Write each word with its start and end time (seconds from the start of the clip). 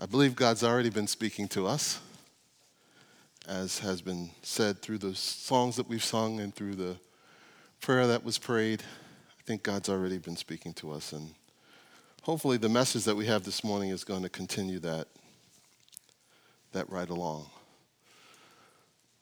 I 0.00 0.06
believe 0.06 0.36
God's 0.36 0.62
already 0.62 0.90
been 0.90 1.08
speaking 1.08 1.48
to 1.48 1.66
us, 1.66 1.98
as 3.48 3.80
has 3.80 4.00
been 4.00 4.30
said 4.42 4.80
through 4.80 4.98
the 4.98 5.12
songs 5.16 5.74
that 5.74 5.88
we've 5.88 6.04
sung 6.04 6.38
and 6.38 6.54
through 6.54 6.76
the 6.76 6.96
prayer 7.80 8.06
that 8.06 8.22
was 8.22 8.38
prayed. 8.38 8.80
I 8.80 9.42
think 9.42 9.64
God's 9.64 9.88
already 9.88 10.18
been 10.18 10.36
speaking 10.36 10.72
to 10.74 10.92
us, 10.92 11.12
and 11.12 11.34
hopefully 12.22 12.58
the 12.58 12.68
message 12.68 13.06
that 13.06 13.16
we 13.16 13.26
have 13.26 13.42
this 13.42 13.64
morning 13.64 13.90
is 13.90 14.04
going 14.04 14.22
to 14.22 14.28
continue 14.28 14.78
that, 14.78 15.08
that 16.70 16.88
right 16.88 17.10
along. 17.10 17.46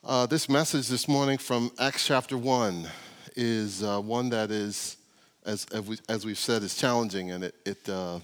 Uh, 0.05 0.27
this 0.27 0.47
message 0.47 0.89
this 0.89 1.09
morning 1.09 1.39
from 1.39 1.71
Acts 1.79 2.07
chapter 2.07 2.37
1 2.37 2.87
is 3.35 3.83
uh, 3.83 3.99
one 3.99 4.29
that 4.29 4.51
is, 4.51 4.99
as, 5.47 5.65
as, 6.07 6.27
we, 6.27 6.33
have 6.33 6.39
said, 6.39 6.63
is 6.63 6.77
challenging, 6.77 7.31
and 7.31 7.45
it, 7.45 7.55
it 7.65 7.89
uh, 7.89 8.19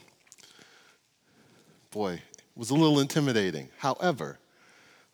boy, 1.91 2.21
was 2.55 2.71
a 2.71 2.75
little 2.75 3.01
intimidating. 3.01 3.69
However, 3.79 4.39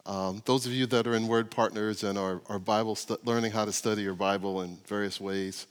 um, 0.07 0.43
those 0.45 0.67
of 0.67 0.73
you 0.73 0.87
that 0.87 1.07
are 1.07 1.15
in 1.15 1.29
Word 1.29 1.51
Partners 1.51 2.03
and 2.03 2.19
are, 2.19 2.41
are 2.49 2.59
Bible 2.59 2.95
stu- 2.95 3.19
learning 3.25 3.53
how 3.53 3.65
to 3.65 3.73
study 3.73 4.03
your 4.03 4.15
Bible 4.15 4.63
in 4.63 4.79
various 4.87 5.21
ways, 5.21 5.67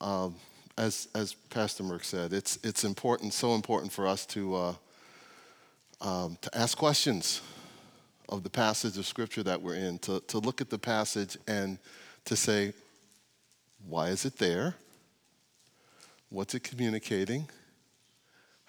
um, 0.00 0.36
as, 0.78 1.08
as 1.14 1.34
Pastor 1.34 1.82
Merck 1.82 2.04
said, 2.04 2.32
it's, 2.32 2.58
it's 2.62 2.84
important, 2.84 3.34
so 3.34 3.54
important 3.54 3.92
for 3.92 4.06
us 4.06 4.24
to, 4.26 4.54
uh, 4.54 4.74
um, 6.00 6.38
to 6.40 6.56
ask 6.56 6.78
questions 6.78 7.42
of 8.28 8.42
the 8.42 8.50
passage 8.50 8.96
of 8.96 9.06
Scripture 9.06 9.42
that 9.42 9.60
we're 9.60 9.74
in, 9.74 9.98
to, 9.98 10.20
to 10.28 10.38
look 10.38 10.60
at 10.60 10.70
the 10.70 10.78
passage 10.78 11.36
and 11.46 11.78
to 12.24 12.36
say, 12.36 12.72
why 13.88 14.08
is 14.08 14.24
it 14.24 14.38
there? 14.38 14.76
What's 16.30 16.54
it 16.54 16.62
communicating? 16.62 17.48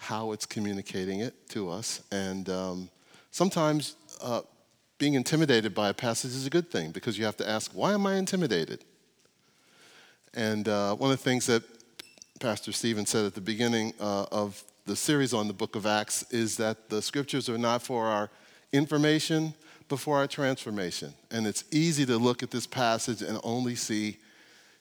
How 0.04 0.34
it's 0.34 0.46
communicating 0.46 1.22
it 1.22 1.34
to 1.50 1.70
us. 1.70 2.02
And 2.12 2.50
um, 2.50 2.90
sometimes 3.32 3.96
uh, 4.22 4.42
being 4.98 5.14
intimidated 5.14 5.74
by 5.74 5.90
a 5.90 5.94
passage 5.94 6.32
is 6.32 6.46
a 6.46 6.50
good 6.50 6.70
thing 6.70 6.92
because 6.92 7.18
you 7.18 7.24
have 7.24 7.38
to 7.38 7.50
ask, 7.50 7.72
why 7.72 7.94
am 7.94 8.06
I 8.06 8.16
intimidated? 8.16 8.84
And 10.34 10.68
uh, 10.68 10.96
one 10.96 11.10
of 11.12 11.18
the 11.18 11.24
things 11.24 11.46
that 11.46 11.64
Pastor 12.40 12.74
Stephen 12.74 13.06
said 13.06 13.26
at 13.26 13.34
the 13.34 13.42
beginning 13.42 13.94
uh, 14.00 14.26
of 14.30 14.62
the 14.86 14.96
series 14.96 15.34
on 15.34 15.48
the 15.48 15.54
book 15.54 15.78
of 15.78 15.86
Acts 15.86 16.24
is 16.32 16.58
that 16.58 16.90
the 16.90 17.02
scriptures 17.02 17.48
are 17.48 17.58
not 17.58 17.82
for 17.82 18.08
our 18.08 18.30
information, 18.74 19.54
but 19.88 20.00
for 20.00 20.18
our 20.18 20.28
transformation. 20.28 21.14
And 21.32 21.48
it's 21.48 21.64
easy 21.72 22.06
to 22.08 22.18
look 22.18 22.44
at 22.44 22.52
this 22.52 22.68
passage 22.68 23.22
and 23.22 23.40
only 23.44 23.76
see 23.76 24.18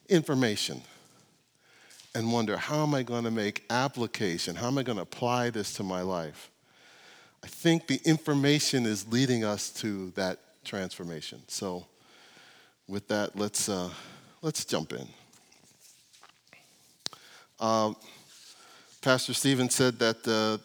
information 0.09 0.83
and 2.15 2.33
wonder 2.33 2.57
how 2.57 2.83
am 2.83 2.95
I 2.95 3.03
going 3.03 3.25
to 3.25 3.31
make 3.31 3.65
application? 3.71 4.57
How 4.57 4.69
am 4.69 4.79
I 4.79 4.83
going 4.83 4.97
to 4.97 5.03
apply 5.03 5.51
this 5.51 5.75
to 5.75 5.83
my 5.83 6.03
life? 6.03 6.51
I 7.43 7.47
think 7.49 7.87
the 7.87 8.01
information 8.05 8.87
is 8.87 9.07
leading 9.09 9.45
us 9.45 9.71
to 9.81 10.11
that 10.13 10.39
transformation. 10.65 11.43
So, 11.49 11.87
with 12.87 13.09
that, 13.09 13.37
let's, 13.37 13.69
uh, 13.69 13.91
let's 14.43 14.65
jump 14.65 14.93
in. 14.93 15.07
Um, 17.59 17.97
Pastor 19.01 19.35
Stephen 19.35 19.71
said 19.71 19.99
that 19.99 20.29
uh, 20.29 20.63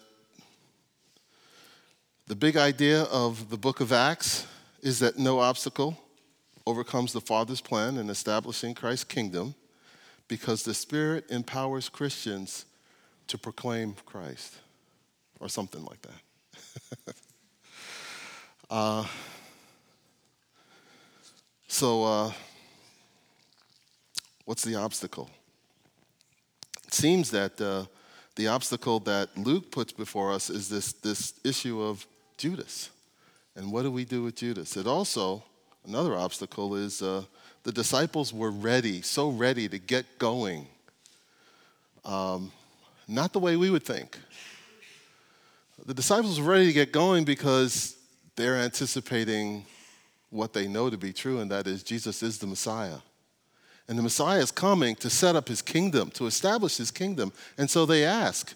the 2.28 2.36
big 2.36 2.58
idea 2.58 3.04
of 3.04 3.50
the 3.50 3.58
book 3.58 3.80
of 3.80 3.92
Acts 3.92 4.46
is 4.82 5.00
that 5.00 5.18
no 5.18 5.40
obstacle 5.40 5.98
overcomes 6.66 7.14
the 7.14 7.22
Father's 7.22 7.62
plan 7.62 7.98
in 7.98 8.10
establishing 8.10 8.76
Christ's 8.76 9.06
kingdom 9.06 9.56
because 10.28 10.64
the 10.64 10.74
Spirit 10.74 11.26
empowers 11.30 11.90
Christians 11.90 12.66
to 13.28 13.38
proclaim 13.38 13.96
Christ, 14.06 14.56
or 15.40 15.50
something 15.50 15.84
like 15.84 16.02
that. 16.02 17.16
uh, 18.70 19.06
so, 21.68 22.04
uh, 22.04 22.32
what's 24.46 24.64
the 24.64 24.76
obstacle? 24.76 25.30
It 26.88 26.94
seems 26.94 27.32
that 27.32 27.60
uh, 27.60 27.86
the 28.36 28.48
obstacle 28.48 29.00
that 29.02 29.38
Luke 29.38 29.72
puts 29.72 29.92
before 29.92 30.32
us 30.32 30.50
is 30.50 30.70
this, 30.70 30.94
this 30.94 31.34
issue 31.44 31.82
of 31.82 32.08
Judas. 32.38 32.90
And 33.56 33.72
what 33.72 33.82
do 33.82 33.92
we 33.92 34.06
do 34.06 34.24
with 34.24 34.36
Judas? 34.36 34.78
It 34.78 34.88
also, 34.88 35.44
another 35.86 36.16
obstacle 36.16 36.76
is 36.76 37.02
uh, 37.02 37.24
the 37.68 37.74
disciples 37.74 38.34
were 38.34 38.50
ready, 38.50 39.02
so 39.02 39.28
ready 39.28 39.68
to 39.68 39.78
get 39.78 40.06
going. 40.20 40.66
Um, 42.06 42.54
not 43.10 43.34
the 43.34 43.40
way 43.40 43.58
we 43.58 43.70
would 43.70 43.84
think. 43.84 44.18
The 45.86 45.94
disciples 45.94 46.40
were 46.40 46.54
ready 46.54 46.68
to 46.68 46.72
get 46.72 46.94
going 46.94 47.26
because 47.26 47.98
they're 48.38 48.56
anticipating 48.56 49.66
what 50.30 50.54
they 50.54 50.70
know 50.70 50.90
to 50.90 50.98
be 50.98 51.12
true, 51.12 51.42
and 51.42 51.52
that 51.52 51.68
is 51.68 51.84
Jesus 51.84 52.24
is 52.24 52.38
the 52.38 52.48
Messiah. 52.48 53.00
And 53.90 54.00
the 54.00 54.04
Messiah 54.04 54.40
is 54.40 54.50
coming 54.50 54.96
to 54.96 55.10
set 55.10 55.36
up 55.36 55.50
his 55.50 55.62
kingdom, 55.62 56.10
to 56.12 56.26
establish 56.26 56.78
his 56.78 56.90
kingdom. 56.90 57.34
And 57.58 57.70
so 57.70 57.86
they 57.86 58.06
ask, 58.06 58.54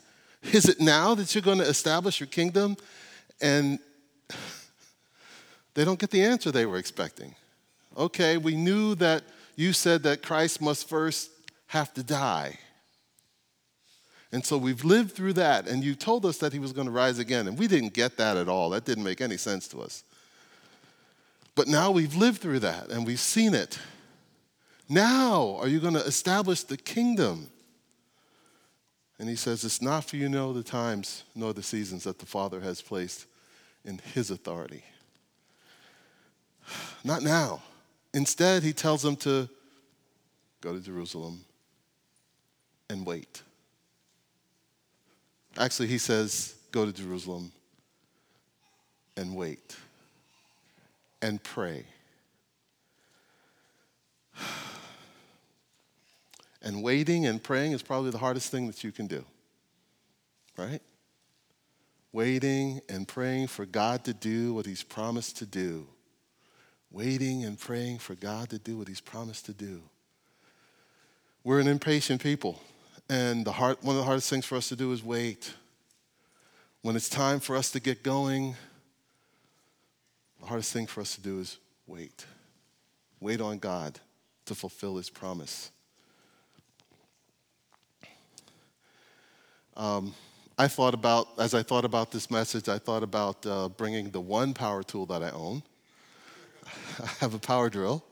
Is 0.54 0.70
it 0.70 0.80
now 0.80 1.16
that 1.16 1.36
you're 1.36 1.42
going 1.42 1.58
to 1.58 1.68
establish 1.68 2.22
your 2.22 2.28
kingdom? 2.28 2.78
And 3.42 3.78
they 5.74 5.84
don't 5.84 6.00
get 6.00 6.12
the 6.12 6.24
answer 6.24 6.50
they 6.50 6.66
were 6.66 6.78
expecting. 6.78 7.36
Okay, 7.98 8.38
we 8.38 8.56
knew 8.56 8.96
that 8.96 9.24
you 9.56 9.74
said 9.74 10.04
that 10.04 10.22
Christ 10.22 10.62
must 10.62 10.88
first 10.88 11.30
have 11.68 11.94
to 11.94 12.04
die. 12.04 12.58
And 14.32 14.46
so 14.46 14.58
we've 14.58 14.86
lived 14.86 15.12
through 15.12 15.34
that, 15.34 15.68
and 15.68 15.84
you 15.84 15.94
told 15.94 16.26
us 16.26 16.38
that 16.38 16.54
he 16.54 16.60
was 16.60 16.72
going 16.72 16.88
to 16.88 16.92
rise 16.92 17.20
again, 17.20 17.48
and 17.48 17.58
we 17.58 17.68
didn't 17.68 17.94
get 17.94 18.18
that 18.18 18.38
at 18.38 18.48
all. 18.48 18.70
That 18.70 18.86
didn't 18.86 19.04
make 19.04 19.20
any 19.20 19.38
sense 19.38 19.68
to 19.70 19.82
us. 19.82 20.04
But 21.54 21.68
now 21.68 21.92
we've 21.92 22.16
lived 22.16 22.42
through 22.42 22.60
that, 22.60 22.90
and 22.90 23.06
we've 23.06 23.20
seen 23.20 23.54
it. 23.54 23.78
Now, 24.88 25.58
are 25.60 25.68
you 25.68 25.80
going 25.82 25.94
to 25.96 26.06
establish 26.06 26.64
the 26.64 26.78
kingdom? 26.78 27.50
And 29.20 29.28
he 29.30 29.36
says, 29.36 29.64
It's 29.64 29.82
not 29.82 30.06
for 30.06 30.16
you 30.16 30.30
know 30.30 30.54
the 30.54 30.64
times 30.64 31.24
nor 31.36 31.54
the 31.54 31.62
seasons 31.62 32.06
that 32.06 32.20
the 32.20 32.26
Father 32.26 32.62
has 32.62 32.82
placed 32.82 33.26
in 33.84 34.00
his 34.14 34.32
authority. 34.32 34.84
Not 37.04 37.22
now. 37.22 37.62
Instead, 38.14 38.64
he 38.64 38.74
tells 38.74 39.02
them 39.02 39.16
to 39.18 39.48
go 40.60 40.74
to 40.74 40.80
Jerusalem 40.80 41.44
and 42.90 43.06
wait. 43.06 43.42
Actually, 45.58 45.88
he 45.88 45.98
says, 45.98 46.56
go 46.72 46.86
to 46.86 46.92
Jerusalem 46.92 47.52
and 49.16 49.36
wait 49.36 49.76
and 51.22 51.42
pray. 51.42 51.86
And 56.64 56.84
waiting 56.84 57.26
and 57.26 57.42
praying 57.42 57.72
is 57.72 57.82
probably 57.82 58.12
the 58.12 58.20
hardest 58.20 58.52
thing 58.52 58.68
that 58.68 58.84
you 58.84 58.92
can 58.92 59.08
do, 59.08 59.26
right? 60.56 60.80
Waiting 62.14 62.82
and 62.88 63.08
praying 63.08 63.48
for 63.48 63.66
God 63.66 64.04
to 64.04 64.14
do 64.14 64.54
what 64.54 64.68
He's 64.68 64.84
promised 64.84 65.38
to 65.38 65.48
do 65.48 65.88
waiting 66.92 67.46
and 67.46 67.58
praying 67.58 68.00
for 68.00 68.16
God 68.16 68.50
to 68.50 68.60
do 68.60 68.78
what 68.78 68.88
He's 68.88 69.02
promised 69.02 69.46
to 69.46 69.54
do. 69.54 69.82
We're 71.44 71.60
an 71.60 71.68
impatient 71.68 72.22
people, 72.22 72.62
and 73.10 73.46
the 73.46 73.54
hard, 73.54 73.78
one 73.82 73.96
of 73.96 74.02
the 74.02 74.06
hardest 74.06 74.30
things 74.30 74.46
for 74.46 74.56
us 74.56 74.70
to 74.70 74.76
do 74.76 74.92
is 74.92 75.04
wait. 75.04 75.54
When 76.82 76.96
it's 76.96 77.10
time 77.10 77.40
for 77.40 77.56
us 77.56 77.72
to 77.72 77.80
get 77.80 78.04
going, 78.04 78.56
the 80.40 80.48
hardest 80.48 80.74
thing 80.74 80.88
for 80.88 81.02
us 81.02 81.16
to 81.16 81.22
do 81.22 81.40
is 81.40 81.58
wait. 81.88 82.26
Wait 83.20 83.40
on 83.40 83.58
God 83.58 84.00
to 84.46 84.56
fulfill 84.56 84.98
His 84.98 85.10
promise. 85.10 85.72
Um, 89.78 90.14
I 90.58 90.68
thought 90.68 90.94
about, 90.94 91.28
as 91.40 91.54
I 91.54 91.64
thought 91.64 91.86
about 91.86 92.12
this 92.12 92.30
message, 92.30 92.68
I 92.68 92.78
thought 92.78 93.04
about 93.04 93.46
uh, 93.46 93.70
bringing 93.70 94.12
the 94.12 94.22
one 94.22 94.54
power 94.54 94.84
tool 94.84 95.06
that 95.08 95.24
I 95.24 95.30
own 95.32 95.64
I 97.00 97.06
have 97.20 97.34
a 97.34 97.40
power 97.40 97.70
drill. 97.70 98.04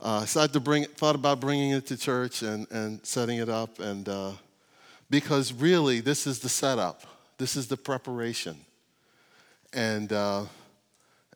Uh, 0.00 0.24
so 0.24 0.40
I 0.40 0.42
had 0.44 0.52
to 0.52 0.60
bring, 0.60 0.84
thought 0.84 1.14
about 1.14 1.40
bringing 1.40 1.72
it 1.72 1.86
to 1.86 1.96
church 1.96 2.42
and, 2.42 2.66
and 2.70 3.04
setting 3.04 3.38
it 3.38 3.48
up, 3.48 3.80
and 3.80 4.08
uh, 4.08 4.32
because 5.10 5.52
really 5.52 6.00
this 6.00 6.26
is 6.26 6.38
the 6.38 6.48
setup, 6.48 7.02
this 7.36 7.56
is 7.56 7.66
the 7.66 7.76
preparation, 7.76 8.56
and 9.72 10.12
uh, 10.12 10.44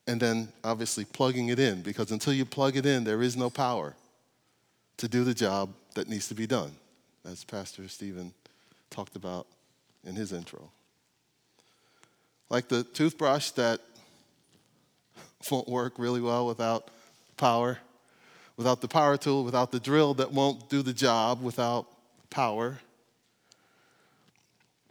and 0.06 0.20
then 0.20 0.48
obviously 0.62 1.04
plugging 1.04 1.48
it 1.48 1.58
in 1.58 1.82
because 1.82 2.12
until 2.12 2.32
you 2.32 2.44
plug 2.44 2.76
it 2.76 2.86
in, 2.86 3.02
there 3.02 3.22
is 3.22 3.36
no 3.36 3.50
power 3.50 3.94
to 4.96 5.08
do 5.08 5.24
the 5.24 5.34
job 5.34 5.70
that 5.94 6.08
needs 6.08 6.28
to 6.28 6.34
be 6.34 6.46
done, 6.46 6.72
as 7.24 7.42
Pastor 7.42 7.88
Stephen 7.88 8.32
talked 8.90 9.16
about 9.16 9.48
in 10.04 10.14
his 10.14 10.32
intro. 10.32 10.70
Like 12.48 12.68
the 12.68 12.84
toothbrush 12.84 13.50
that 13.52 13.80
won't 15.50 15.68
work 15.68 15.94
really 15.98 16.20
well 16.20 16.46
without 16.46 16.88
power, 17.36 17.78
without 18.56 18.80
the 18.80 18.88
power 18.88 19.16
tool, 19.16 19.44
without 19.44 19.72
the 19.72 19.80
drill 19.80 20.14
that 20.14 20.32
won't 20.32 20.68
do 20.68 20.82
the 20.82 20.92
job 20.92 21.42
without 21.42 21.86
power. 22.30 22.78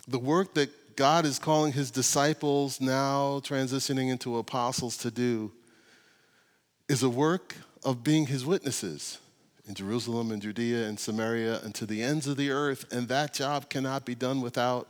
The 0.08 0.20
work 0.20 0.54
that 0.56 0.96
God 0.96 1.26
is 1.26 1.40
calling 1.40 1.74
his 1.74 1.90
disciples 1.90 2.82
now 2.82 3.40
transitioning 3.40 4.12
into 4.12 4.38
apostles 4.38 4.98
to 4.98 5.12
do 5.12 5.52
is 6.90 7.04
a 7.04 7.10
work 7.10 7.56
of 7.84 8.04
being 8.04 8.28
his 8.28 8.46
witnesses 8.46 9.20
in 9.68 9.74
Jerusalem 9.74 10.32
and 10.32 10.42
Judea 10.42 10.88
and 10.88 11.00
Samaria 11.00 11.62
and 11.64 11.74
to 11.76 11.86
the 11.86 12.04
ends 12.04 12.28
of 12.28 12.38
the 12.38 12.52
earth. 12.52 12.92
And 12.92 13.08
that 13.08 13.34
job 13.34 13.70
cannot 13.70 14.06
be 14.06 14.16
done 14.16 14.42
without 14.42 14.88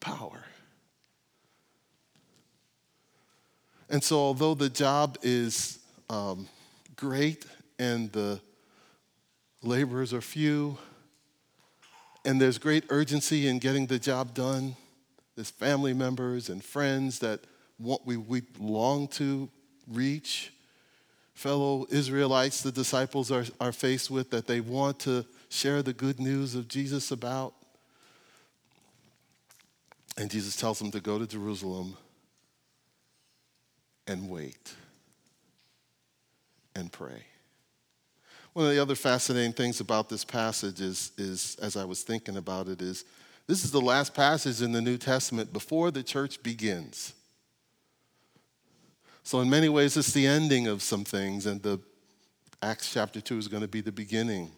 power. 0.00 0.44
And 3.90 4.02
so, 4.02 4.18
although 4.18 4.54
the 4.54 4.68
job 4.68 5.16
is 5.22 5.78
um, 6.10 6.46
great 6.96 7.46
and 7.78 8.12
the 8.12 8.40
laborers 9.62 10.12
are 10.12 10.20
few, 10.20 10.76
and 12.24 12.40
there's 12.40 12.58
great 12.58 12.84
urgency 12.90 13.48
in 13.48 13.58
getting 13.58 13.86
the 13.86 13.98
job 13.98 14.34
done, 14.34 14.76
there's 15.36 15.50
family 15.50 15.94
members 15.94 16.50
and 16.50 16.62
friends 16.62 17.20
that 17.20 17.40
want, 17.78 18.04
we, 18.04 18.16
we 18.16 18.42
long 18.58 19.08
to 19.08 19.48
reach 19.86 20.52
fellow 21.32 21.86
Israelites, 21.88 22.62
the 22.62 22.72
disciples 22.72 23.30
are, 23.30 23.44
are 23.60 23.70
faced 23.70 24.10
with 24.10 24.30
that 24.30 24.48
they 24.48 24.60
want 24.60 24.98
to 24.98 25.24
share 25.48 25.82
the 25.82 25.92
good 25.92 26.18
news 26.18 26.56
of 26.56 26.66
Jesus 26.66 27.12
about. 27.12 27.54
And 30.16 30.28
Jesus 30.28 30.56
tells 30.56 30.80
them 30.80 30.90
to 30.90 31.00
go 31.00 31.16
to 31.16 31.26
Jerusalem 31.28 31.96
and 34.08 34.28
wait 34.28 34.74
and 36.74 36.90
pray. 36.90 37.24
One 38.54 38.66
of 38.66 38.72
the 38.72 38.80
other 38.80 38.94
fascinating 38.94 39.52
things 39.52 39.80
about 39.80 40.08
this 40.08 40.24
passage 40.24 40.80
is, 40.80 41.12
is, 41.16 41.56
as 41.60 41.76
I 41.76 41.84
was 41.84 42.02
thinking 42.02 42.36
about 42.36 42.68
it, 42.68 42.82
is 42.82 43.04
this 43.46 43.64
is 43.64 43.70
the 43.70 43.80
last 43.80 44.14
passage 44.14 44.62
in 44.62 44.72
the 44.72 44.80
New 44.80 44.96
Testament 44.98 45.52
before 45.52 45.90
the 45.90 46.02
church 46.02 46.42
begins. 46.42 47.14
So, 49.22 49.40
in 49.40 49.50
many 49.50 49.68
ways, 49.68 49.96
it's 49.96 50.12
the 50.12 50.26
ending 50.26 50.66
of 50.66 50.82
some 50.82 51.04
things, 51.04 51.46
and 51.46 51.62
the 51.62 51.78
Acts 52.62 52.92
chapter 52.92 53.20
2 53.20 53.38
is 53.38 53.48
going 53.48 53.60
to 53.60 53.68
be 53.68 53.80
the 53.80 53.92
beginning 53.92 54.50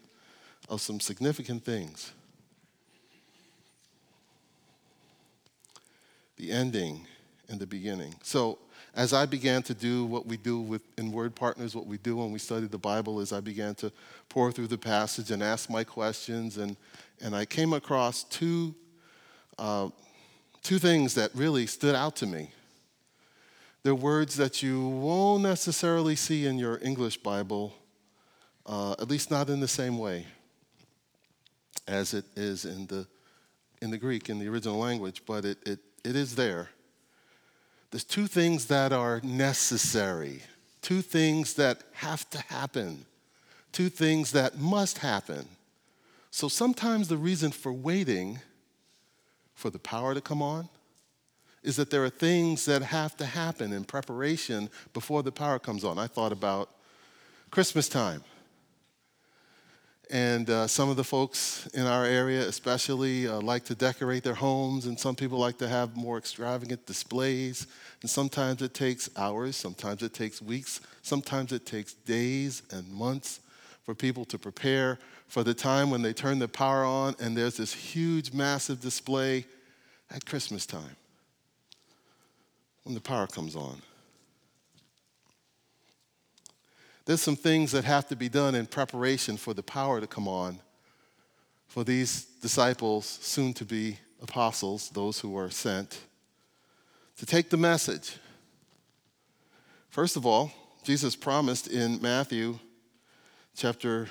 of 0.69 0.81
some 0.81 0.99
significant 0.99 1.63
things. 1.63 2.11
The 6.37 6.51
ending 6.51 7.05
and 7.49 7.59
the 7.59 7.67
beginning. 7.67 8.15
So, 8.23 8.57
as 8.93 9.13
I 9.13 9.25
began 9.25 9.63
to 9.63 9.73
do 9.73 10.05
what 10.05 10.25
we 10.25 10.35
do 10.37 10.59
with 10.59 10.81
in 10.97 11.11
Word 11.11 11.33
Partners, 11.33 11.75
what 11.75 11.85
we 11.85 11.97
do 11.97 12.17
when 12.17 12.31
we 12.31 12.39
study 12.39 12.67
the 12.67 12.77
Bible 12.77 13.21
is 13.21 13.31
I 13.31 13.39
began 13.39 13.73
to 13.75 13.91
pour 14.27 14.51
through 14.51 14.67
the 14.67 14.77
passage 14.77 15.31
and 15.31 15.41
ask 15.41 15.69
my 15.69 15.83
questions, 15.83 16.57
and, 16.57 16.75
and 17.21 17.35
I 17.35 17.45
came 17.45 17.71
across 17.71 18.23
two, 18.25 18.75
uh, 19.57 19.89
two 20.61 20.77
things 20.77 21.15
that 21.15 21.31
really 21.33 21.67
stood 21.67 21.95
out 21.95 22.17
to 22.17 22.25
me. 22.25 22.49
They're 23.83 23.95
words 23.95 24.35
that 24.35 24.61
you 24.61 24.87
won't 24.87 25.43
necessarily 25.43 26.15
see 26.15 26.45
in 26.45 26.59
your 26.59 26.79
English 26.83 27.17
Bible, 27.17 27.73
uh, 28.65 28.91
at 28.93 29.07
least 29.09 29.31
not 29.31 29.49
in 29.49 29.59
the 29.61 29.67
same 29.67 29.97
way 29.97 30.27
as 31.87 32.13
it 32.13 32.25
is 32.35 32.65
in 32.65 32.85
the, 32.87 33.07
in 33.81 33.89
the 33.89 33.97
Greek, 33.97 34.29
in 34.29 34.37
the 34.37 34.47
original 34.47 34.77
language, 34.77 35.23
but 35.25 35.45
it, 35.45 35.57
it, 35.65 35.79
it 36.03 36.15
is 36.15 36.35
there. 36.35 36.69
There's 37.91 38.03
two 38.05 38.27
things 38.27 38.65
that 38.67 38.93
are 38.93 39.19
necessary, 39.21 40.41
two 40.81 41.01
things 41.01 41.55
that 41.55 41.83
have 41.93 42.29
to 42.29 42.39
happen, 42.39 43.05
two 43.73 43.89
things 43.89 44.31
that 44.31 44.57
must 44.57 44.99
happen. 44.99 45.45
So 46.31 46.47
sometimes 46.47 47.09
the 47.09 47.17
reason 47.17 47.51
for 47.51 47.73
waiting 47.73 48.39
for 49.53 49.69
the 49.69 49.79
power 49.79 50.13
to 50.13 50.21
come 50.21 50.41
on 50.41 50.69
is 51.63 51.75
that 51.75 51.91
there 51.91 52.03
are 52.03 52.09
things 52.09 52.65
that 52.65 52.81
have 52.81 53.15
to 53.17 53.25
happen 53.25 53.73
in 53.73 53.83
preparation 53.83 54.69
before 54.93 55.21
the 55.21 55.31
power 55.31 55.59
comes 55.59 55.83
on. 55.83 55.99
I 55.99 56.07
thought 56.07 56.31
about 56.31 56.69
Christmas 57.51 57.89
time. 57.89 58.23
And 60.11 60.49
uh, 60.49 60.67
some 60.67 60.89
of 60.89 60.97
the 60.97 61.05
folks 61.05 61.67
in 61.73 61.87
our 61.87 62.03
area, 62.03 62.41
especially, 62.41 63.29
uh, 63.29 63.39
like 63.39 63.63
to 63.65 63.75
decorate 63.75 64.23
their 64.23 64.33
homes, 64.33 64.85
and 64.85 64.99
some 64.99 65.15
people 65.15 65.37
like 65.37 65.57
to 65.59 65.69
have 65.69 65.95
more 65.95 66.17
extravagant 66.17 66.85
displays. 66.85 67.65
And 68.01 68.09
sometimes 68.09 68.61
it 68.61 68.73
takes 68.73 69.09
hours, 69.15 69.55
sometimes 69.55 70.03
it 70.03 70.13
takes 70.13 70.41
weeks, 70.41 70.81
sometimes 71.01 71.53
it 71.53 71.65
takes 71.65 71.93
days 71.93 72.61
and 72.71 72.91
months 72.91 73.39
for 73.83 73.95
people 73.95 74.25
to 74.25 74.37
prepare 74.37 74.99
for 75.29 75.45
the 75.45 75.53
time 75.53 75.89
when 75.89 76.01
they 76.01 76.11
turn 76.11 76.39
the 76.39 76.47
power 76.47 76.83
on 76.83 77.15
and 77.21 77.37
there's 77.37 77.55
this 77.55 77.73
huge, 77.73 78.33
massive 78.33 78.81
display 78.81 79.45
at 80.13 80.25
Christmas 80.25 80.65
time 80.65 80.97
when 82.83 82.95
the 82.95 83.01
power 83.01 83.27
comes 83.27 83.55
on. 83.55 83.81
There's 87.11 87.21
some 87.21 87.35
things 87.35 87.73
that 87.73 87.83
have 87.83 88.07
to 88.07 88.15
be 88.15 88.29
done 88.29 88.55
in 88.55 88.65
preparation 88.65 89.35
for 89.35 89.53
the 89.53 89.61
power 89.61 89.99
to 89.99 90.07
come 90.07 90.29
on 90.29 90.59
for 91.67 91.83
these 91.83 92.23
disciples, 92.41 93.05
soon 93.05 93.53
to 93.55 93.65
be 93.65 93.97
apostles, 94.21 94.89
those 94.91 95.19
who 95.19 95.37
are 95.37 95.49
sent, 95.49 95.99
to 97.17 97.25
take 97.25 97.49
the 97.49 97.57
message. 97.57 98.15
First 99.89 100.15
of 100.15 100.25
all, 100.25 100.53
Jesus 100.85 101.17
promised 101.17 101.67
in 101.67 102.01
Matthew 102.01 102.57
chapter 103.57 104.07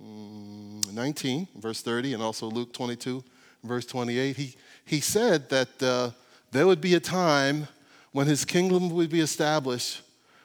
mm, 0.00 0.92
19, 0.92 1.48
verse 1.56 1.82
30, 1.82 2.14
and 2.14 2.22
also 2.22 2.46
Luke 2.46 2.72
22, 2.72 3.24
verse 3.64 3.84
28, 3.84 4.36
he, 4.36 4.54
he 4.84 5.00
said 5.00 5.48
that 5.48 5.82
uh, 5.82 6.10
there 6.52 6.68
would 6.68 6.80
be 6.80 6.94
a 6.94 7.00
time 7.00 7.66
when 8.12 8.28
his 8.28 8.44
kingdom 8.44 8.90
would 8.90 9.10
be 9.10 9.18
established 9.18 10.02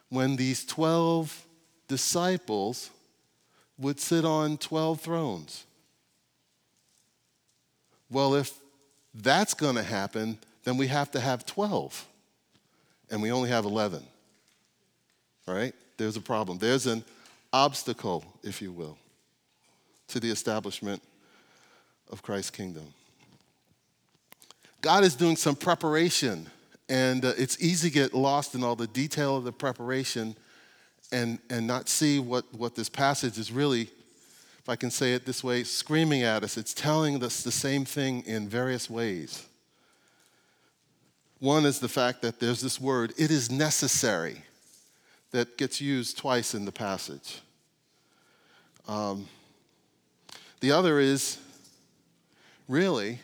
when 0.09 0.35
these 0.35 0.65
12 0.65 1.45
disciples 1.87 2.89
would 3.77 3.99
sit 3.99 4.25
on 4.25 4.57
12 4.57 4.99
thrones. 5.01 5.65
Well, 8.11 8.35
if 8.35 8.53
that's 9.13 9.53
going 9.53 9.75
to 9.75 9.83
happen, 9.83 10.37
then 10.63 10.77
we 10.77 10.87
have 10.87 11.11
to 11.11 11.19
have 11.19 11.45
12. 11.45 12.05
And 13.11 13.21
we 13.21 13.31
only 13.31 13.49
have 13.49 13.65
11. 13.65 14.03
Right? 15.47 15.73
There's 15.97 16.15
a 16.15 16.21
problem. 16.21 16.57
There's 16.57 16.85
an 16.85 17.03
obstacle, 17.51 18.23
if 18.43 18.61
you 18.61 18.71
will, 18.71 18.97
to 20.09 20.19
the 20.19 20.29
establishment 20.29 21.01
of 22.11 22.21
Christ's 22.21 22.51
kingdom. 22.51 22.85
God 24.81 25.03
is 25.03 25.15
doing 25.15 25.35
some 25.35 25.55
preparation, 25.55 26.47
and 26.89 27.23
uh, 27.23 27.33
it's 27.37 27.61
easy 27.61 27.89
to 27.89 27.93
get 27.93 28.13
lost 28.13 28.55
in 28.55 28.63
all 28.63 28.75
the 28.75 28.87
detail 28.87 29.37
of 29.37 29.43
the 29.43 29.51
preparation 29.51 30.35
and, 31.11 31.39
and 31.49 31.65
not 31.65 31.87
see 31.87 32.19
what, 32.19 32.45
what 32.53 32.75
this 32.75 32.89
passage 32.89 33.37
is 33.37 33.51
really, 33.51 33.83
if 34.57 34.67
I 34.67 34.75
can 34.75 34.91
say 34.91 35.13
it 35.13 35.25
this 35.25 35.43
way, 35.43 35.63
screaming 35.63 36.23
at 36.23 36.43
us. 36.43 36.57
It's 36.57 36.73
telling 36.73 37.23
us 37.23 37.43
the 37.43 37.51
same 37.51 37.85
thing 37.85 38.23
in 38.25 38.49
various 38.49 38.89
ways. 38.89 39.45
One 41.39 41.65
is 41.65 41.79
the 41.79 41.87
fact 41.87 42.21
that 42.23 42.39
there's 42.39 42.59
this 42.59 42.81
word, 42.81 43.13
it 43.17 43.31
is 43.31 43.49
necessary, 43.49 44.43
that 45.31 45.57
gets 45.57 45.79
used 45.79 46.17
twice 46.17 46.55
in 46.55 46.65
the 46.65 46.71
passage. 46.71 47.39
Um, 48.87 49.27
the 50.59 50.71
other 50.71 50.99
is 50.99 51.37
really 52.67 53.19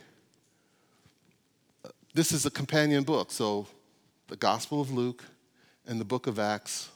this 2.15 2.31
is 2.31 2.45
a 2.45 2.49
companion 2.49 3.03
book. 3.03 3.29
So 3.29 3.67
the 4.29 4.37
Gospel 4.37 4.79
of 4.79 4.89
Luke 4.89 5.23
and 5.85 5.99
the 5.99 6.05
book 6.05 6.27
of 6.27 6.39
Acts 6.39 6.89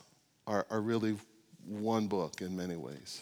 are, 0.47 0.65
are 0.71 0.79
really 0.79 1.17
one 1.67 2.07
book 2.07 2.41
in 2.41 2.55
many 2.55 2.77
ways. 2.77 3.21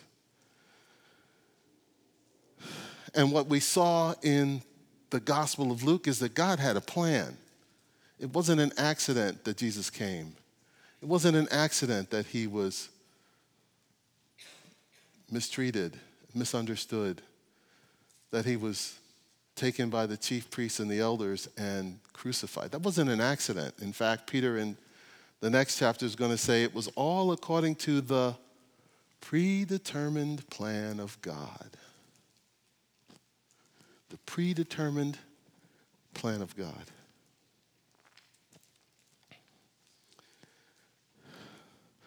And 3.15 3.31
what 3.31 3.47
we 3.47 3.59
saw 3.59 4.13
in 4.21 4.61
the 5.09 5.19
Gospel 5.19 5.71
of 5.71 5.83
Luke 5.83 6.07
is 6.07 6.19
that 6.19 6.35
God 6.35 6.59
had 6.59 6.77
a 6.77 6.81
plan. 6.81 7.35
It 8.19 8.31
wasn't 8.31 8.61
an 8.61 8.73
accident 8.77 9.43
that 9.45 9.57
Jesus 9.57 9.89
came. 9.89 10.35
It 11.01 11.07
wasn't 11.07 11.35
an 11.35 11.47
accident 11.49 12.11
that 12.11 12.27
he 12.27 12.45
was 12.45 12.89
mistreated, 15.31 15.97
misunderstood, 16.35 17.23
that 18.29 18.45
he 18.45 18.55
was 18.55 18.99
taken 19.57 19.89
by 19.89 20.05
the 20.05 20.15
chief 20.15 20.49
priests 20.49 20.79
and 20.79 20.89
the 20.89 20.99
elders 20.99 21.49
and 21.57 21.99
crucified. 22.13 22.71
That 22.71 22.81
wasn't 22.81 23.09
an 23.09 23.19
accident. 23.19 23.73
In 23.81 23.91
fact, 23.91 24.27
Peter 24.27 24.57
in 24.57 24.77
the 25.41 25.49
next 25.49 25.77
chapter 25.77 26.05
is 26.05 26.15
going 26.15 26.31
to 26.31 26.37
say 26.37 26.63
it 26.63 26.73
was 26.73 26.87
all 26.95 27.31
according 27.31 27.75
to 27.75 28.01
the 28.01 28.35
predetermined 29.19 30.47
plan 30.49 30.99
of 30.99 31.19
God. 31.21 31.69
The 34.09 34.17
predetermined 34.25 35.17
plan 36.13 36.41
of 36.41 36.55
God. 36.55 36.73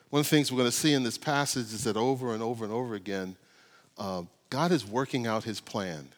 One 0.09 0.21
of 0.21 0.27
the 0.27 0.31
things 0.31 0.51
we're 0.51 0.59
going 0.59 0.71
to 0.71 0.77
see 0.77 0.93
in 0.93 1.05
this 1.05 1.19
passage 1.19 1.73
is 1.73 1.85
that 1.85 1.97
over 1.97 2.33
and 2.35 2.43
over 2.43 2.65
and 2.65 2.75
over 2.75 2.95
again, 2.95 3.37
uh, 3.97 4.23
God 4.49 4.73
is 4.73 4.85
working 4.85 5.27
out 5.27 5.45
his 5.45 5.61
plan 5.61 6.09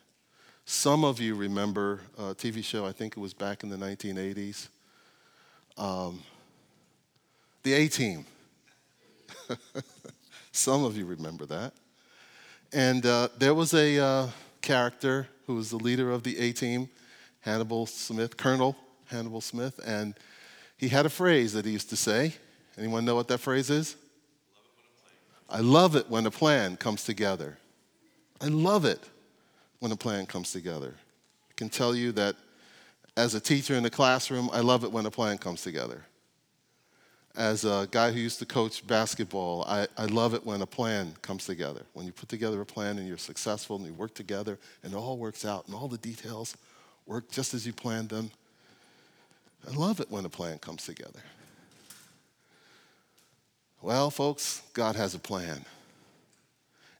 Some 0.64 1.04
of 1.04 1.20
you 1.20 1.34
remember 1.34 2.00
a 2.16 2.34
TV 2.34 2.62
show, 2.62 2.86
I 2.86 2.92
think 2.92 3.16
it 3.16 3.20
was 3.20 3.34
back 3.34 3.64
in 3.64 3.68
the 3.68 3.76
1980s. 3.76 4.68
Um, 5.76 6.22
the 7.62 7.72
A 7.72 7.88
Team. 7.88 8.24
Some 10.52 10.84
of 10.84 10.96
you 10.96 11.04
remember 11.04 11.46
that. 11.46 11.72
And 12.72 13.04
uh, 13.04 13.28
there 13.38 13.54
was 13.54 13.74
a 13.74 13.98
uh, 13.98 14.28
character 14.60 15.28
who 15.46 15.56
was 15.56 15.70
the 15.70 15.76
leader 15.76 16.10
of 16.10 16.22
the 16.22 16.38
A 16.38 16.52
Team, 16.52 16.88
Hannibal 17.40 17.86
Smith, 17.86 18.36
Colonel 18.36 18.76
Hannibal 19.06 19.40
Smith, 19.40 19.80
and 19.84 20.14
he 20.76 20.88
had 20.88 21.06
a 21.06 21.10
phrase 21.10 21.52
that 21.54 21.64
he 21.64 21.72
used 21.72 21.90
to 21.90 21.96
say. 21.96 22.34
Anyone 22.78 23.04
know 23.04 23.14
what 23.14 23.28
that 23.28 23.38
phrase 23.38 23.68
is? 23.68 23.96
I 25.50 25.60
love 25.60 25.96
it 25.96 26.08
when 26.08 26.24
a 26.24 26.30
plan 26.30 26.76
comes 26.76 27.04
together. 27.04 27.58
I 28.40 28.46
love 28.46 28.84
it 28.84 29.00
when 29.82 29.90
a 29.90 29.96
plan 29.96 30.24
comes 30.26 30.52
together. 30.52 30.94
I 31.50 31.52
can 31.56 31.68
tell 31.68 31.92
you 31.92 32.12
that 32.12 32.36
as 33.16 33.34
a 33.34 33.40
teacher 33.40 33.74
in 33.74 33.82
the 33.82 33.90
classroom, 33.90 34.48
I 34.52 34.60
love 34.60 34.84
it 34.84 34.92
when 34.92 35.06
a 35.06 35.10
plan 35.10 35.38
comes 35.38 35.62
together. 35.62 36.04
As 37.34 37.64
a 37.64 37.88
guy 37.90 38.12
who 38.12 38.20
used 38.20 38.38
to 38.38 38.46
coach 38.46 38.86
basketball, 38.86 39.64
I, 39.66 39.88
I 39.98 40.04
love 40.04 40.34
it 40.34 40.46
when 40.46 40.62
a 40.62 40.66
plan 40.66 41.16
comes 41.20 41.46
together. 41.46 41.82
When 41.94 42.06
you 42.06 42.12
put 42.12 42.28
together 42.28 42.60
a 42.60 42.64
plan 42.64 42.96
and 42.96 43.08
you're 43.08 43.18
successful 43.18 43.74
and 43.74 43.84
you 43.84 43.92
work 43.92 44.14
together 44.14 44.56
and 44.84 44.92
it 44.92 44.96
all 44.96 45.16
works 45.18 45.44
out 45.44 45.66
and 45.66 45.74
all 45.74 45.88
the 45.88 45.98
details 45.98 46.56
work 47.04 47.28
just 47.32 47.52
as 47.52 47.66
you 47.66 47.72
planned 47.72 48.10
them. 48.10 48.30
I 49.68 49.72
love 49.72 49.98
it 49.98 50.08
when 50.12 50.24
a 50.24 50.28
plan 50.28 50.58
comes 50.58 50.86
together. 50.86 51.24
Well, 53.80 54.12
folks, 54.12 54.62
God 54.74 54.94
has 54.94 55.16
a 55.16 55.18
plan. 55.18 55.64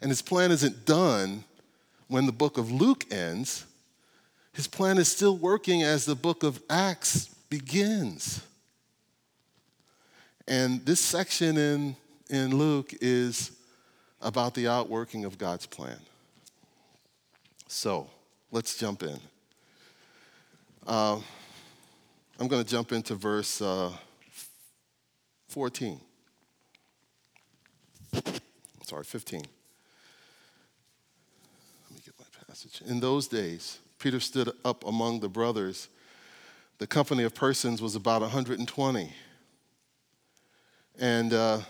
And 0.01 0.11
his 0.11 0.21
plan 0.21 0.51
isn't 0.51 0.85
done 0.85 1.45
when 2.12 2.26
the 2.26 2.33
book 2.33 2.59
of 2.59 2.71
Luke 2.71 3.07
ends. 3.11 3.64
His 4.52 4.66
plan 4.66 4.99
is 4.99 5.11
still 5.11 5.37
working 5.37 5.83
as 5.83 6.04
the 6.04 6.14
book 6.14 6.42
of 6.42 6.62
Acts 6.69 7.28
begins. 7.49 8.42
And 10.47 10.85
this 10.85 11.00
section 11.00 11.57
in, 11.57 11.97
in 12.28 12.57
Luke 12.57 12.92
is 13.00 13.52
about 14.21 14.54
the 14.54 14.69
outworking 14.69 15.25
of 15.25 15.38
God's 15.38 15.66
plan. 15.66 15.99
So 17.66 18.11
let's 18.50 18.76
jump 18.76 19.02
in. 19.02 19.19
Uh, 20.87 21.19
I'm 22.38 22.49
going 22.49 22.62
to 22.62 22.71
jump 22.71 22.92
into 22.92 23.14
verse 23.14 23.62
uh, 23.62 23.90
14 25.49 26.00
sorry, 28.92 29.04
15. 29.04 29.40
Let 29.40 29.49
me 31.95 32.02
get 32.04 32.14
my 32.19 32.26
passage. 32.62 32.88
In 32.88 33.00
those 33.00 33.28
days, 33.28 33.78
Peter 33.99 34.21
stood 34.21 34.50
up 34.64 34.87
among 34.87 35.21
the 35.21 35.28
brothers. 35.28 35.88
The 36.78 36.87
company 36.87 37.25
of 37.25 37.35
persons 37.35 37.81
was 37.81 37.95
about 37.95 38.23
120. 38.23 39.12
And, 40.99 41.33
uh, 41.33 41.61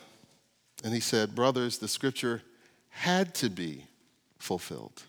and 0.85 0.95
he 0.95 1.01
said, 1.01 1.35
Brothers, 1.35 1.79
the 1.79 1.89
scripture 1.89 2.43
had 2.89 3.35
to 3.37 3.49
be 3.49 3.87
fulfilled. 4.39 5.03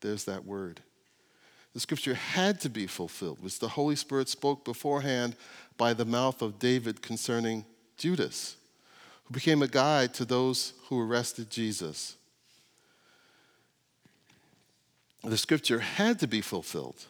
There's 0.00 0.24
that 0.24 0.44
word. 0.44 0.80
The 1.72 1.80
scripture 1.80 2.14
had 2.14 2.60
to 2.62 2.68
be 2.68 2.86
fulfilled, 2.86 3.38
which 3.40 3.58
the 3.58 3.68
Holy 3.68 3.96
Spirit 3.96 4.28
spoke 4.28 4.64
beforehand 4.64 5.36
by 5.76 5.94
the 5.94 6.04
mouth 6.04 6.42
of 6.42 6.58
David 6.58 7.00
concerning 7.00 7.64
Judas 7.96 8.56
who 9.24 9.34
became 9.34 9.62
a 9.62 9.68
guide 9.68 10.12
to 10.14 10.24
those 10.24 10.72
who 10.88 11.00
arrested 11.00 11.50
Jesus. 11.50 12.16
The 15.22 15.36
scripture 15.36 15.80
had 15.80 16.18
to 16.20 16.26
be 16.26 16.40
fulfilled. 16.40 17.06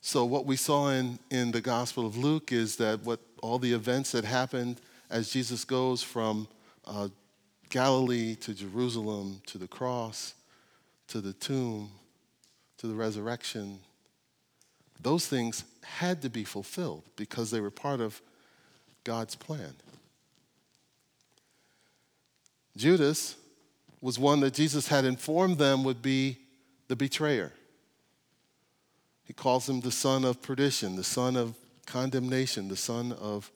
So, 0.00 0.24
what 0.24 0.46
we 0.46 0.56
saw 0.56 0.88
in, 0.90 1.18
in 1.30 1.52
the 1.52 1.60
Gospel 1.60 2.06
of 2.06 2.16
Luke 2.16 2.52
is 2.52 2.76
that 2.76 3.04
what 3.04 3.20
all 3.42 3.58
the 3.58 3.72
events 3.72 4.12
that 4.12 4.24
happened 4.24 4.80
as 5.10 5.30
Jesus 5.30 5.64
goes 5.64 6.02
from 6.02 6.48
uh, 6.86 7.08
Galilee 7.68 8.34
to 8.36 8.54
Jerusalem 8.54 9.42
to 9.46 9.58
the 9.58 9.68
cross 9.68 10.34
to 11.08 11.20
the 11.20 11.34
tomb 11.34 11.90
to 12.78 12.86
the 12.88 12.94
resurrection, 12.94 13.78
those 15.00 15.26
things 15.26 15.64
had 15.84 16.22
to 16.22 16.28
be 16.28 16.42
fulfilled 16.42 17.04
because 17.16 17.50
they 17.50 17.60
were 17.60 17.70
part 17.70 18.00
of 18.00 18.20
God's 19.04 19.36
plan. 19.36 19.74
Judas 22.76 23.36
was 24.00 24.18
one 24.18 24.40
that 24.40 24.54
Jesus 24.54 24.88
had 24.88 25.04
informed 25.04 25.58
them 25.58 25.84
would 25.84 26.02
be 26.02 26.38
the 26.92 26.96
betrayer. 26.96 27.50
He 29.24 29.32
calls 29.32 29.66
him 29.66 29.80
the 29.80 29.90
son 29.90 30.26
of 30.26 30.42
perdition, 30.42 30.94
the 30.94 31.02
son 31.02 31.36
of 31.36 31.54
condemnation, 31.86 32.68
the 32.68 32.76
son 32.76 33.12
of 33.12 33.50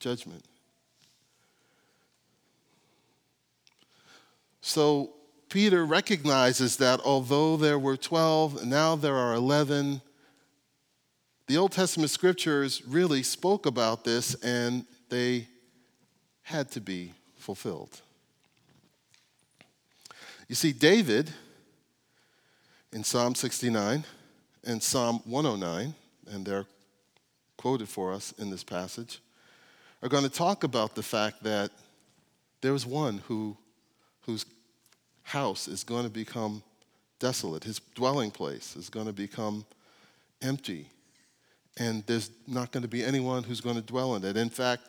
judgment. 0.00 0.42
So 4.62 5.10
Peter 5.50 5.84
recognizes 5.84 6.78
that 6.78 7.00
although 7.04 7.58
there 7.58 7.78
were 7.78 7.98
12, 7.98 8.64
now 8.64 8.96
there 8.96 9.16
are 9.16 9.34
11, 9.34 10.00
the 11.46 11.58
Old 11.58 11.72
Testament 11.72 12.08
scriptures 12.08 12.80
really 12.88 13.22
spoke 13.22 13.66
about 13.66 14.02
this 14.02 14.34
and 14.36 14.86
they 15.10 15.46
had 16.40 16.70
to 16.70 16.80
be 16.80 17.12
fulfilled. 17.36 18.00
You 20.48 20.54
see, 20.54 20.72
David 20.72 21.30
in 22.92 23.04
Psalm 23.04 23.34
69 23.34 24.04
and 24.64 24.82
Psalm 24.82 25.20
109, 25.24 25.94
and 26.30 26.46
they're 26.46 26.66
quoted 27.56 27.88
for 27.88 28.12
us 28.12 28.32
in 28.38 28.50
this 28.50 28.64
passage, 28.64 29.20
are 30.02 30.08
going 30.08 30.24
to 30.24 30.30
talk 30.30 30.64
about 30.64 30.94
the 30.94 31.02
fact 31.02 31.42
that 31.42 31.70
there 32.60 32.74
is 32.74 32.86
one 32.86 33.18
who, 33.26 33.56
whose 34.22 34.44
house 35.22 35.68
is 35.68 35.84
going 35.84 36.04
to 36.04 36.10
become 36.10 36.62
desolate, 37.18 37.64
his 37.64 37.80
dwelling 37.94 38.30
place 38.30 38.76
is 38.76 38.88
going 38.88 39.06
to 39.06 39.12
become 39.12 39.64
empty, 40.40 40.88
and 41.78 42.04
there's 42.06 42.30
not 42.46 42.72
going 42.72 42.82
to 42.82 42.88
be 42.88 43.04
anyone 43.04 43.42
who's 43.42 43.60
going 43.60 43.76
to 43.76 43.82
dwell 43.82 44.14
in 44.14 44.24
it. 44.24 44.36
In 44.36 44.50
fact, 44.50 44.82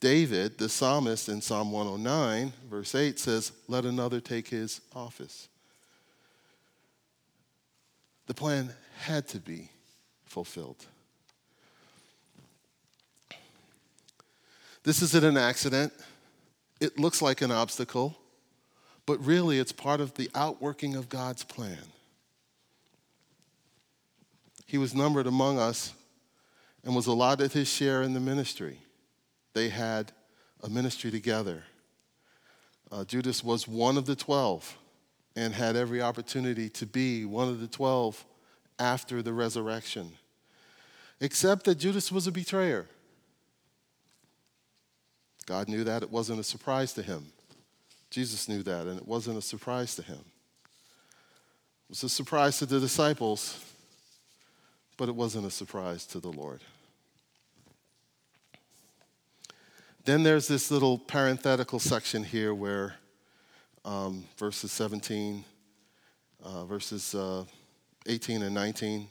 David, 0.00 0.58
the 0.58 0.68
psalmist 0.68 1.28
in 1.28 1.40
Psalm 1.40 1.72
109, 1.72 2.52
verse 2.68 2.94
8 2.94 3.18
says, 3.18 3.52
Let 3.66 3.84
another 3.84 4.20
take 4.20 4.48
his 4.48 4.80
office. 4.94 5.48
The 8.26 8.34
plan 8.34 8.72
had 8.98 9.28
to 9.28 9.38
be 9.38 9.70
fulfilled. 10.24 10.84
This 14.82 15.02
isn't 15.02 15.24
an 15.24 15.36
accident. 15.36 15.92
It 16.80 16.98
looks 16.98 17.20
like 17.20 17.40
an 17.40 17.50
obstacle, 17.50 18.16
but 19.04 19.24
really 19.24 19.58
it's 19.58 19.72
part 19.72 20.00
of 20.00 20.14
the 20.14 20.30
outworking 20.34 20.94
of 20.94 21.08
God's 21.08 21.42
plan. 21.42 21.78
He 24.66 24.78
was 24.78 24.94
numbered 24.94 25.26
among 25.26 25.58
us 25.58 25.92
and 26.84 26.94
was 26.94 27.06
allotted 27.06 27.52
his 27.52 27.68
share 27.68 28.02
in 28.02 28.14
the 28.14 28.20
ministry 28.20 28.78
they 29.56 29.70
had 29.70 30.12
a 30.62 30.68
ministry 30.68 31.10
together. 31.10 31.64
Uh, 32.92 33.06
Judas 33.06 33.42
was 33.42 33.66
one 33.66 33.96
of 33.96 34.04
the 34.04 34.14
12 34.14 34.76
and 35.36 35.54
had 35.54 35.76
every 35.76 36.00
opportunity 36.00 36.70
to 36.70 36.86
be 36.86 37.26
one 37.26 37.48
of 37.48 37.60
the 37.60 37.68
12 37.68 38.24
after 38.78 39.22
the 39.22 39.32
resurrection, 39.32 40.12
except 41.20 41.64
that 41.66 41.76
Judas 41.76 42.10
was 42.10 42.26
a 42.26 42.32
betrayer. 42.32 42.86
God 45.44 45.68
knew 45.68 45.84
that. 45.84 46.02
It 46.02 46.10
wasn't 46.10 46.40
a 46.40 46.44
surprise 46.44 46.94
to 46.94 47.02
him. 47.02 47.26
Jesus 48.10 48.48
knew 48.48 48.62
that, 48.62 48.86
and 48.86 48.98
it 48.98 49.06
wasn't 49.06 49.38
a 49.38 49.42
surprise 49.42 49.94
to 49.96 50.02
him. 50.02 50.18
It 50.18 51.90
was 51.90 52.02
a 52.02 52.08
surprise 52.08 52.58
to 52.58 52.66
the 52.66 52.80
disciples, 52.80 53.62
but 54.96 55.08
it 55.08 55.14
wasn't 55.14 55.46
a 55.46 55.50
surprise 55.50 56.06
to 56.06 56.18
the 56.18 56.32
Lord. 56.32 56.62
Then 60.04 60.22
there's 60.22 60.48
this 60.48 60.70
little 60.70 60.98
parenthetical 60.98 61.78
section 61.78 62.24
here 62.24 62.54
where 62.54 62.94
um, 63.86 64.24
verses 64.36 64.72
17, 64.72 65.44
uh, 66.42 66.64
verses 66.64 67.14
uh, 67.14 67.44
18 68.06 68.42
and 68.42 68.54
19. 68.54 69.08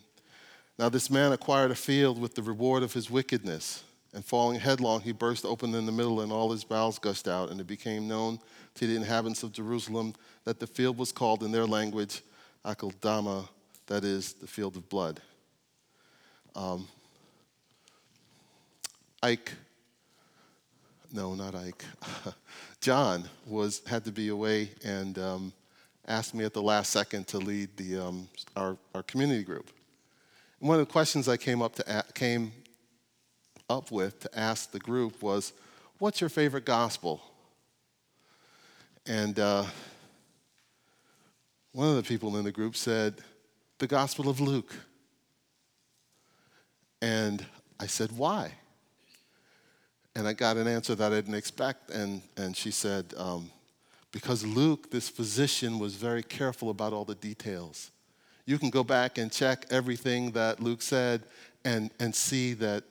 Now 0.77 0.89
this 0.89 1.09
man 1.09 1.31
acquired 1.31 1.71
a 1.71 1.75
field 1.75 2.19
with 2.19 2.35
the 2.35 2.43
reward 2.43 2.83
of 2.83 2.93
his 2.93 3.09
wickedness, 3.09 3.83
and 4.13 4.23
falling 4.23 4.59
headlong, 4.59 5.01
he 5.01 5.13
burst 5.13 5.45
open 5.45 5.73
in 5.73 5.85
the 5.85 5.91
middle, 5.91 6.21
and 6.21 6.31
all 6.31 6.51
his 6.51 6.63
bowels 6.63 6.99
gushed 6.99 7.27
out, 7.27 7.49
and 7.49 7.59
it 7.59 7.67
became 7.67 8.07
known 8.07 8.39
to 8.75 8.85
the 8.85 8.95
inhabitants 8.95 9.43
of 9.43 9.53
Jerusalem 9.53 10.13
that 10.43 10.59
the 10.59 10.67
field 10.67 10.97
was 10.97 11.11
called 11.11 11.43
in 11.43 11.51
their 11.51 11.65
language 11.65 12.21
Akeldama, 12.65 13.47
that 13.87 14.03
is, 14.03 14.33
the 14.33 14.47
field 14.47 14.75
of 14.75 14.89
blood. 14.89 15.21
Um, 16.55 16.87
Ike 19.23 19.51
no, 21.15 21.33
not 21.33 21.55
Ike. 21.55 21.85
John 22.81 23.23
was 23.47 23.81
had 23.87 24.03
to 24.03 24.11
be 24.11 24.27
away, 24.27 24.71
and 24.83 25.17
um, 25.17 25.53
asked 26.09 26.35
me 26.35 26.43
at 26.43 26.53
the 26.53 26.61
last 26.61 26.91
second 26.91 27.25
to 27.27 27.37
lead 27.37 27.69
the, 27.77 27.97
um, 27.97 28.27
our, 28.57 28.75
our 28.93 29.01
community 29.01 29.41
group. 29.41 29.71
And 30.59 30.67
one 30.67 30.77
of 30.77 30.85
the 30.85 30.91
questions 30.91 31.29
I 31.29 31.37
came 31.37 31.61
up, 31.61 31.75
to, 31.75 32.03
came 32.13 32.51
up 33.69 33.91
with 33.91 34.19
to 34.19 34.37
ask 34.37 34.71
the 34.71 34.79
group 34.79 35.23
was, 35.23 35.53
What's 35.99 36.19
your 36.19 36.29
favorite 36.29 36.65
gospel? 36.65 37.21
And 39.05 39.39
uh, 39.39 39.63
one 41.71 41.87
of 41.87 41.95
the 41.95 42.03
people 42.03 42.35
in 42.35 42.43
the 42.43 42.51
group 42.51 42.75
said, 42.75 43.15
The 43.77 43.87
Gospel 43.87 44.27
of 44.27 44.41
Luke. 44.41 44.75
And 47.01 47.45
I 47.79 47.87
said, 47.87 48.11
Why? 48.11 48.51
And 50.15 50.27
I 50.27 50.33
got 50.33 50.57
an 50.57 50.67
answer 50.67 50.95
that 50.95 51.11
I 51.11 51.15
didn't 51.15 51.35
expect. 51.35 51.91
And, 51.91 52.21
and 52.37 52.55
she 52.55 52.71
said, 52.71 53.13
um, 53.17 53.51
Because 54.11 54.45
Luke, 54.45 54.91
this 54.91 55.09
physician, 55.09 55.77
was 55.77 55.95
very 55.95 56.23
careful 56.23 56.69
about 56.69 56.93
all 56.93 57.05
the 57.05 57.15
details. 57.15 57.91
You 58.45 58.57
can 58.57 58.69
go 58.69 58.83
back 58.83 59.17
and 59.17 59.31
check 59.31 59.65
everything 59.71 60.31
that 60.31 60.61
Luke 60.61 60.81
said 60.81 61.23
and, 61.65 61.89
and 61.99 62.13
see 62.15 62.53
that 62.53 62.83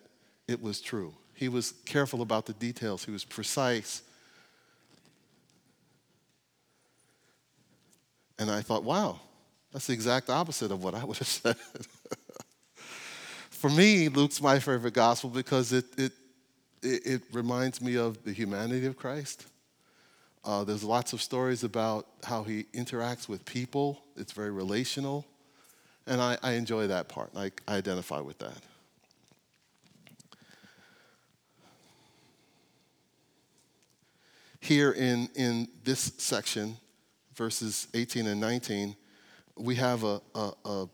it 0.49 0.61
was 0.61 0.81
true. 0.81 1.15
He 1.33 1.49
was 1.49 1.73
careful 1.85 2.23
about 2.23 2.47
the 2.47 2.53
details, 2.53 3.05
he 3.05 3.11
was 3.11 3.25
precise. 3.25 4.03
And 8.39 8.51
I 8.51 8.63
thought, 8.63 8.83
wow, 8.83 9.21
that's 9.73 9.87
the 9.87 9.93
exact 9.93 10.29
opposite 10.29 10.73
of 10.73 10.83
what 10.83 10.95
I 10.95 11.05
would 11.05 11.19
have 11.19 11.27
said. 11.29 11.57
For 13.51 13.71
me, 13.71 14.09
Luke's 14.09 14.43
my 14.43 14.59
favorite 14.59 14.93
gospel 14.93 15.31
because 15.31 15.73
it, 15.73 15.87
it, 15.97 16.13
it, 16.85 17.07
it 17.07 17.23
reminds 17.33 17.81
me 17.81 17.97
of 17.97 18.23
the 18.25 18.33
humanity 18.33 18.87
of 18.87 18.97
Christ. 18.97 19.47
Uh, 20.45 20.63
there's 20.63 20.85
lots 20.85 21.13
of 21.13 21.23
stories 21.23 21.65
about 21.65 22.07
how 22.23 22.43
he 22.43 22.65
interacts 22.75 23.29
with 23.29 23.45
people, 23.45 24.03
it's 24.17 24.33
very 24.33 24.51
relational. 24.51 25.25
And 26.07 26.21
I, 26.21 26.37
I 26.43 26.53
enjoy 26.53 26.89
that 26.89 27.09
part. 27.09 27.31
I, 27.35 27.51
I 27.67 27.77
identify 27.77 28.21
with 28.21 28.39
that. 28.39 28.59
Here 34.61 34.93
in, 34.93 35.31
in 35.35 35.69
this 35.83 36.13
section, 36.19 36.77
verses 37.35 37.89
18 37.95 38.27
and 38.27 38.41
19, 38.41 38.97
we 39.57 39.77
have 39.77 40.05
a, 40.05 40.21
a, 40.35 40.53
a, 40.65 40.89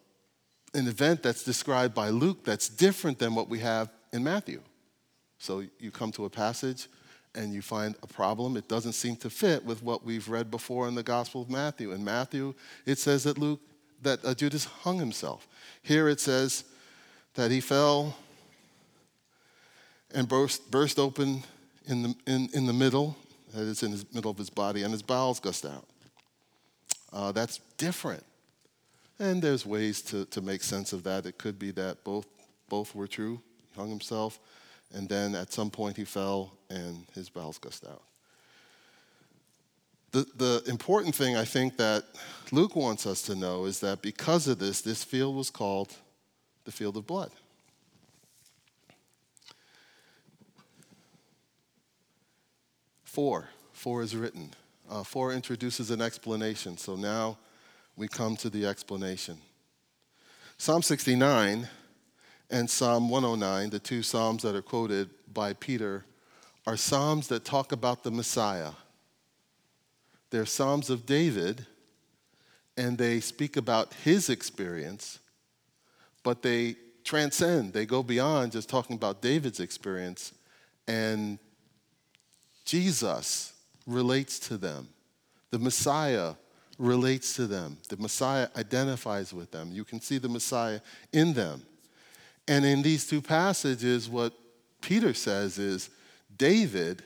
an 0.75 0.87
event 0.87 1.23
that's 1.25 1.43
described 1.43 1.95
by 1.95 2.11
Luke 2.11 2.45
that's 2.45 2.69
different 2.69 3.19
than 3.19 3.35
what 3.35 3.49
we 3.49 3.59
have 3.61 3.91
in 4.13 4.23
Matthew. 4.23 4.61
So 5.41 5.65
you 5.81 5.91
come 5.91 6.13
to 6.13 6.27
a 6.27 6.31
passage 6.31 6.87
and 7.35 7.53
you 7.53 7.63
find 7.63 7.97
a 8.03 8.07
problem. 8.07 8.57
It 8.57 8.69
doesn't 8.69 8.93
seem 8.93 9.17
to 9.17 9.31
fit 9.31 9.65
with 9.65 9.83
what 9.83 10.05
we've 10.05 10.29
read 10.29 10.51
before 10.51 10.87
in 10.87 10.95
the 10.95 11.03
Gospel 11.03 11.43
of 11.43 11.51
Matthew. 11.51 11.93
In 11.93 12.05
Matthew, 12.05 12.55
it 12.87 12.99
says 12.99 13.25
that 13.25 13.39
Luke 13.39 13.61
that 14.03 14.25
uh, 14.25 14.35
Judas 14.35 14.65
hung 14.65 14.99
himself. 14.99 15.47
Here 15.83 16.09
it 16.09 16.21
says 16.21 16.65
that 17.35 17.51
he 17.51 17.61
fell 17.61 18.17
and 20.15 20.29
burst, 20.29 20.71
burst 20.71 20.99
open 20.99 21.43
in 21.87 22.03
the, 22.03 22.15
in, 22.27 22.49
in 22.55 22.67
the 22.67 22.73
middle, 22.73 23.17
that 23.55 23.63
is 23.63 23.83
in 23.83 23.93
the 23.93 24.05
middle 24.13 24.31
of 24.31 24.39
his 24.39 24.51
body, 24.51 24.83
and 24.83 24.93
his 24.93 25.03
bowels 25.03 25.41
gushed 25.41 25.67
out. 25.67 25.87
Uh, 27.13 27.33
that's 27.33 27.59
different. 27.77 28.25
And 29.19 29.43
there's 29.43 29.67
ways 29.67 30.01
to, 30.03 30.25
to 30.27 30.41
make 30.41 30.63
sense 30.63 30.93
of 30.93 31.03
that. 31.05 31.27
It 31.27 31.37
could 31.37 31.59
be 31.59 31.71
that 31.73 32.03
both, 32.05 32.27
both 32.69 32.95
were 32.95 33.07
true. 33.07 33.41
He 33.75 33.81
hung 33.81 33.91
himself, 33.91 34.39
and 34.93 35.09
then 35.09 35.35
at 35.35 35.53
some 35.53 35.71
point 35.71 35.97
he 35.97 36.05
fell 36.05 36.53
and 36.69 37.07
his 37.15 37.29
bowels 37.29 37.59
gushed 37.59 37.87
out. 37.87 38.03
The, 40.13 40.27
the 40.37 40.63
important 40.69 41.15
thing 41.15 41.37
I 41.37 41.45
think 41.45 41.77
that 41.77 42.05
Luke 42.51 42.75
wants 42.75 43.07
us 43.07 43.23
to 43.23 43.37
know 43.37 43.67
is 43.67 43.79
that 43.81 44.03
because 44.03 44.49
of 44.49 44.59
this, 44.59 44.81
this 44.81 45.05
field 45.05 45.37
was 45.37 45.51
called 45.51 45.95
the 46.65 46.73
field 46.73 46.97
of 46.97 47.07
blood. 47.07 47.31
Four. 53.05 53.49
Four 53.73 54.03
is 54.03 54.17
written. 54.17 54.51
Uh, 54.89 55.05
four 55.05 55.33
introduces 55.33 55.91
an 55.91 56.01
explanation. 56.01 56.77
So 56.77 56.97
now 56.97 57.39
we 57.97 58.09
come 58.09 58.37
to 58.39 58.51
the 58.51 58.67
explanation. 58.67 59.39
Psalm 60.59 60.83
69 60.83 61.69
and 62.51 62.69
Psalm 62.69 63.09
109, 63.09 63.71
the 63.71 63.79
two 63.79 64.03
Psalms 64.03 64.43
that 64.43 64.55
are 64.55 64.63
quoted 64.63 65.11
by 65.33 65.53
Peter, 65.53 66.05
are 66.67 66.77
Psalms 66.77 67.29
that 67.29 67.45
talk 67.45 67.73
about 67.73 68.03
the 68.03 68.11
Messiah 68.11 68.73
they're 70.31 70.47
Psalms 70.47 70.91
of 70.91 71.07
David, 71.07 71.67
and 72.77 72.97
they 72.97 73.21
speak 73.21 73.57
about 73.57 73.93
his 74.05 74.31
experience, 74.31 75.19
but 76.23 76.43
they 76.43 76.77
transcend, 77.05 77.73
they 77.73 77.85
go 77.85 78.03
beyond 78.03 78.53
just 78.53 78.69
talking 78.69 78.95
about 78.95 79.21
David's 79.21 79.61
experience, 79.61 80.33
and 80.87 81.39
Jesus 82.65 83.53
relates 83.87 84.39
to 84.39 84.57
them. 84.57 84.89
The 85.51 85.59
Messiah 85.59 86.35
relates 86.79 87.35
to 87.35 87.47
them. 87.49 87.79
The 87.89 87.97
Messiah 87.97 88.49
identifies 88.57 89.35
with 89.35 89.51
them. 89.51 89.73
You 89.73 89.85
can 89.85 90.01
see 90.01 90.19
the 90.19 90.29
Messiah 90.29 90.81
in 91.13 91.33
them. 91.33 91.63
And 92.51 92.65
in 92.65 92.83
these 92.83 93.07
two 93.07 93.23
passages, 93.23 94.09
what 94.09 94.33
Peter 94.81 95.15
says 95.15 95.57
is 95.57 95.89
David 96.37 97.01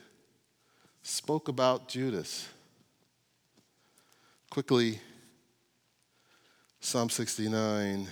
spoke 1.03 1.49
about 1.49 1.87
Judas. 1.87 2.49
Quickly, 4.49 5.01
Psalm 6.81 7.11
69. 7.11 8.09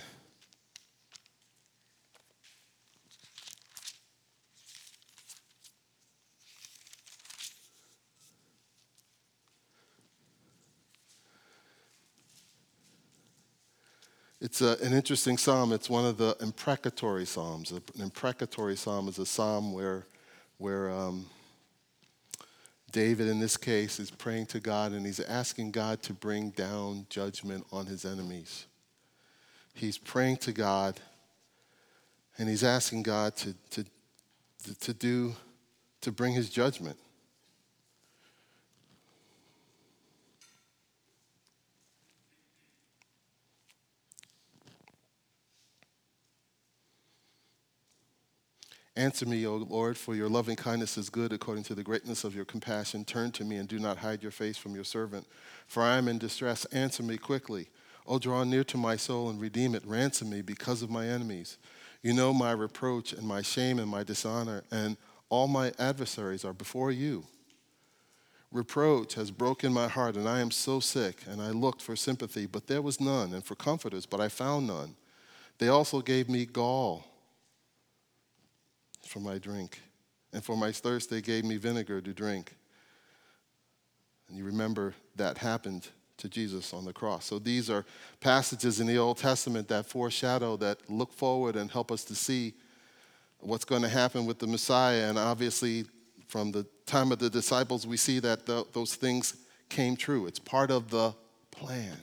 It's 14.43 14.61
a, 14.61 14.77
an 14.83 14.91
interesting 14.91 15.37
psalm. 15.37 15.71
It's 15.71 15.89
one 15.89 16.03
of 16.03 16.17
the 16.17 16.35
imprecatory 16.41 17.25
psalms. 17.25 17.71
An 17.71 17.81
imprecatory 17.97 18.75
psalm 18.75 19.07
is 19.07 19.17
a 19.17 19.25
psalm 19.25 19.71
where, 19.71 20.05
where 20.57 20.91
um, 20.91 21.27
David, 22.91 23.29
in 23.29 23.39
this 23.39 23.55
case, 23.55 24.01
is 24.01 24.11
praying 24.11 24.47
to 24.47 24.59
God 24.59 24.91
and 24.91 25.05
he's 25.05 25.21
asking 25.21 25.71
God 25.71 26.03
to 26.03 26.13
bring 26.13 26.49
down 26.49 27.05
judgment 27.09 27.65
on 27.71 27.85
his 27.85 28.03
enemies. 28.03 28.65
He's 29.73 29.97
praying 29.97 30.37
to 30.37 30.51
God 30.51 30.99
and 32.37 32.49
he's 32.49 32.65
asking 32.65 33.03
God 33.03 33.37
to, 33.37 33.55
to, 33.69 33.85
to 34.81 34.93
do, 34.93 35.35
to 36.01 36.11
bring 36.11 36.33
his 36.33 36.49
judgment. 36.49 36.97
Answer 48.95 49.25
me, 49.25 49.45
O 49.47 49.55
Lord, 49.55 49.97
for 49.97 50.13
your 50.13 50.29
loving 50.29 50.55
kindness 50.55 50.99
is 50.99 51.09
good 51.09 51.33
according 51.33 51.63
to 51.63 51.75
the 51.75 51.83
greatness 51.83 52.23
of 52.23 52.35
your 52.35 52.45
compassion. 52.45 53.03
Turn 53.03 53.31
to 53.31 53.43
me 53.43 53.55
and 53.55 53.67
do 53.67 53.79
not 53.79 53.97
hide 53.97 54.21
your 54.21 54.31
face 54.31 54.55
from 54.55 54.75
your 54.75 54.83
servant. 54.83 55.25
For 55.65 55.81
I 55.81 55.97
am 55.97 56.07
in 56.07 56.19
distress. 56.19 56.65
Answer 56.65 57.01
me 57.01 57.17
quickly. 57.17 57.69
O 58.05 58.19
draw 58.19 58.43
near 58.43 58.63
to 58.65 58.77
my 58.77 58.95
soul 58.95 59.29
and 59.29 59.41
redeem 59.41 59.73
it. 59.73 59.83
Ransom 59.85 60.29
me 60.29 60.43
because 60.43 60.83
of 60.83 60.91
my 60.91 61.07
enemies. 61.07 61.57
You 62.03 62.13
know 62.13 62.33
my 62.33 62.51
reproach 62.51 63.13
and 63.13 63.27
my 63.27 63.41
shame 63.41 63.79
and 63.79 63.89
my 63.89 64.03
dishonor, 64.03 64.63
and 64.69 64.97
all 65.29 65.47
my 65.47 65.71
adversaries 65.79 66.45
are 66.45 66.53
before 66.53 66.91
you. 66.91 67.25
Reproach 68.51 69.15
has 69.15 69.31
broken 69.31 69.73
my 69.73 69.87
heart, 69.87 70.15
and 70.15 70.29
I 70.29 70.39
am 70.39 70.51
so 70.51 70.79
sick, 70.79 71.23
and 71.27 71.41
I 71.41 71.49
looked 71.49 71.81
for 71.81 71.95
sympathy, 71.95 72.45
but 72.45 72.67
there 72.67 72.81
was 72.81 72.99
none, 72.99 73.33
and 73.33 73.43
for 73.43 73.55
comforters, 73.55 74.05
but 74.05 74.19
I 74.19 74.27
found 74.27 74.67
none. 74.67 74.95
They 75.57 75.69
also 75.69 76.01
gave 76.01 76.29
me 76.29 76.45
gall 76.45 77.12
for 79.05 79.19
my 79.19 79.37
drink. 79.37 79.79
And 80.31 80.43
for 80.43 80.57
my 80.57 80.71
thirst, 80.71 81.09
they 81.09 81.21
gave 81.21 81.45
me 81.45 81.57
vinegar 81.57 82.01
to 82.01 82.13
drink. 82.13 82.55
And 84.27 84.37
you 84.37 84.43
remember 84.43 84.95
that 85.15 85.37
happened 85.37 85.87
to 86.17 86.29
Jesus 86.29 86.73
on 86.73 86.85
the 86.85 86.93
cross. 86.93 87.25
So 87.25 87.39
these 87.39 87.69
are 87.69 87.85
passages 88.19 88.79
in 88.79 88.87
the 88.87 88.97
Old 88.97 89.17
Testament 89.17 89.67
that 89.67 89.85
foreshadow, 89.85 90.57
that 90.57 90.89
look 90.89 91.13
forward 91.13 91.55
and 91.55 91.69
help 91.69 91.91
us 91.91 92.03
to 92.05 92.15
see 92.15 92.53
what's 93.39 93.65
going 93.65 93.81
to 93.81 93.89
happen 93.89 94.25
with 94.25 94.39
the 94.39 94.47
Messiah. 94.47 95.09
And 95.09 95.19
obviously, 95.19 95.85
from 96.27 96.51
the 96.51 96.65
time 96.85 97.11
of 97.11 97.19
the 97.19 97.29
disciples, 97.29 97.85
we 97.85 97.97
see 97.97 98.19
that 98.19 98.45
the, 98.45 98.65
those 98.73 98.95
things 98.95 99.35
came 99.69 99.95
true. 99.95 100.25
It's 100.25 100.39
part 100.39 100.71
of 100.71 100.89
the 100.89 101.13
plan. 101.51 101.97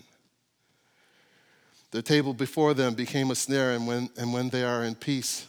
The 1.91 2.03
table 2.03 2.35
before 2.35 2.75
them 2.75 2.95
became 2.95 3.31
a 3.33 3.35
snare, 3.35 3.73
and 3.73 3.87
when, 3.87 4.11
and 4.17 4.33
when 4.33 4.49
they 4.51 4.63
are 4.63 4.85
in 4.85 4.95
peace, 4.95 5.47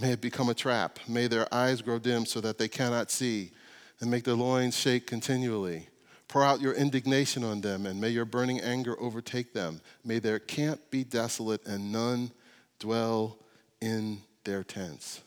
May 0.00 0.12
it 0.12 0.20
become 0.22 0.48
a 0.48 0.54
trap. 0.54 0.98
May 1.06 1.26
their 1.26 1.52
eyes 1.52 1.82
grow 1.82 1.98
dim 1.98 2.24
so 2.24 2.40
that 2.40 2.56
they 2.56 2.68
cannot 2.68 3.10
see, 3.10 3.52
and 4.00 4.10
make 4.10 4.24
their 4.24 4.34
loins 4.34 4.76
shake 4.76 5.06
continually. 5.06 5.88
Pour 6.26 6.42
out 6.42 6.60
your 6.60 6.72
indignation 6.72 7.44
on 7.44 7.60
them, 7.60 7.84
and 7.84 8.00
may 8.00 8.08
your 8.08 8.24
burning 8.24 8.60
anger 8.60 8.98
overtake 8.98 9.52
them. 9.52 9.80
May 10.04 10.18
their 10.18 10.38
camp 10.38 10.80
be 10.90 11.04
desolate, 11.04 11.66
and 11.66 11.92
none 11.92 12.30
dwell 12.78 13.36
in 13.80 14.22
their 14.44 14.64
tents. 14.64 15.20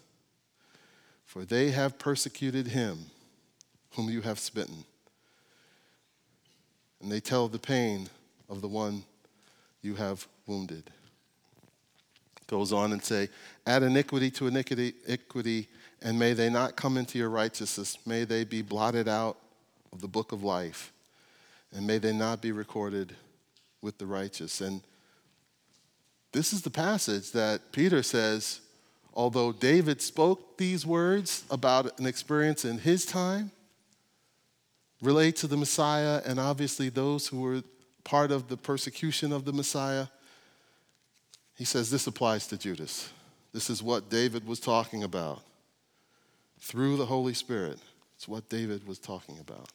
For 1.26 1.46
they 1.46 1.70
have 1.72 2.00
persecuted 2.00 2.68
him 2.68 3.06
whom 3.92 4.10
you 4.10 4.22
have 4.22 4.40
smitten. 4.40 4.86
And 7.02 7.12
they 7.12 7.20
tell 7.20 7.48
the 7.48 7.60
pain 7.60 8.10
of 8.50 8.62
the 8.62 8.68
one 8.68 9.04
you 9.82 9.96
have 9.96 10.28
wounded. 10.48 10.90
Goes 12.48 12.74
on 12.74 12.92
and 12.92 13.04
say, 13.04 13.30
add 13.66 13.84
iniquity 13.84 14.30
to 14.32 14.48
iniquity, 14.48 15.68
and 16.02 16.20
may 16.20 16.34
they 16.34 16.50
not 16.50 16.76
come 16.76 16.98
into 16.98 17.18
your 17.18 17.30
righteousness. 17.30 17.98
May 18.06 18.26
they 18.26 18.44
be 18.44 18.62
blotted 18.62 19.08
out 19.08 19.38
of 19.92 20.02
the 20.02 20.08
book 20.08 20.32
of 20.32 20.44
life 20.44 20.94
and 21.74 21.88
may 21.88 21.98
they 21.98 22.14
not 22.14 22.42
be 22.42 22.52
recorded 22.52 23.16
with 23.82 23.98
the 23.98 24.06
righteous. 24.06 24.62
And 24.62 24.82
this 26.32 26.54
is 26.54 26.62
the 26.62 26.70
passage 26.70 27.32
that 27.32 27.72
Peter 27.72 28.04
says, 28.04 28.62
although 29.14 29.52
David 29.52 30.02
spoke 30.02 30.58
these 30.58 30.86
words 30.86 31.44
about 31.50 32.00
an 32.00 32.06
experience 32.06 32.64
in 32.66 32.80
his 32.80 33.06
time, 33.06 33.52
relate 35.02 35.36
to 35.38 35.48
the 35.48 35.58
Messiah 35.58 36.22
and 36.26 36.40
obviously 36.40 36.90
those 36.90 37.28
who 37.28 37.42
were 37.42 37.64
part 38.04 38.32
of 38.32 38.48
the 38.48 38.58
persecution 38.58 39.32
of 39.32 39.46
the 39.46 39.54
Messiah, 39.54 40.08
he 41.56 41.66
says 41.66 41.90
this 41.90 42.08
applies 42.08 42.48
to 42.48 42.58
Judas. 42.58 43.10
This 43.54 43.70
is 43.70 43.84
what 43.84 44.10
David 44.10 44.48
was 44.48 44.60
talking 44.60 45.04
about 45.04 45.44
through 46.60 46.98
the 46.98 47.06
Holy 47.06 47.34
Spirit. 47.34 47.80
It's 48.16 48.28
what 48.28 48.50
David 48.50 48.88
was 48.88 48.98
talking 48.98 49.38
about. 49.40 49.70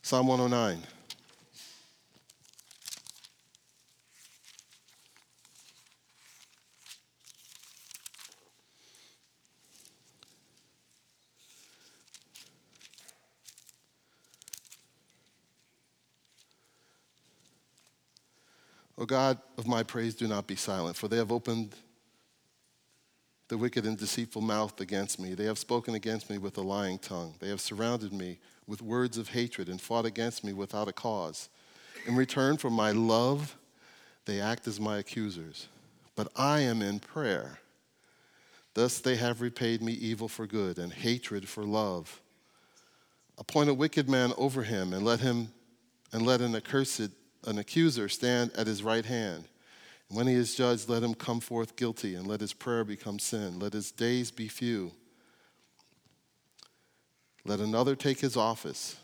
Psalm 0.00 0.28
109. 0.28 0.82
O 18.98 19.04
God 19.04 19.38
of 19.58 19.66
my 19.66 19.82
praise, 19.82 20.14
do 20.14 20.26
not 20.26 20.46
be 20.46 20.56
silent, 20.56 20.96
for 20.96 21.08
they 21.08 21.16
have 21.16 21.32
opened 21.32 21.74
the 23.48 23.58
wicked 23.58 23.84
and 23.84 23.96
deceitful 23.96 24.42
mouth 24.42 24.80
against 24.80 25.20
me. 25.20 25.34
They 25.34 25.44
have 25.44 25.58
spoken 25.58 25.94
against 25.94 26.30
me 26.30 26.38
with 26.38 26.56
a 26.58 26.62
lying 26.62 26.98
tongue. 26.98 27.34
They 27.38 27.48
have 27.48 27.60
surrounded 27.60 28.12
me 28.12 28.38
with 28.66 28.82
words 28.82 29.18
of 29.18 29.28
hatred 29.28 29.68
and 29.68 29.80
fought 29.80 30.06
against 30.06 30.42
me 30.42 30.52
without 30.52 30.88
a 30.88 30.92
cause. 30.92 31.48
In 32.06 32.16
return 32.16 32.56
for 32.56 32.70
my 32.70 32.90
love, 32.90 33.56
they 34.24 34.40
act 34.40 34.66
as 34.66 34.80
my 34.80 34.98
accusers. 34.98 35.68
But 36.16 36.28
I 36.34 36.60
am 36.60 36.82
in 36.82 36.98
prayer. 36.98 37.60
Thus 38.74 38.98
they 38.98 39.16
have 39.16 39.40
repaid 39.40 39.82
me 39.82 39.92
evil 39.92 40.28
for 40.28 40.46
good 40.46 40.78
and 40.78 40.92
hatred 40.92 41.48
for 41.48 41.64
love. 41.64 42.20
Appoint 43.38 43.70
a 43.70 43.74
wicked 43.74 44.08
man 44.08 44.32
over 44.36 44.62
him 44.62 44.92
and 44.92 45.04
let 45.04 45.20
him 45.20 45.52
and 46.12 46.26
let 46.26 46.40
an 46.40 46.56
accursed 46.56 47.10
an 47.46 47.58
accuser 47.58 48.08
stand 48.08 48.52
at 48.56 48.66
his 48.66 48.82
right 48.82 49.04
hand. 49.04 49.44
And 50.08 50.16
when 50.16 50.26
he 50.26 50.34
is 50.34 50.54
judged, 50.54 50.88
let 50.88 51.02
him 51.02 51.14
come 51.14 51.40
forth 51.40 51.76
guilty, 51.76 52.14
and 52.14 52.26
let 52.26 52.40
his 52.40 52.52
prayer 52.52 52.84
become 52.84 53.18
sin. 53.18 53.58
Let 53.58 53.72
his 53.72 53.90
days 53.90 54.30
be 54.30 54.48
few. 54.48 54.92
Let 57.44 57.60
another 57.60 57.94
take 57.94 58.20
his 58.20 58.36
office. 58.36 58.96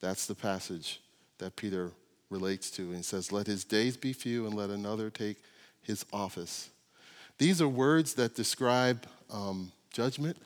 That's 0.00 0.26
the 0.26 0.34
passage 0.34 1.00
that 1.38 1.56
Peter 1.56 1.92
relates 2.28 2.70
to. 2.72 2.82
And 2.82 2.96
he 2.96 3.02
says, 3.02 3.32
Let 3.32 3.46
his 3.46 3.64
days 3.64 3.96
be 3.96 4.12
few 4.12 4.46
and 4.46 4.54
let 4.54 4.70
another 4.70 5.10
take 5.10 5.38
his 5.82 6.04
office. 6.12 6.70
These 7.38 7.62
are 7.62 7.68
words 7.68 8.14
that 8.14 8.34
describe 8.34 9.06
um, 9.30 9.72
judgment, 9.92 10.36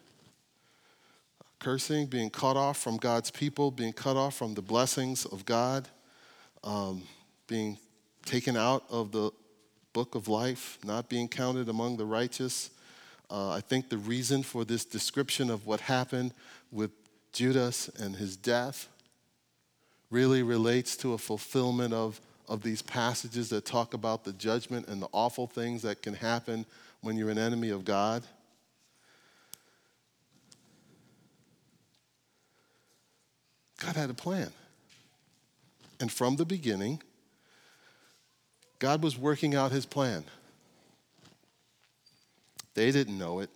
cursing, 1.59 2.07
being 2.07 2.31
cut 2.31 2.57
off 2.57 2.79
from 2.79 2.99
God's 2.99 3.31
people, 3.31 3.71
being 3.71 3.93
cut 3.93 4.17
off 4.17 4.37
from 4.37 4.55
the 4.55 4.63
blessings 4.63 5.25
of 5.25 5.45
God, 5.45 5.89
um, 6.65 7.03
being 7.47 7.79
taken 8.25 8.57
out 8.57 8.85
of 8.91 9.13
the 9.13 9.31
book 9.93 10.15
of 10.15 10.27
life, 10.27 10.79
not 10.83 11.09
being 11.09 11.29
counted 11.29 11.69
among 11.69 11.97
the 11.97 12.05
righteous. 12.05 12.71
Uh, 13.31 13.51
I 13.51 13.61
think 13.61 13.91
the 13.91 13.99
reason 13.99 14.43
for 14.43 14.65
this 14.65 14.85
description 14.85 15.51
of 15.51 15.67
what 15.67 15.81
happened 15.81 16.33
with 16.73 16.91
Judas 17.33 17.89
and 18.01 18.17
his 18.17 18.37
death 18.37 18.89
really 20.11 20.43
relates 20.43 20.97
to 20.97 21.13
a 21.13 21.19
fulfillment 21.19 21.93
of, 21.93 22.21
of 22.49 22.63
these 22.63 22.83
passages 22.83 23.51
that 23.51 23.65
talk 23.65 23.95
about 23.95 24.25
the 24.25 24.33
judgment 24.33 24.89
and 24.89 25.01
the 25.01 25.09
awful 25.13 25.47
things 25.47 25.83
that 25.83 26.03
can 26.03 26.15
happen 26.15 26.67
when 27.01 27.17
you're 27.17 27.31
an 27.31 27.39
enemy 27.39 27.71
of 27.71 27.85
God. 27.85 28.23
God 33.79 33.97
had 33.97 34.11
a 34.11 34.15
plan. 34.15 34.51
And 36.05 36.13
from 36.13 36.37
the 36.37 36.45
beginning, 36.45 37.01
God 38.79 39.03
was 39.03 39.17
working 39.17 39.55
out 39.55 39.73
his 39.73 39.87
plan. 39.87 40.25
They 42.75 42.91
didn't 42.91 43.17
know 43.17 43.41
it, 43.41 43.49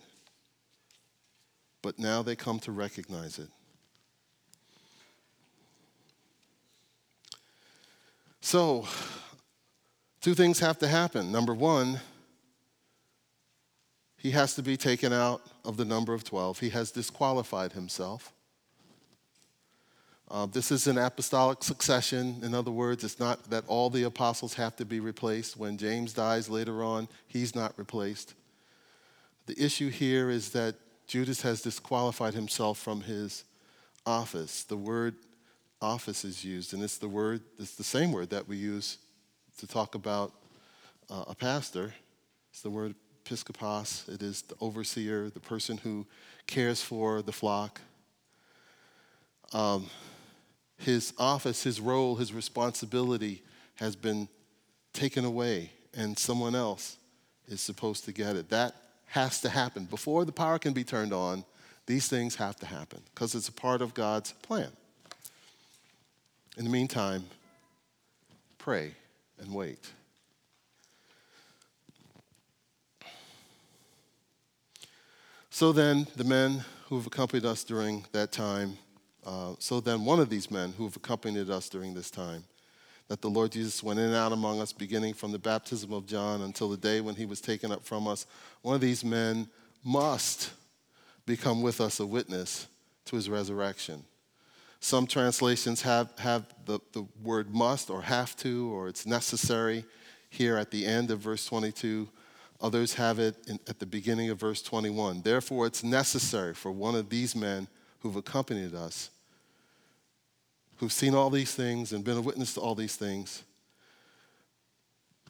but 1.83 1.99
now 1.99 2.23
they 2.23 2.35
come 2.35 2.57
to 2.61 2.71
recognize 2.71 3.37
it. 3.37 3.49
So, 8.41 8.87
two 10.19 10.33
things 10.33 10.57
have 10.57 10.79
to 10.79 10.87
happen. 10.87 11.31
Number 11.31 11.53
one, 11.53 11.99
he 14.17 14.31
has 14.31 14.55
to 14.55 14.63
be 14.63 14.75
taken 14.75 15.13
out 15.13 15.43
of 15.63 15.77
the 15.77 15.85
number 15.85 16.15
of 16.15 16.23
12. 16.23 16.61
He 16.61 16.69
has 16.69 16.89
disqualified 16.89 17.73
himself. 17.73 18.33
Uh, 20.31 20.45
this 20.45 20.71
is 20.71 20.85
an 20.85 20.97
apostolic 20.97 21.63
succession. 21.63 22.39
In 22.43 22.53
other 22.53 22.69
words, 22.69 23.03
it's 23.03 23.19
not 23.19 23.49
that 23.49 23.63
all 23.67 23.89
the 23.89 24.03
apostles 24.03 24.53
have 24.53 24.75
to 24.75 24.85
be 24.85 24.99
replaced. 24.99 25.57
When 25.57 25.77
James 25.77 26.13
dies 26.13 26.49
later 26.49 26.83
on, 26.83 27.07
he's 27.27 27.55
not 27.55 27.73
replaced. 27.77 28.35
The 29.47 29.59
issue 29.63 29.89
here 29.89 30.29
is 30.29 30.51
that 30.51 30.75
Judas 31.07 31.41
has 31.41 31.63
disqualified 31.63 32.35
himself 32.35 32.77
from 32.77 33.01
his 33.01 33.43
office. 34.05 34.63
The 34.63 34.77
word 34.77 35.15
office 35.81 36.23
is 36.23 36.45
used, 36.45 36.73
and 36.75 36.83
it's 36.83 36.99
the 36.99 37.07
word, 37.07 37.41
it's 37.57 37.75
the 37.75 37.83
same 37.83 38.11
word 38.11 38.29
that 38.29 38.47
we 38.47 38.57
use 38.57 38.99
to 39.57 39.65
talk 39.65 39.95
about 39.95 40.31
uh, 41.09 41.23
a 41.27 41.33
pastor. 41.33 41.95
It's 42.51 42.61
the 42.61 42.69
word 42.69 42.93
episkopos. 43.25 44.07
It 44.07 44.21
is 44.21 44.43
the 44.43 44.55
overseer, 44.61 45.31
the 45.31 45.39
person 45.39 45.77
who 45.77 46.05
cares 46.45 46.83
for 46.83 47.23
the 47.23 47.31
flock. 47.31 47.81
Um, 49.53 49.87
his 50.79 51.13
office, 51.17 51.63
his 51.63 51.79
role, 51.79 52.15
his 52.15 52.33
responsibility 52.33 53.43
has 53.75 53.95
been 53.95 54.27
taken 54.93 55.25
away, 55.25 55.71
and 55.93 56.17
someone 56.17 56.55
else 56.55 56.97
is 57.47 57.61
supposed 57.61 58.05
to 58.05 58.11
get 58.11 58.35
it. 58.35 58.49
That 58.49 58.75
has 59.07 59.41
to 59.41 59.49
happen. 59.49 59.85
Before 59.85 60.23
the 60.23 60.31
power 60.31 60.57
can 60.57 60.73
be 60.73 60.83
turned 60.83 61.13
on, 61.13 61.43
these 61.85 62.07
things 62.07 62.35
have 62.35 62.55
to 62.57 62.65
happen 62.65 63.01
because 63.13 63.35
it's 63.35 63.49
a 63.49 63.53
part 63.53 63.81
of 63.81 63.93
God's 63.93 64.31
plan. 64.31 64.71
In 66.57 66.63
the 66.63 66.69
meantime, 66.69 67.25
pray 68.57 68.93
and 69.39 69.53
wait. 69.53 69.79
So 75.49 75.73
then, 75.73 76.07
the 76.15 76.23
men 76.23 76.63
who 76.87 76.95
have 76.95 77.07
accompanied 77.07 77.43
us 77.43 77.63
during 77.65 78.05
that 78.13 78.31
time, 78.31 78.77
uh, 79.25 79.53
so 79.59 79.79
then, 79.79 80.05
one 80.05 80.19
of 80.19 80.29
these 80.29 80.49
men 80.49 80.73
who 80.77 80.85
have 80.85 80.95
accompanied 80.95 81.49
us 81.49 81.69
during 81.69 81.93
this 81.93 82.09
time, 82.09 82.43
that 83.07 83.21
the 83.21 83.29
Lord 83.29 83.51
Jesus 83.51 83.83
went 83.83 83.99
in 83.99 84.05
and 84.05 84.15
out 84.15 84.31
among 84.31 84.61
us, 84.61 84.71
beginning 84.71 85.13
from 85.13 85.31
the 85.31 85.39
baptism 85.39 85.91
of 85.91 86.05
John 86.05 86.41
until 86.41 86.69
the 86.69 86.77
day 86.77 87.01
when 87.01 87.15
he 87.15 87.25
was 87.25 87.41
taken 87.41 87.71
up 87.71 87.83
from 87.83 88.07
us. 88.07 88.25
One 88.61 88.75
of 88.75 88.81
these 88.81 89.03
men 89.03 89.47
must 89.83 90.51
become 91.25 91.61
with 91.61 91.81
us 91.81 91.99
a 91.99 92.05
witness 92.05 92.67
to 93.05 93.15
his 93.15 93.29
resurrection. 93.29 94.03
Some 94.79 95.07
translations 95.07 95.81
have, 95.81 96.11
have 96.19 96.45
the, 96.65 96.79
the 96.93 97.05
word 97.21 97.53
must 97.53 97.89
or 97.89 98.01
have 98.01 98.35
to 98.37 98.71
or 98.73 98.87
it's 98.87 99.05
necessary 99.05 99.83
here 100.29 100.57
at 100.57 100.71
the 100.71 100.85
end 100.85 101.11
of 101.11 101.19
verse 101.19 101.45
22. 101.45 102.07
Others 102.61 102.93
have 102.93 103.19
it 103.19 103.35
in, 103.47 103.59
at 103.67 103.79
the 103.79 103.85
beginning 103.85 104.29
of 104.29 104.39
verse 104.39 104.61
21. 104.61 105.21
Therefore, 105.21 105.65
it's 105.65 105.83
necessary 105.83 106.53
for 106.53 106.71
one 106.71 106.95
of 106.95 107.09
these 107.09 107.35
men 107.35 107.67
who've 108.01 108.15
accompanied 108.15 108.73
us 108.73 109.09
who've 110.77 110.93
seen 110.93 111.13
all 111.13 111.29
these 111.29 111.53
things 111.53 111.91
and 111.91 112.05
been 112.05 112.17
a 112.17 112.21
witness 112.21 112.53
to 112.53 112.61
all 112.61 112.73
these 112.73 112.95
things, 112.95 113.43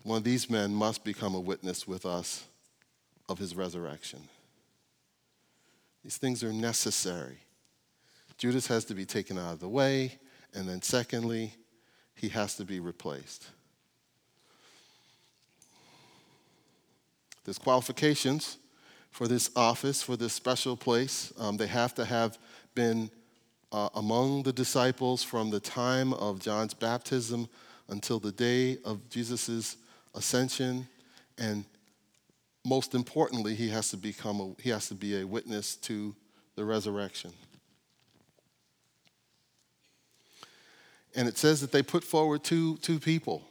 one 0.03 0.19
of 0.19 0.23
these 0.23 0.47
men 0.47 0.71
must 0.73 1.03
become 1.03 1.33
a 1.33 1.39
witness 1.39 1.87
with 1.87 2.05
us 2.05 2.45
of 3.27 3.39
his 3.39 3.55
resurrection. 3.55 4.21
These 6.03 6.17
things 6.17 6.43
are 6.43 6.53
necessary 6.53 7.39
Judas 8.39 8.67
has 8.67 8.85
to 8.85 8.95
be 8.95 9.05
taken 9.05 9.37
out 9.37 9.51
of 9.51 9.59
the 9.59 9.67
way, 9.67 10.17
and 10.53 10.67
then 10.67 10.81
secondly, 10.81 11.53
he 12.15 12.29
has 12.29 12.55
to 12.55 12.63
be 12.63 12.79
replaced. 12.79 13.49
There's 17.43 17.57
qualifications 17.57 18.57
for 19.11 19.27
this 19.27 19.51
office, 19.57 20.01
for 20.01 20.15
this 20.15 20.31
special 20.31 20.77
place. 20.77 21.33
Um, 21.37 21.57
they 21.57 21.67
have 21.67 21.93
to 21.95 22.05
have 22.05 22.37
been 22.79 23.11
uh, 23.73 23.89
among 23.95 24.43
the 24.43 24.53
disciples 24.53 25.21
from 25.21 25.49
the 25.49 25.59
time 25.59 26.13
of 26.13 26.39
John's 26.39 26.73
baptism 26.73 27.49
until 27.89 28.19
the 28.21 28.31
day 28.31 28.77
of 28.85 29.09
Jesus' 29.09 29.75
ascension. 30.15 30.87
And 31.37 31.65
most 32.65 32.95
importantly, 32.95 33.55
he 33.55 33.67
has 33.67 33.89
to 33.89 33.97
become 33.97 34.39
a, 34.39 34.61
he 34.61 34.69
has 34.69 34.87
to 34.87 34.95
be 34.95 35.19
a 35.19 35.27
witness 35.27 35.75
to 35.75 36.15
the 36.55 36.63
resurrection. 36.63 37.33
And 41.13 41.27
it 41.27 41.37
says 41.37 41.59
that 41.59 41.73
they 41.73 41.83
put 41.83 42.05
forward 42.05 42.45
two, 42.45 42.77
two 42.77 42.97
people. 42.97 43.43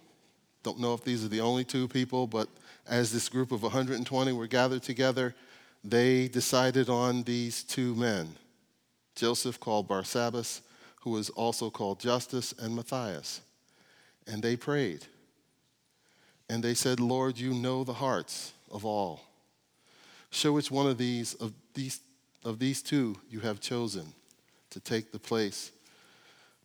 Don't 0.62 0.80
know 0.80 0.94
if 0.94 1.04
these 1.04 1.22
are 1.22 1.28
the 1.28 1.42
only 1.42 1.64
two 1.64 1.86
people, 1.86 2.26
but 2.26 2.48
as 2.86 3.12
this 3.12 3.28
group 3.28 3.52
of 3.52 3.62
120 3.62 4.32
were 4.32 4.46
gathered 4.46 4.82
together, 4.82 5.34
they 5.84 6.28
decided 6.28 6.88
on 6.88 7.24
these 7.24 7.62
two 7.62 7.94
men 7.94 8.34
Joseph, 9.18 9.60
called 9.60 9.88
Barsabbas, 9.88 10.60
who 11.02 11.10
was 11.10 11.30
also 11.30 11.70
called 11.70 12.00
Justus, 12.00 12.54
and 12.58 12.74
Matthias. 12.74 13.40
And 14.26 14.42
they 14.42 14.56
prayed. 14.56 15.06
And 16.48 16.62
they 16.62 16.74
said, 16.74 17.00
Lord, 17.00 17.38
you 17.38 17.52
know 17.54 17.84
the 17.84 17.94
hearts 17.94 18.52
of 18.70 18.84
all. 18.84 19.20
Show 20.30 20.52
which 20.52 20.70
one 20.70 20.86
of 20.86 20.98
these, 20.98 21.34
of 21.34 21.52
these, 21.74 22.00
of 22.44 22.58
these 22.58 22.82
two 22.82 23.16
you 23.30 23.40
have 23.40 23.60
chosen 23.60 24.12
to 24.70 24.80
take 24.80 25.12
the 25.12 25.18
place 25.18 25.72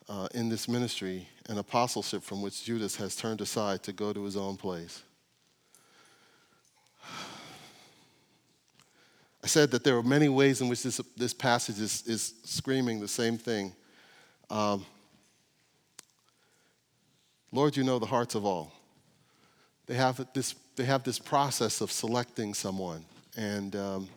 uh, 0.09 0.27
in 0.33 0.49
this 0.49 0.67
ministry 0.67 1.27
and 1.47 1.59
apostleship 1.59 2.23
from 2.23 2.41
which 2.41 2.63
Judas 2.63 2.95
has 2.97 3.15
turned 3.15 3.41
aside 3.41 3.83
to 3.83 3.93
go 3.93 4.13
to 4.13 4.23
his 4.23 4.37
own 4.37 4.57
place. 4.57 5.03
I 9.43 9.47
said 9.47 9.71
that 9.71 9.83
there 9.83 9.97
are 9.97 10.03
many 10.03 10.29
ways 10.29 10.61
in 10.61 10.69
which 10.69 10.83
this, 10.83 11.01
this 11.17 11.33
passage 11.33 11.79
is, 11.79 12.03
is 12.07 12.33
screaming 12.45 13.01
the 13.01 13.07
same 13.09 13.37
thing. 13.37 13.73
Um, 14.49 14.85
Lord, 17.51 17.75
you 17.75 17.83
know 17.83 17.99
the 17.99 18.05
hearts 18.05 18.35
of 18.35 18.45
all. 18.45 18.71
They 19.85 19.95
have 19.95 20.25
this, 20.33 20.55
they 20.77 20.85
have 20.85 21.03
this 21.03 21.19
process 21.19 21.81
of 21.81 21.91
selecting 21.91 22.53
someone, 22.53 23.03
and 23.35 23.75
um, 23.75 24.09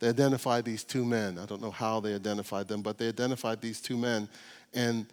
they 0.00 0.08
identified 0.08 0.64
these 0.64 0.82
two 0.82 1.04
men. 1.04 1.38
I 1.38 1.46
don't 1.46 1.62
know 1.62 1.70
how 1.70 2.00
they 2.00 2.14
identified 2.14 2.66
them, 2.66 2.82
but 2.82 2.98
they 2.98 3.06
identified 3.06 3.60
these 3.60 3.80
two 3.80 3.96
men, 3.96 4.28
and, 4.74 5.06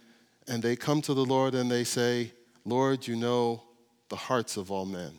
and 0.47 0.63
they 0.63 0.75
come 0.75 0.99
to 1.03 1.13
the 1.13 1.23
Lord 1.23 1.53
and 1.53 1.69
they 1.69 1.83
say, 1.83 2.31
Lord, 2.65 3.07
you 3.07 3.15
know 3.15 3.61
the 4.09 4.15
hearts 4.15 4.57
of 4.57 4.71
all 4.71 4.85
men. 4.85 5.11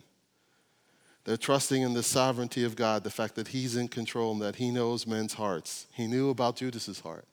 They're 1.24 1.37
trusting 1.37 1.83
in 1.83 1.92
the 1.92 2.02
sovereignty 2.02 2.64
of 2.64 2.76
God, 2.76 3.04
the 3.04 3.11
fact 3.11 3.35
that 3.35 3.48
He's 3.48 3.76
in 3.76 3.88
control 3.88 4.33
and 4.33 4.42
that 4.42 4.56
He 4.56 4.70
knows 4.70 5.06
men's 5.06 5.35
hearts. 5.35 5.87
He 5.92 6.06
knew 6.06 6.30
about 6.30 6.56
Judas's 6.56 7.00
heart, 7.00 7.26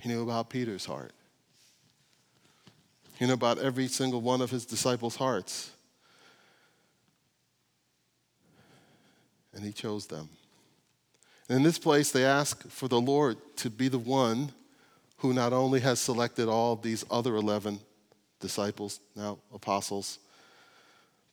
He 0.00 0.08
knew 0.08 0.22
about 0.22 0.50
Peter's 0.50 0.86
heart, 0.86 1.12
He 3.18 3.26
knew 3.26 3.34
about 3.34 3.58
every 3.58 3.88
single 3.88 4.20
one 4.20 4.40
of 4.40 4.50
His 4.50 4.64
disciples' 4.64 5.16
hearts. 5.16 5.70
And 9.54 9.64
He 9.64 9.72
chose 9.72 10.06
them. 10.06 10.28
And 11.48 11.58
in 11.58 11.62
this 11.62 11.78
place, 11.78 12.10
they 12.10 12.24
ask 12.24 12.68
for 12.68 12.88
the 12.88 13.00
Lord 13.00 13.38
to 13.56 13.70
be 13.70 13.88
the 13.88 13.98
one 13.98 14.52
who 15.18 15.32
not 15.32 15.52
only 15.52 15.80
has 15.80 16.00
selected 16.00 16.48
all 16.48 16.76
these 16.76 17.04
other 17.10 17.36
11 17.36 17.80
disciples, 18.40 19.00
now 19.14 19.38
apostles, 19.54 20.18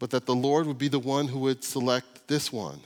but 0.03 0.09
that 0.09 0.25
the 0.25 0.35
Lord 0.35 0.67
would 0.67 0.77
be 0.77 0.89
the 0.89 0.99
one 0.99 1.29
who 1.29 1.39
would 1.39 1.63
select 1.63 2.27
this 2.27 2.51
one. 2.51 2.81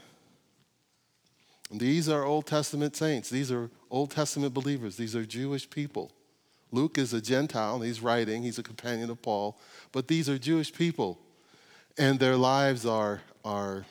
And 1.72 1.80
these 1.80 2.08
are 2.08 2.24
Old 2.24 2.46
Testament 2.46 2.96
saints. 2.96 3.28
These 3.28 3.52
are 3.52 3.72
Old 3.90 4.12
Testament 4.12 4.54
believers. 4.54 4.98
These 4.98 5.16
are 5.16 5.26
Jewish 5.26 5.68
people. 5.68 6.12
Luke 6.72 7.00
is 7.00 7.14
a 7.14 7.20
Gentile, 7.20 7.78
and 7.78 7.86
he's 7.86 8.02
writing, 8.02 8.44
he's 8.44 8.60
a 8.60 8.62
companion 8.62 9.10
of 9.10 9.20
Paul, 9.24 9.60
but 9.92 10.08
these 10.08 10.30
are 10.30 10.38
Jewish 10.38 10.72
people, 10.72 11.18
and 11.98 12.20
their 12.20 12.36
lives 12.36 12.86
are, 12.86 13.22
are 13.44 13.88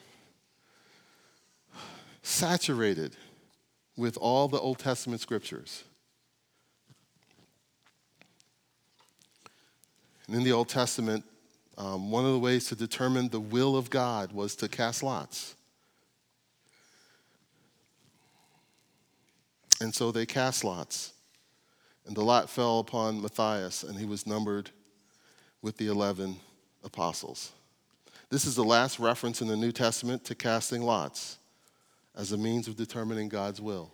saturated 2.23 3.17
with 3.97 4.17
all 4.19 4.47
the 4.47 4.61
Old 4.61 4.79
Testament 4.79 5.21
scriptures. 5.21 5.83
And 10.29 10.37
in 10.37 10.45
the 10.45 10.53
Old 10.53 10.69
Testament, 10.69 11.25
um, 11.79 12.11
one 12.11 12.25
of 12.25 12.33
the 12.33 12.39
ways 12.39 12.67
to 12.69 12.77
determine 12.77 13.29
the 13.29 13.41
will 13.41 13.77
of 13.77 13.91
God 13.91 14.33
was 14.33 14.57
to 14.57 14.69
cast 14.69 15.03
lots. 15.03 15.55
And 19.81 19.95
so 19.95 20.11
they 20.11 20.25
cast 20.25 20.65
lots. 20.65 21.13
And 22.07 22.17
the 22.17 22.25
lot 22.25 22.49
fell 22.49 22.79
upon 22.79 23.21
Matthias, 23.21 23.83
and 23.83 23.99
he 23.99 24.07
was 24.07 24.27
numbered 24.27 24.71
with 25.61 25.77
the 25.77 25.89
11 25.89 26.37
apostles. 26.83 27.53
This 28.31 28.47
is 28.47 28.55
the 28.55 28.65
last 28.65 28.99
reference 28.99 29.43
in 29.43 29.49
the 29.49 29.57
New 29.57 29.73
Testament 29.73 30.25
to 30.25 30.35
casting 30.35 30.83
lots 30.83 31.39
as 32.17 32.33
a 32.33 32.39
means 32.39 32.69
of 32.69 32.77
determining 32.77 33.29
God's 33.29 33.61
will. 33.61 33.93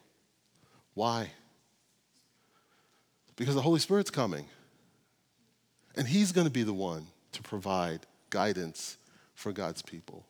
Why? 0.95 1.33
Because 3.35 3.55
the 3.55 3.63
Holy 3.63 3.81
Spirit's 3.81 4.11
coming. 4.11 4.47
And 5.97 6.07
He's 6.07 6.33
going 6.33 6.47
to 6.47 6.53
be 6.53 6.63
the 6.63 6.73
one 6.73 7.07
to 7.33 7.43
provide 7.43 8.01
guidance 8.31 8.97
for 9.35 9.53
God's 9.53 9.83
people. 9.83 10.25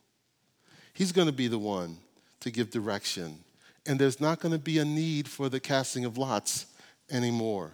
He's 0.95 1.13
going 1.13 1.27
to 1.27 1.33
be 1.33 1.49
the 1.49 1.59
one 1.59 1.99
to 2.41 2.51
give 2.51 2.71
direction. 2.71 3.39
And 3.87 3.99
there's 3.99 4.21
not 4.21 4.41
going 4.41 4.53
to 4.53 4.59
be 4.59 4.79
a 4.79 4.85
need 4.85 5.29
for 5.29 5.49
the 5.49 5.61
casting 5.61 6.05
of 6.05 6.19
lots 6.19 6.67
anymore. 7.11 7.73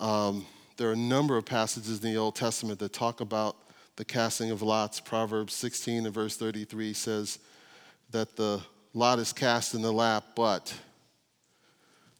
Um, 0.00 0.46
there 0.76 0.88
are 0.88 0.94
a 0.94 0.96
number 0.96 1.36
of 1.36 1.44
passages 1.44 2.02
in 2.02 2.12
the 2.12 2.18
Old 2.18 2.34
Testament 2.34 2.78
that 2.80 2.92
talk 2.92 3.20
about 3.20 3.56
the 3.96 4.04
casting 4.04 4.50
of 4.50 4.62
lots. 4.62 5.00
Proverbs 5.00 5.54
16 5.54 6.06
and 6.06 6.14
verse 6.14 6.36
33 6.36 6.92
says 6.92 7.38
that 8.10 8.36
the 8.36 8.60
lot 8.94 9.18
is 9.18 9.32
cast 9.32 9.74
in 9.74 9.82
the 9.82 9.92
lap, 9.92 10.24
but 10.34 10.74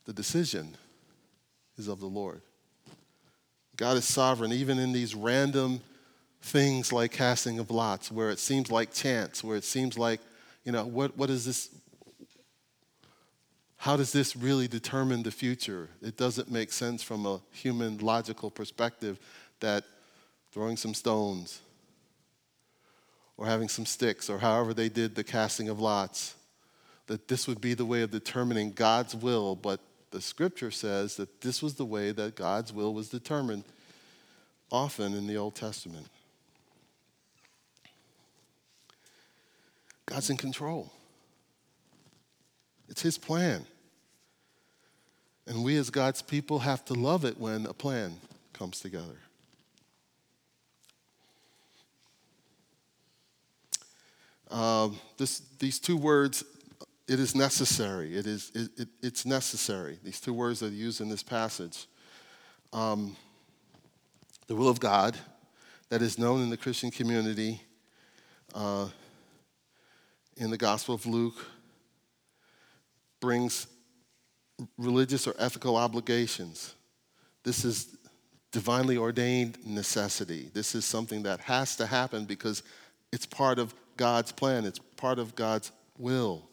the 0.04 0.12
decision 0.12 0.76
is 1.76 1.88
of 1.88 2.00
the 2.00 2.06
Lord. 2.06 2.40
God 3.76 3.96
is 3.96 4.04
sovereign, 4.04 4.52
even 4.52 4.78
in 4.78 4.92
these 4.92 5.14
random 5.14 5.80
things 6.42 6.92
like 6.92 7.12
casting 7.12 7.59
of 7.59 7.70
lots, 7.70 8.11
where 8.11 8.31
it 8.31 8.38
seems 8.38 8.70
like 8.70 8.92
chance, 8.92 9.42
where 9.42 9.57
it 9.57 9.64
seems 9.64 9.96
like, 9.96 10.20
you 10.64 10.72
know, 10.72 10.85
what, 10.85 11.16
what 11.16 11.31
is 11.31 11.44
this? 11.44 11.70
How 13.76 13.96
does 13.96 14.12
this 14.12 14.37
really 14.37 14.68
determine 14.68 15.22
the 15.22 15.31
future? 15.31 15.88
It 16.02 16.16
doesn't 16.16 16.50
make 16.50 16.72
sense 16.72 17.02
from 17.02 17.26
a 17.26 17.40
human 17.50 17.98
logical 17.98 18.50
perspective 18.50 19.18
that 19.61 19.85
throwing 20.52 20.76
some 20.76 20.94
stones 20.94 21.61
or 23.37 23.46
having 23.46 23.68
some 23.68 23.87
sticks 23.87 24.28
or 24.28 24.38
however 24.38 24.74
they 24.74 24.88
did 24.88 25.14
the 25.14 25.24
casting 25.24 25.68
of 25.68 25.81
lots, 25.81 26.35
that 27.07 27.26
this 27.26 27.48
would 27.48 27.61
be 27.61 27.74
the 27.74 27.85
way 27.85 28.02
of 28.02 28.11
determining 28.11 28.72
God's 28.72 29.16
will, 29.16 29.57
but 29.57 29.81
the 30.11 30.20
scripture 30.20 30.70
says 30.70 31.16
that 31.16 31.40
this 31.40 31.62
was 31.62 31.74
the 31.74 31.85
way 31.85 32.12
that 32.12 32.37
God's 32.37 32.72
will 32.72 32.94
was 32.94 33.09
determined 33.09 33.64
often 34.70 35.14
in 35.14 35.26
the 35.26 35.37
Old 35.37 35.55
Testament. 35.55 36.07
God's 40.12 40.29
in 40.29 40.37
control. 40.37 40.92
It's 42.88 43.01
His 43.01 43.16
plan. 43.16 43.64
And 45.46 45.64
we 45.64 45.79
as 45.79 45.88
God's 45.88 46.20
people 46.20 46.59
have 46.59 46.85
to 46.87 46.94
love 46.94 47.25
it 47.25 47.38
when 47.38 47.64
a 47.64 47.72
plan 47.72 48.16
comes 48.53 48.81
together. 48.81 49.16
Um, 54.51 54.98
this, 55.16 55.40
these 55.59 55.79
two 55.79 55.96
words, 55.96 56.44
it 57.09 57.18
is 57.18 57.35
necessary. 57.35 58.14
It 58.14 58.27
is, 58.27 58.53
it, 58.55 58.70
it, 58.77 58.88
it's 59.03 59.25
necessary. 59.25 59.98
These 60.05 60.20
two 60.20 60.35
words 60.35 60.61
that 60.61 60.66
are 60.66 60.77
used 60.77 61.01
in 61.01 61.09
this 61.09 61.22
passage. 61.22 61.87
Um, 62.75 63.16
the 64.46 64.55
will 64.55 64.68
of 64.68 64.79
God 64.79 65.16
that 65.88 66.03
is 66.03 66.18
known 66.18 66.42
in 66.42 66.51
the 66.51 66.59
Christian 66.59 66.90
community 66.90 67.62
uh, 68.55 68.88
in 70.42 70.50
the 70.50 70.59
Gospel 70.59 70.96
of 70.96 71.07
Luke 71.07 71.46
brings 73.20 73.68
religious 74.76 75.28
or 75.28 75.35
ethical 75.38 75.76
obligations. 75.76 76.74
This 77.44 77.64
is 77.64 77.96
divinely 78.50 78.96
ordained 78.96 79.64
necessity. 79.64 80.50
This 80.52 80.74
is 80.74 80.85
something 80.85 81.22
that 81.22 81.38
has 81.42 81.76
to 81.76 81.87
happen 81.87 82.24
because 82.24 82.64
it's 83.12 83.24
part 83.24 83.61
of 83.61 83.72
God's 83.96 84.33
plan, 84.33 84.64
it's 84.64 84.81
part 84.96 85.20
of 85.20 85.37
God's 85.37 85.70
will. 85.96 86.48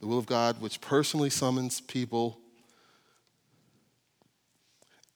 The 0.00 0.06
will 0.06 0.18
of 0.18 0.26
God, 0.26 0.62
which 0.62 0.80
personally 0.80 1.30
summons 1.30 1.82
people, 1.82 2.38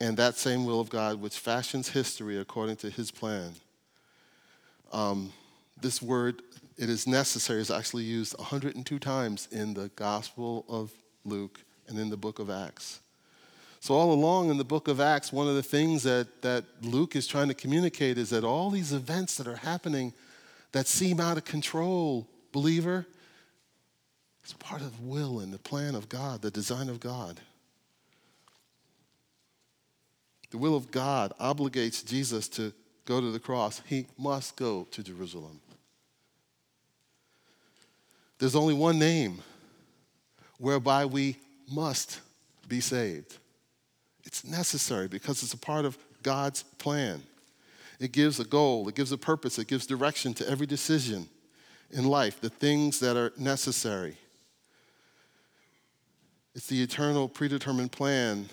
and 0.01 0.19
that 0.19 0.37
same 0.37 0.67
will 0.67 0.81
of 0.81 0.91
God, 0.91 1.19
which 1.19 1.39
fashions 1.39 1.89
history 1.89 2.39
according 2.39 2.77
to 2.77 2.91
his 2.91 3.11
plan. 3.11 3.55
Um, 4.93 5.33
this 5.81 6.03
word, 6.03 6.43
it 6.77 6.89
is 6.89 7.07
necessary, 7.07 7.61
is 7.61 7.71
actually 7.71 8.05
used 8.05 8.37
102 8.39 8.99
times 8.99 9.49
in 9.51 9.75
the 9.75 9.89
Gospel 9.97 10.65
of 10.69 10.91
Luke 11.25 11.61
and 11.89 11.99
in 11.99 12.11
the 12.11 12.17
book 12.17 12.39
of 12.39 12.51
Acts. 12.51 13.01
So, 13.81 13.95
all 13.95 14.13
along 14.13 14.51
in 14.51 14.59
the 14.59 14.65
book 14.65 14.89
of 14.89 15.01
Acts, 15.01 15.33
one 15.33 15.49
of 15.49 15.55
the 15.55 15.63
things 15.63 16.03
that, 16.03 16.43
that 16.43 16.65
Luke 16.83 17.17
is 17.17 17.27
trying 17.27 17.49
to 17.49 17.55
communicate 17.55 18.19
is 18.19 18.29
that 18.31 18.45
all 18.45 18.71
these 18.71 18.93
events 18.93 19.37
that 19.37 19.47
are 19.47 19.57
happening 19.57 20.13
that 20.73 20.87
seem 20.87 21.19
out 21.19 21.39
of 21.39 21.45
control, 21.45 22.27
believer, 22.53 23.07
it's 24.43 24.53
part 24.55 24.83
of 24.83 24.97
the 24.97 25.07
will 25.07 25.41
and 25.41 25.53
the 25.53 25.59
plan 25.59 25.95
of 25.95 26.09
God, 26.09 26.43
the 26.43 26.51
design 26.51 26.89
of 26.89 27.01
God. 27.01 27.41
The 30.51 30.59
will 30.59 30.77
of 30.77 30.91
God 30.91 31.33
obligates 31.41 32.05
Jesus 32.05 32.49
to 32.49 32.73
go 33.11 33.21
to 33.21 33.33
the 33.33 33.41
cross. 33.41 33.83
He 33.87 34.07
must 34.17 34.55
go 34.55 34.87
to 34.93 35.03
Jerusalem. 35.03 35.59
There's 38.39 38.55
only 38.55 38.73
one 38.73 39.01
name 39.01 39.43
whereby 40.59 41.07
we 41.07 41.37
must 41.69 42.21
be 42.69 42.79
saved. 42.79 43.37
It's 44.23 44.45
necessary 44.45 45.09
because 45.09 45.43
it's 45.43 45.53
a 45.53 45.59
part 45.59 45.87
of 45.87 45.99
God's 46.23 46.63
plan. 46.79 47.21
It 47.99 48.13
gives 48.13 48.39
a 48.39 48.45
goal, 48.45 48.89
it 48.89 48.95
gives 48.95 49.11
a 49.11 49.19
purpose, 49.19 49.59
it 49.59 49.67
gives 49.67 49.87
direction 49.87 50.33
to 50.35 50.49
every 50.49 50.67
decision 50.67 51.29
in 51.91 52.05
life, 52.05 52.41
the 52.41 52.49
things 52.49 53.01
that 53.01 53.17
are 53.17 53.33
necessary. 53.37 54.17
It's 56.55 56.69
the 56.69 56.81
eternal, 56.81 57.29
predetermined 57.29 57.91
plan, 57.91 58.49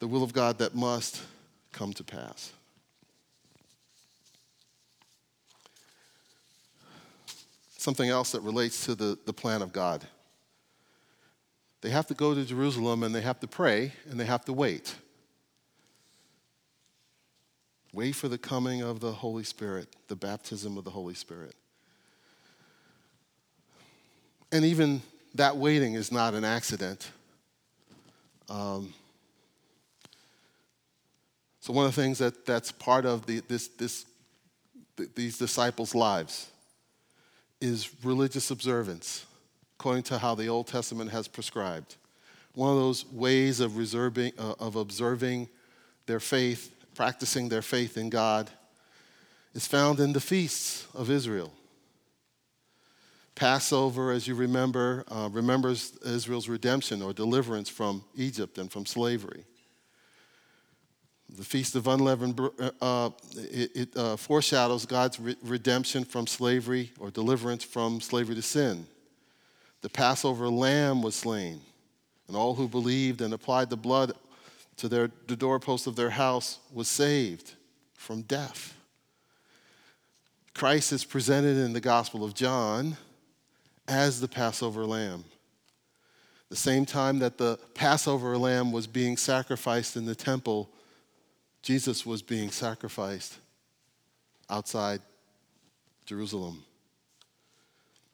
the 0.00 0.06
will 0.06 0.22
of 0.22 0.34
God 0.34 0.58
that 0.58 0.74
must 0.74 1.22
come 1.72 1.94
to 1.94 2.04
pass. 2.04 2.52
Something 7.88 8.10
else 8.10 8.32
that 8.32 8.42
relates 8.42 8.84
to 8.84 8.94
the, 8.94 9.16
the 9.24 9.32
plan 9.32 9.62
of 9.62 9.72
God. 9.72 10.06
They 11.80 11.88
have 11.88 12.06
to 12.08 12.14
go 12.14 12.34
to 12.34 12.44
Jerusalem 12.44 13.02
and 13.02 13.14
they 13.14 13.22
have 13.22 13.40
to 13.40 13.46
pray 13.46 13.94
and 14.10 14.20
they 14.20 14.26
have 14.26 14.44
to 14.44 14.52
wait. 14.52 14.94
Wait 17.94 18.14
for 18.14 18.28
the 18.28 18.36
coming 18.36 18.82
of 18.82 19.00
the 19.00 19.10
Holy 19.10 19.42
Spirit, 19.42 19.88
the 20.08 20.16
baptism 20.16 20.76
of 20.76 20.84
the 20.84 20.90
Holy 20.90 21.14
Spirit. 21.14 21.54
And 24.52 24.66
even 24.66 25.00
that 25.36 25.56
waiting 25.56 25.94
is 25.94 26.12
not 26.12 26.34
an 26.34 26.44
accident. 26.44 27.10
Um, 28.50 28.92
so, 31.60 31.72
one 31.72 31.86
of 31.86 31.94
the 31.96 32.02
things 32.02 32.18
that, 32.18 32.44
that's 32.44 32.70
part 32.70 33.06
of 33.06 33.24
the, 33.24 33.40
this, 33.48 33.68
this, 33.68 34.04
these 35.14 35.38
disciples' 35.38 35.94
lives 35.94 36.50
is 37.60 37.90
religious 38.04 38.50
observance 38.50 39.26
according 39.78 40.02
to 40.02 40.18
how 40.18 40.34
the 40.34 40.48
Old 40.48 40.66
Testament 40.66 41.10
has 41.10 41.28
prescribed. 41.28 41.96
One 42.54 42.70
of 42.70 42.78
those 42.78 43.06
ways 43.12 43.60
of, 43.60 43.76
reserving, 43.76 44.32
uh, 44.36 44.54
of 44.58 44.74
observing 44.74 45.48
their 46.06 46.18
faith, 46.18 46.74
practicing 46.94 47.48
their 47.48 47.62
faith 47.62 47.96
in 47.96 48.10
God, 48.10 48.50
is 49.54 49.66
found 49.66 50.00
in 50.00 50.12
the 50.12 50.20
feasts 50.20 50.86
of 50.94 51.10
Israel. 51.10 51.52
Passover, 53.36 54.10
as 54.10 54.26
you 54.26 54.34
remember, 54.34 55.04
uh, 55.08 55.28
remembers 55.30 55.96
Israel's 56.04 56.48
redemption 56.48 57.02
or 57.02 57.12
deliverance 57.12 57.68
from 57.68 58.02
Egypt 58.16 58.58
and 58.58 58.70
from 58.70 58.84
slavery. 58.84 59.44
The 61.36 61.44
Feast 61.44 61.74
of 61.74 61.86
Unleavened 61.86 62.40
uh, 62.40 62.70
uh, 62.80 63.10
it, 63.36 63.70
it 63.76 63.96
uh, 63.96 64.16
foreshadows 64.16 64.86
God's 64.86 65.20
re- 65.20 65.36
redemption 65.42 66.04
from 66.04 66.26
slavery 66.26 66.90
or 66.98 67.10
deliverance 67.10 67.64
from 67.64 68.00
slavery 68.00 68.34
to 68.34 68.42
sin 68.42 68.86
the 69.80 69.88
Passover 69.88 70.48
lamb 70.48 71.02
was 71.02 71.14
slain, 71.14 71.60
and 72.26 72.36
all 72.36 72.54
who 72.54 72.68
believed 72.68 73.20
and 73.20 73.32
applied 73.32 73.70
the 73.70 73.76
blood 73.76 74.12
to 74.76 74.88
their, 74.88 75.10
the 75.26 75.36
doorpost 75.36 75.86
of 75.86 75.96
their 75.96 76.10
house 76.10 76.58
was 76.72 76.88
saved 76.88 77.54
from 77.94 78.22
death. 78.22 78.74
Christ 80.54 80.92
is 80.92 81.04
presented 81.04 81.56
in 81.56 81.72
the 81.72 81.80
Gospel 81.80 82.24
of 82.24 82.34
John 82.34 82.96
as 83.86 84.20
the 84.20 84.28
Passover 84.28 84.84
lamb. 84.84 85.24
The 86.48 86.56
same 86.56 86.84
time 86.84 87.18
that 87.20 87.38
the 87.38 87.58
Passover 87.74 88.36
lamb 88.36 88.72
was 88.72 88.86
being 88.86 89.16
sacrificed 89.16 89.96
in 89.96 90.06
the 90.06 90.14
temple, 90.14 90.70
Jesus 91.68 92.06
was 92.06 92.22
being 92.22 92.50
sacrificed 92.50 93.36
outside 94.48 95.02
Jerusalem. 96.06 96.64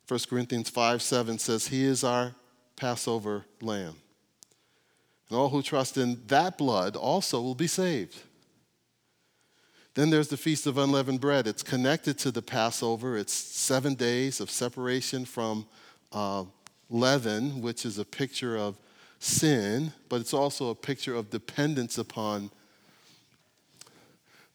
1 0.08 0.20
Corinthians 0.28 0.68
5 0.68 1.00
7 1.00 1.38
says, 1.38 1.68
He 1.68 1.84
is 1.84 2.02
our 2.02 2.34
Passover 2.74 3.44
lamb. 3.60 3.94
And 5.28 5.38
all 5.38 5.50
who 5.50 5.62
trust 5.62 5.96
in 5.96 6.20
that 6.26 6.58
blood 6.58 6.96
also 6.96 7.40
will 7.40 7.54
be 7.54 7.68
saved. 7.68 8.16
Then 9.94 10.10
there's 10.10 10.26
the 10.26 10.36
Feast 10.36 10.66
of 10.66 10.76
Unleavened 10.76 11.20
Bread. 11.20 11.46
It's 11.46 11.62
connected 11.62 12.18
to 12.18 12.32
the 12.32 12.42
Passover. 12.42 13.16
It's 13.16 13.32
seven 13.32 13.94
days 13.94 14.40
of 14.40 14.50
separation 14.50 15.24
from 15.24 15.68
uh, 16.10 16.42
leaven, 16.90 17.62
which 17.62 17.86
is 17.86 18.00
a 18.00 18.04
picture 18.04 18.56
of 18.56 18.76
sin, 19.20 19.92
but 20.08 20.20
it's 20.20 20.34
also 20.34 20.70
a 20.70 20.74
picture 20.74 21.14
of 21.14 21.30
dependence 21.30 21.98
upon 21.98 22.50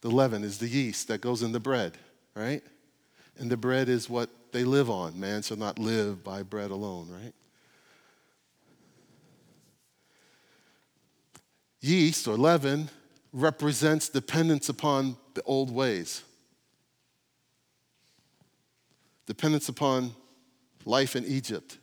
the 0.00 0.10
leaven, 0.10 0.44
is 0.44 0.58
the 0.58 0.68
yeast 0.68 1.08
that 1.08 1.20
goes 1.20 1.42
in 1.42 1.52
the 1.52 1.60
bread, 1.60 1.96
right? 2.34 2.62
And 3.38 3.50
the 3.50 3.56
bread 3.56 3.88
is 3.88 4.08
what 4.08 4.30
they 4.52 4.64
live 4.64 4.90
on. 4.90 5.18
Man 5.18 5.42
shall 5.42 5.56
not 5.56 5.78
live 5.78 6.24
by 6.24 6.42
bread 6.42 6.70
alone, 6.70 7.08
right? 7.10 7.34
Yeast 11.80 12.28
or 12.28 12.36
leaven 12.36 12.90
represents 13.32 14.08
dependence 14.08 14.68
upon 14.68 15.16
the 15.34 15.42
old 15.44 15.70
ways, 15.70 16.22
dependence 19.26 19.68
upon 19.68 20.12
life 20.84 21.16
in 21.16 21.24
Egypt. 21.24 21.78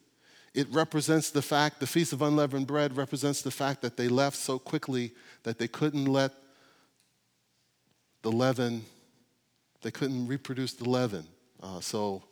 It 0.53 0.67
represents 0.71 1.30
the 1.30 1.41
fact, 1.41 1.80
the 1.80 1.88
Feast 1.88 2.13
of 2.13 2.21
Unleavened 2.21 2.67
Bread 2.67 2.97
represents 2.97 3.41
the 3.41 3.51
fact 3.51 3.82
that 3.84 3.95
they 3.95 4.08
left 4.08 4.38
so 4.38 4.60
quickly 4.60 5.13
that 5.43 5.60
they 5.60 5.67
couldn't 5.67 6.06
let 6.06 6.32
the 8.21 8.32
leaven, 8.32 8.84
they 9.82 9.91
couldn't 9.91 10.27
reproduce 10.27 10.73
the 10.73 10.89
leaven. 10.89 11.25
Uh, 11.62 11.80
so 11.80 12.23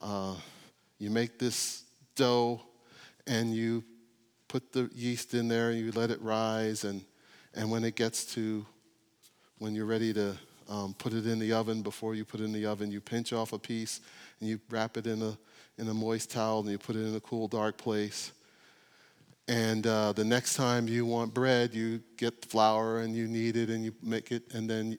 uh, 0.00 0.34
you 0.98 1.10
make 1.10 1.38
this 1.38 1.84
dough 2.14 2.60
and 3.26 3.54
you 3.54 3.82
put 4.48 4.72
the 4.72 4.90
yeast 4.94 5.34
in 5.34 5.48
there 5.48 5.70
and 5.70 5.80
you 5.80 5.90
let 5.92 6.10
it 6.10 6.20
rise 6.22 6.84
and, 6.84 7.02
and 7.54 7.70
when 7.70 7.84
it 7.84 7.96
gets 7.96 8.24
to 8.34 8.64
when 9.58 9.74
you're 9.74 9.86
ready 9.86 10.12
to 10.12 10.36
um, 10.68 10.94
put 10.98 11.12
it 11.12 11.26
in 11.26 11.38
the 11.38 11.52
oven 11.52 11.82
before 11.82 12.14
you 12.14 12.24
put 12.24 12.40
it 12.40 12.44
in 12.44 12.52
the 12.52 12.66
oven 12.66 12.90
you 12.90 13.00
pinch 13.00 13.32
off 13.32 13.52
a 13.52 13.58
piece 13.58 14.00
and 14.40 14.48
you 14.48 14.60
wrap 14.70 14.96
it 14.96 15.06
in 15.06 15.22
a, 15.22 15.36
in 15.78 15.88
a 15.88 15.94
moist 15.94 16.30
towel 16.30 16.60
and 16.60 16.70
you 16.70 16.78
put 16.78 16.96
it 16.96 17.00
in 17.00 17.14
a 17.14 17.20
cool 17.20 17.48
dark 17.48 17.76
place 17.76 18.32
and 19.46 19.86
uh, 19.86 20.12
the 20.12 20.24
next 20.24 20.54
time 20.54 20.88
you 20.88 21.04
want 21.04 21.34
bread 21.34 21.74
you 21.74 22.00
get 22.16 22.42
the 22.42 22.48
flour 22.48 23.00
and 23.00 23.14
you 23.14 23.26
knead 23.26 23.56
it 23.56 23.68
and 23.70 23.84
you 23.84 23.92
make 24.02 24.32
it 24.32 24.42
and 24.54 24.68
then 24.68 24.98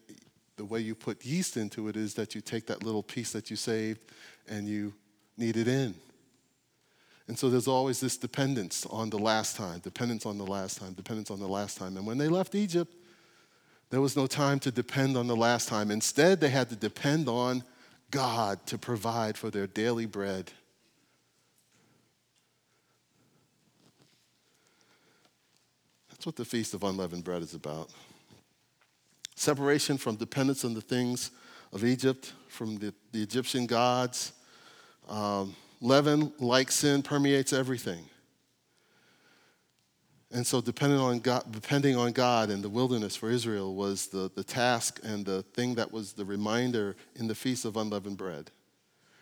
the 0.57 0.65
way 0.65 0.79
you 0.79 0.95
put 0.95 1.25
yeast 1.25 1.57
into 1.57 1.87
it 1.87 1.97
is 1.97 2.13
that 2.13 2.35
you 2.35 2.41
take 2.41 2.67
that 2.67 2.83
little 2.83 3.03
piece 3.03 3.31
that 3.31 3.49
you 3.49 3.55
saved 3.55 4.05
and 4.47 4.67
you 4.67 4.93
knead 5.37 5.57
it 5.57 5.67
in. 5.67 5.93
And 7.27 7.37
so 7.37 7.49
there's 7.49 7.67
always 7.67 7.99
this 7.99 8.17
dependence 8.17 8.85
on 8.85 9.09
the 9.09 9.17
last 9.17 9.55
time, 9.55 9.79
dependence 9.79 10.25
on 10.25 10.37
the 10.37 10.45
last 10.45 10.79
time, 10.79 10.93
dependence 10.93 11.31
on 11.31 11.39
the 11.39 11.47
last 11.47 11.77
time. 11.77 11.97
And 11.97 12.05
when 12.05 12.17
they 12.17 12.27
left 12.27 12.53
Egypt, 12.53 12.93
there 13.89 14.01
was 14.01 14.15
no 14.15 14.27
time 14.27 14.59
to 14.59 14.71
depend 14.71 15.17
on 15.17 15.27
the 15.27 15.35
last 15.35 15.67
time. 15.67 15.89
Instead, 15.89 16.39
they 16.39 16.49
had 16.49 16.69
to 16.69 16.75
depend 16.75 17.27
on 17.27 17.63
God 18.11 18.65
to 18.67 18.77
provide 18.77 19.37
for 19.37 19.49
their 19.49 19.67
daily 19.67 20.05
bread. 20.05 20.51
That's 26.25 26.39
what 26.39 26.43
the 26.43 26.57
Feast 26.57 26.73
of 26.73 26.83
Unleavened 26.83 27.23
Bread 27.23 27.43
is 27.43 27.53
about. 27.53 27.91
Separation 29.35 29.95
from 29.95 30.15
dependence 30.15 30.65
on 30.65 30.73
the 30.73 30.81
things 30.81 31.29
of 31.71 31.85
Egypt, 31.85 32.33
from 32.47 32.79
the, 32.79 32.95
the 33.11 33.21
Egyptian 33.21 33.67
gods. 33.67 34.33
Um, 35.07 35.55
leaven, 35.81 36.33
like 36.39 36.71
sin, 36.71 37.03
permeates 37.03 37.53
everything. 37.53 38.05
And 40.31 40.47
so, 40.47 40.61
depending 40.61 40.97
on 40.97 41.19
God, 41.19 41.43
depending 41.51 41.95
on 41.95 42.11
God 42.11 42.49
in 42.49 42.63
the 42.63 42.69
wilderness 42.69 43.15
for 43.15 43.29
Israel 43.29 43.75
was 43.75 44.07
the, 44.07 44.31
the 44.33 44.43
task 44.43 44.99
and 45.03 45.23
the 45.23 45.43
thing 45.53 45.75
that 45.75 45.91
was 45.91 46.13
the 46.13 46.25
reminder 46.25 46.95
in 47.17 47.27
the 47.27 47.35
Feast 47.35 47.65
of 47.65 47.77
Unleavened 47.77 48.17
Bread. 48.17 48.49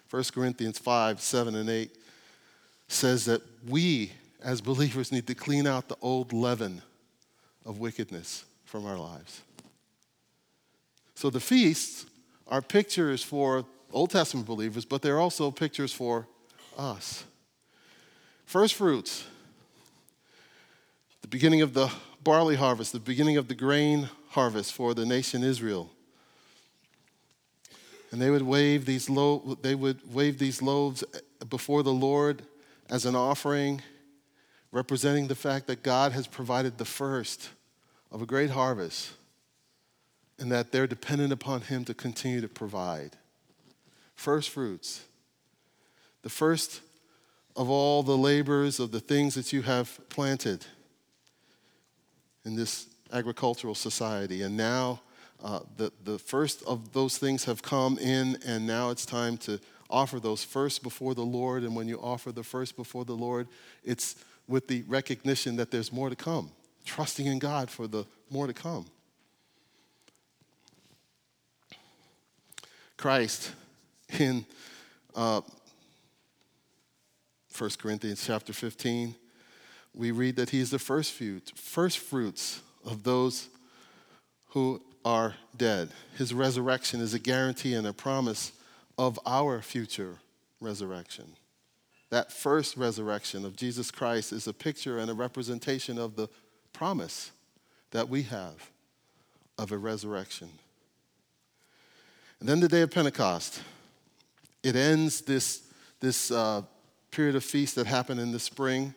1 0.10 0.24
Corinthians 0.34 0.80
5 0.80 1.20
7 1.20 1.54
and 1.54 1.70
8 1.70 1.98
says 2.88 3.26
that 3.26 3.42
we, 3.68 4.14
as 4.42 4.62
believers, 4.62 5.12
need 5.12 5.28
to 5.28 5.36
clean 5.36 5.68
out 5.68 5.90
the 5.90 5.98
old 6.02 6.32
leaven 6.32 6.82
of 7.66 7.80
wickedness 7.80 8.46
from 8.66 8.86
our 8.86 8.98
lives. 8.98 9.42
So 11.16 11.30
the 11.30 11.40
feasts 11.40 12.06
are 12.48 12.62
pictures 12.62 13.24
for 13.24 13.66
Old 13.92 14.10
Testament 14.12 14.48
believers, 14.48 14.86
but 14.86 15.02
they're 15.02 15.20
also 15.20 15.52
pictures 15.52 15.94
for 15.94 16.28
us. 16.78 17.24
First 18.46 18.76
fruits, 18.76 19.26
the 21.22 21.28
beginning 21.28 21.62
of 21.62 21.74
the 21.74 21.92
barley 22.24 22.56
harvest, 22.56 22.92
the 22.92 23.00
beginning 23.00 23.38
of 23.38 23.48
the 23.48 23.56
grain 23.56 24.10
harvest 24.30 24.74
for 24.74 24.94
the 24.94 25.06
nation 25.06 25.44
Israel. 25.44 25.90
And 28.12 28.22
they 28.22 28.30
would 28.30 28.44
wave 28.44 28.86
these 28.86 29.10
lo- 29.10 29.58
they 29.62 29.76
would 29.76 30.14
wave 30.14 30.38
these 30.38 30.62
loaves 30.62 31.04
before 31.50 31.82
the 31.84 31.94
Lord 31.94 32.44
as 32.90 33.06
an 33.06 33.16
offering, 33.16 33.82
representing 34.74 35.28
the 35.28 35.36
fact 35.36 35.68
that 35.68 35.84
God 35.84 36.12
has 36.12 36.26
provided 36.26 36.78
the 36.78 36.84
first 36.84 37.52
of 38.12 38.22
a 38.22 38.26
great 38.26 38.50
harvest 38.50 39.12
and 40.40 40.52
that 40.52 40.72
they're 40.72 40.88
dependent 40.88 41.32
upon 41.32 41.62
Him 41.62 41.86
to 41.86 41.94
continue 41.94 42.42
to 42.42 42.48
provide. 42.48 43.12
First 44.16 44.50
fruits. 44.50 45.04
The 46.24 46.30
first 46.30 46.82
of 47.56 47.70
all 47.70 48.02
the 48.02 48.18
labors 48.18 48.80
of 48.80 48.92
the 48.92 49.00
things 49.00 49.36
that 49.36 49.54
you 49.54 49.62
have 49.62 50.00
planted 50.10 50.66
in 52.44 52.56
this 52.56 52.88
agricultural 53.12 53.76
society. 53.76 54.42
And 54.42 54.58
now 54.58 55.02
uh, 55.44 55.60
the, 55.78 55.92
the 56.04 56.18
first 56.18 56.64
of 56.64 56.94
those 56.94 57.20
things 57.20 57.46
have 57.46 57.62
come 57.62 58.00
in, 58.00 58.40
and 58.44 58.66
now 58.66 58.90
it's 58.90 59.06
time 59.06 59.38
to 59.38 59.60
offer 59.88 60.20
those 60.20 60.44
first 60.44 60.82
before 60.82 61.14
the 61.14 61.22
Lord. 61.22 61.62
And 61.62 61.76
when 61.76 61.88
you 61.88 62.00
offer 62.02 62.32
the 62.32 62.44
first 62.44 62.76
before 62.76 63.06
the 63.06 63.16
Lord, 63.16 63.48
it's 63.84 64.16
with 64.48 64.68
the 64.68 64.84
recognition 64.84 65.56
that 65.56 65.72
there's 65.72 65.92
more 65.92 66.10
to 66.10 66.16
come, 66.16 66.52
trusting 66.86 67.26
in 67.26 67.40
God 67.40 67.70
for 67.70 67.88
the 67.88 68.06
more 68.30 68.48
to 68.48 68.54
come. 68.54 68.86
Christ 72.98 73.52
in 74.20 74.46
uh, 75.16 75.42
1 77.58 77.70
Corinthians 77.78 78.26
chapter 78.26 78.54
15, 78.54 79.16
we 79.94 80.12
read 80.12 80.36
that 80.38 80.50
he 80.50 80.60
is 80.60 80.72
the 80.72 80.80
first, 80.80 81.12
fruit, 81.12 81.52
first 81.56 82.00
fruits 82.00 82.62
of 82.86 83.04
those 83.04 83.50
who 84.50 84.82
are 85.06 85.36
dead. 85.56 85.90
His 86.18 86.34
resurrection 86.34 87.00
is 87.02 87.14
a 87.14 87.20
guarantee 87.20 87.74
and 87.74 87.86
a 87.86 87.94
promise 87.94 88.54
of 88.98 89.20
our 89.26 89.62
future 89.62 90.18
resurrection. 90.60 91.36
That 92.14 92.32
first 92.32 92.78
resurrection 92.78 93.44
of 93.44 93.56
Jesus 93.56 93.90
Christ 93.90 94.34
is 94.34 94.46
a 94.46 94.54
picture 94.54 95.00
and 95.00 95.10
a 95.10 95.16
representation 95.16 95.98
of 95.98 96.16
the 96.16 96.30
promise 96.72 97.32
that 97.90 98.08
we 98.08 98.22
have 98.22 98.70
of 99.58 99.72
a 99.72 99.80
resurrection. 99.80 100.48
And 102.40 102.48
then 102.48 102.60
the 102.60 102.68
day 102.68 102.82
of 102.84 102.92
Pentecost. 102.92 103.64
It 104.62 104.76
ends 104.76 105.22
this, 105.22 105.64
this 106.02 106.30
uh, 106.30 106.62
period 107.10 107.36
of 107.36 107.44
feast 107.44 107.74
that 107.78 107.88
happened 107.88 108.20
in 108.20 108.32
the 108.32 108.38
spring 108.38 108.94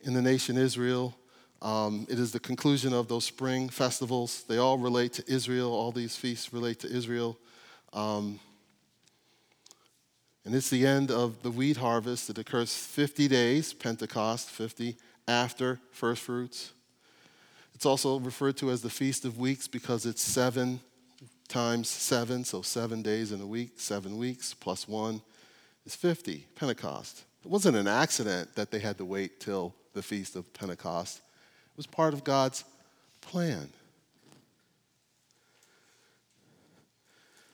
in 0.00 0.14
the 0.14 0.22
nation 0.22 0.56
Israel. 0.56 1.14
Um, 1.60 2.06
it 2.08 2.18
is 2.18 2.32
the 2.32 2.40
conclusion 2.40 2.94
of 2.94 3.06
those 3.06 3.26
spring 3.26 3.68
festivals. 3.68 4.44
They 4.44 4.56
all 4.56 4.78
relate 4.78 5.12
to 5.12 5.30
Israel. 5.30 5.74
All 5.74 5.92
these 5.92 6.16
feasts 6.16 6.54
relate 6.54 6.80
to 6.80 6.88
Israel. 6.88 7.36
Um, 7.92 8.40
and 10.46 10.54
it's 10.54 10.70
the 10.70 10.86
end 10.86 11.10
of 11.10 11.42
the 11.42 11.50
wheat 11.50 11.76
harvest. 11.76 12.30
It 12.30 12.38
occurs 12.38 12.72
50 12.72 13.26
days, 13.26 13.74
Pentecost, 13.74 14.48
50 14.48 14.96
after 15.26 15.80
first 15.90 16.22
fruits. 16.22 16.72
It's 17.74 17.84
also 17.84 18.20
referred 18.20 18.56
to 18.58 18.70
as 18.70 18.80
the 18.80 18.88
Feast 18.88 19.24
of 19.24 19.38
Weeks 19.38 19.66
because 19.66 20.06
it's 20.06 20.22
seven 20.22 20.78
times 21.48 21.88
seven, 21.88 22.44
so 22.44 22.62
seven 22.62 23.02
days 23.02 23.32
in 23.32 23.40
a 23.40 23.46
week, 23.46 23.72
seven 23.76 24.18
weeks 24.18 24.54
plus 24.54 24.86
one 24.86 25.20
is 25.84 25.96
50, 25.96 26.46
Pentecost. 26.54 27.24
It 27.44 27.50
wasn't 27.50 27.76
an 27.76 27.88
accident 27.88 28.54
that 28.54 28.70
they 28.70 28.78
had 28.78 28.98
to 28.98 29.04
wait 29.04 29.40
till 29.40 29.74
the 29.94 30.02
Feast 30.02 30.36
of 30.36 30.52
Pentecost, 30.54 31.18
it 31.18 31.76
was 31.76 31.86
part 31.86 32.14
of 32.14 32.22
God's 32.22 32.64
plan. 33.20 33.68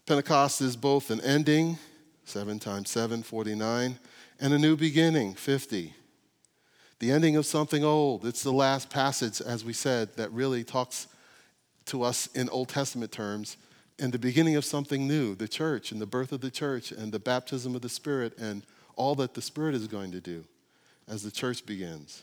Pentecost 0.04 0.60
is 0.60 0.76
both 0.76 1.10
an 1.10 1.20
ending, 1.22 1.78
7 2.24 2.58
times 2.58 2.90
7, 2.90 3.22
49, 3.22 3.98
and 4.40 4.52
a 4.52 4.58
new 4.58 4.76
beginning, 4.76 5.34
50. 5.34 5.94
The 6.98 7.10
ending 7.10 7.36
of 7.36 7.46
something 7.46 7.82
old. 7.82 8.24
It's 8.24 8.42
the 8.42 8.52
last 8.52 8.90
passage, 8.90 9.40
as 9.40 9.64
we 9.64 9.72
said, 9.72 10.14
that 10.16 10.30
really 10.32 10.62
talks 10.64 11.08
to 11.86 12.02
us 12.02 12.28
in 12.28 12.48
Old 12.48 12.68
Testament 12.68 13.10
terms 13.10 13.56
and 13.98 14.12
the 14.12 14.18
beginning 14.18 14.56
of 14.56 14.64
something 14.64 15.06
new 15.06 15.34
the 15.34 15.48
church 15.48 15.92
and 15.92 16.00
the 16.00 16.06
birth 16.06 16.32
of 16.32 16.40
the 16.40 16.50
church 16.50 16.92
and 16.92 17.12
the 17.12 17.18
baptism 17.18 17.74
of 17.74 17.82
the 17.82 17.88
Spirit 17.88 18.36
and 18.38 18.64
all 18.96 19.14
that 19.16 19.34
the 19.34 19.42
Spirit 19.42 19.74
is 19.74 19.86
going 19.86 20.12
to 20.12 20.20
do 20.20 20.44
as 21.08 21.22
the 21.22 21.30
church 21.30 21.64
begins. 21.64 22.22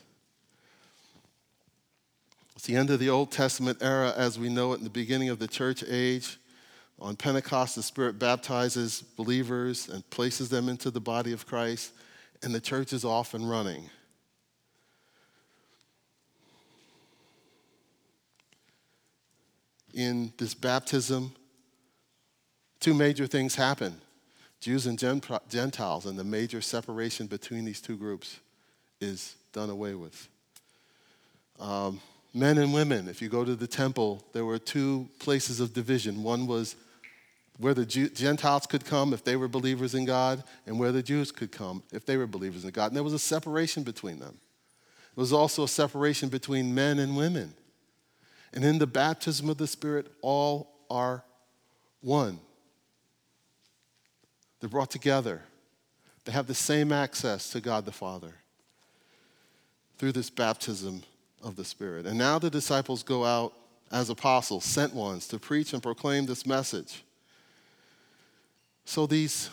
It's 2.54 2.66
the 2.66 2.76
end 2.76 2.90
of 2.90 2.98
the 2.98 3.08
Old 3.08 3.32
Testament 3.32 3.78
era 3.80 4.12
as 4.16 4.38
we 4.38 4.48
know 4.48 4.72
it 4.72 4.78
in 4.78 4.84
the 4.84 4.90
beginning 4.90 5.30
of 5.30 5.38
the 5.38 5.48
church 5.48 5.82
age. 5.88 6.38
On 7.00 7.16
Pentecost, 7.16 7.76
the 7.76 7.82
Spirit 7.82 8.18
baptizes 8.18 9.02
believers 9.16 9.88
and 9.88 10.08
places 10.10 10.50
them 10.50 10.68
into 10.68 10.90
the 10.90 11.00
body 11.00 11.32
of 11.32 11.46
Christ, 11.46 11.92
and 12.42 12.54
the 12.54 12.60
church 12.60 12.92
is 12.92 13.04
off 13.04 13.32
and 13.32 13.48
running. 13.48 13.88
In 19.94 20.32
this 20.36 20.54
baptism, 20.54 21.32
two 22.80 22.94
major 22.94 23.26
things 23.26 23.54
happen 23.54 24.00
Jews 24.60 24.86
and 24.86 24.98
Gentiles, 24.98 26.04
and 26.04 26.18
the 26.18 26.24
major 26.24 26.60
separation 26.60 27.26
between 27.26 27.64
these 27.64 27.80
two 27.80 27.96
groups 27.96 28.38
is 29.00 29.36
done 29.54 29.70
away 29.70 29.94
with. 29.94 30.28
Um, 31.58 32.00
men 32.34 32.58
and 32.58 32.74
women, 32.74 33.08
if 33.08 33.22
you 33.22 33.30
go 33.30 33.42
to 33.42 33.56
the 33.56 33.66
temple, 33.66 34.22
there 34.34 34.44
were 34.44 34.58
two 34.58 35.08
places 35.18 35.60
of 35.60 35.72
division. 35.72 36.22
One 36.22 36.46
was 36.46 36.76
where 37.60 37.74
the 37.74 37.84
Gentiles 37.84 38.66
could 38.66 38.86
come 38.86 39.12
if 39.12 39.22
they 39.22 39.36
were 39.36 39.46
believers 39.46 39.94
in 39.94 40.06
God, 40.06 40.42
and 40.66 40.80
where 40.80 40.92
the 40.92 41.02
Jews 41.02 41.30
could 41.30 41.52
come 41.52 41.82
if 41.92 42.06
they 42.06 42.16
were 42.16 42.26
believers 42.26 42.64
in 42.64 42.70
God. 42.70 42.86
And 42.86 42.96
there 42.96 43.04
was 43.04 43.12
a 43.12 43.18
separation 43.18 43.82
between 43.82 44.18
them. 44.18 44.38
There 45.14 45.22
was 45.22 45.32
also 45.32 45.64
a 45.64 45.68
separation 45.68 46.30
between 46.30 46.74
men 46.74 46.98
and 46.98 47.18
women. 47.18 47.52
And 48.54 48.64
in 48.64 48.78
the 48.78 48.86
baptism 48.86 49.50
of 49.50 49.58
the 49.58 49.66
Spirit, 49.66 50.06
all 50.22 50.72
are 50.88 51.22
one. 52.00 52.40
They're 54.60 54.70
brought 54.70 54.90
together. 54.90 55.42
They 56.24 56.32
have 56.32 56.46
the 56.46 56.54
same 56.54 56.92
access 56.92 57.50
to 57.50 57.60
God 57.60 57.84
the 57.84 57.92
Father 57.92 58.32
through 59.98 60.12
this 60.12 60.30
baptism 60.30 61.02
of 61.42 61.56
the 61.56 61.64
Spirit. 61.66 62.06
And 62.06 62.18
now 62.18 62.38
the 62.38 62.48
disciples 62.48 63.02
go 63.02 63.26
out 63.26 63.52
as 63.92 64.08
apostles, 64.08 64.64
sent 64.64 64.94
ones, 64.94 65.28
to 65.28 65.38
preach 65.38 65.74
and 65.74 65.82
proclaim 65.82 66.24
this 66.24 66.46
message. 66.46 67.02
So 68.90 69.06
these 69.06 69.48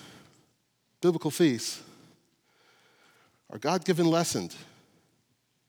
biblical 0.99 1.29
feasts 1.29 1.83
are 3.51 3.59
God 3.59 3.85
given 3.85 4.07
lessons. 4.07 4.57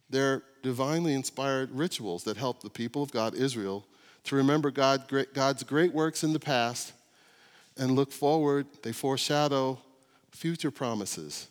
They're 0.08 0.42
divinely 0.62 1.12
inspired 1.12 1.70
rituals 1.72 2.24
that 2.24 2.38
help 2.38 2.62
the 2.62 2.70
people 2.70 3.02
of 3.02 3.12
God, 3.12 3.34
Israel, 3.34 3.84
to 4.24 4.36
remember 4.36 4.70
God, 4.70 5.12
God's 5.34 5.64
great 5.64 5.92
works 5.92 6.24
in 6.24 6.32
the 6.32 6.40
past 6.40 6.94
and 7.76 7.90
look 7.90 8.10
forward, 8.10 8.66
they 8.82 8.92
foreshadow 8.92 9.78
future 10.30 10.70
promises. 10.70 11.48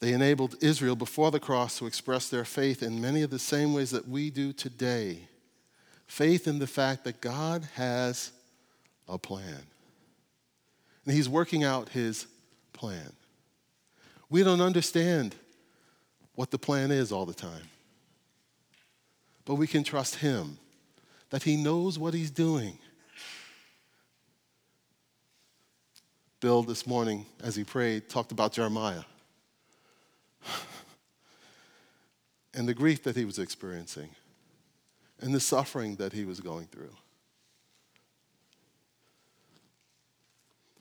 They 0.00 0.14
enabled 0.14 0.54
Israel 0.62 0.96
before 0.96 1.30
the 1.30 1.40
cross 1.40 1.78
to 1.78 1.86
express 1.86 2.30
their 2.30 2.46
faith 2.46 2.82
in 2.82 3.02
many 3.02 3.20
of 3.20 3.28
the 3.28 3.38
same 3.38 3.74
ways 3.74 3.90
that 3.90 4.08
we 4.08 4.30
do 4.30 4.54
today. 4.54 5.28
Faith 6.06 6.46
in 6.46 6.58
the 6.58 6.66
fact 6.66 7.04
that 7.04 7.20
God 7.20 7.68
has 7.74 8.30
a 9.08 9.18
plan. 9.18 9.62
And 11.04 11.14
He's 11.14 11.28
working 11.28 11.64
out 11.64 11.90
His 11.90 12.26
plan. 12.72 13.12
We 14.28 14.42
don't 14.42 14.60
understand 14.60 15.34
what 16.34 16.50
the 16.50 16.58
plan 16.58 16.90
is 16.90 17.12
all 17.12 17.26
the 17.26 17.34
time, 17.34 17.68
but 19.44 19.54
we 19.54 19.66
can 19.66 19.84
trust 19.84 20.16
Him 20.16 20.58
that 21.30 21.42
he 21.42 21.56
knows 21.56 21.98
what 21.98 22.14
he's 22.14 22.30
doing. 22.30 22.78
Bill, 26.40 26.62
this 26.62 26.86
morning, 26.86 27.26
as 27.42 27.56
he 27.56 27.64
prayed, 27.64 28.08
talked 28.08 28.30
about 28.30 28.52
Jeremiah 28.52 29.02
and 32.54 32.68
the 32.68 32.74
grief 32.74 33.02
that 33.04 33.16
he 33.16 33.24
was 33.24 33.38
experiencing 33.38 34.10
and 35.20 35.34
the 35.34 35.40
suffering 35.40 35.96
that 35.96 36.12
he 36.12 36.24
was 36.24 36.40
going 36.40 36.66
through. 36.66 36.94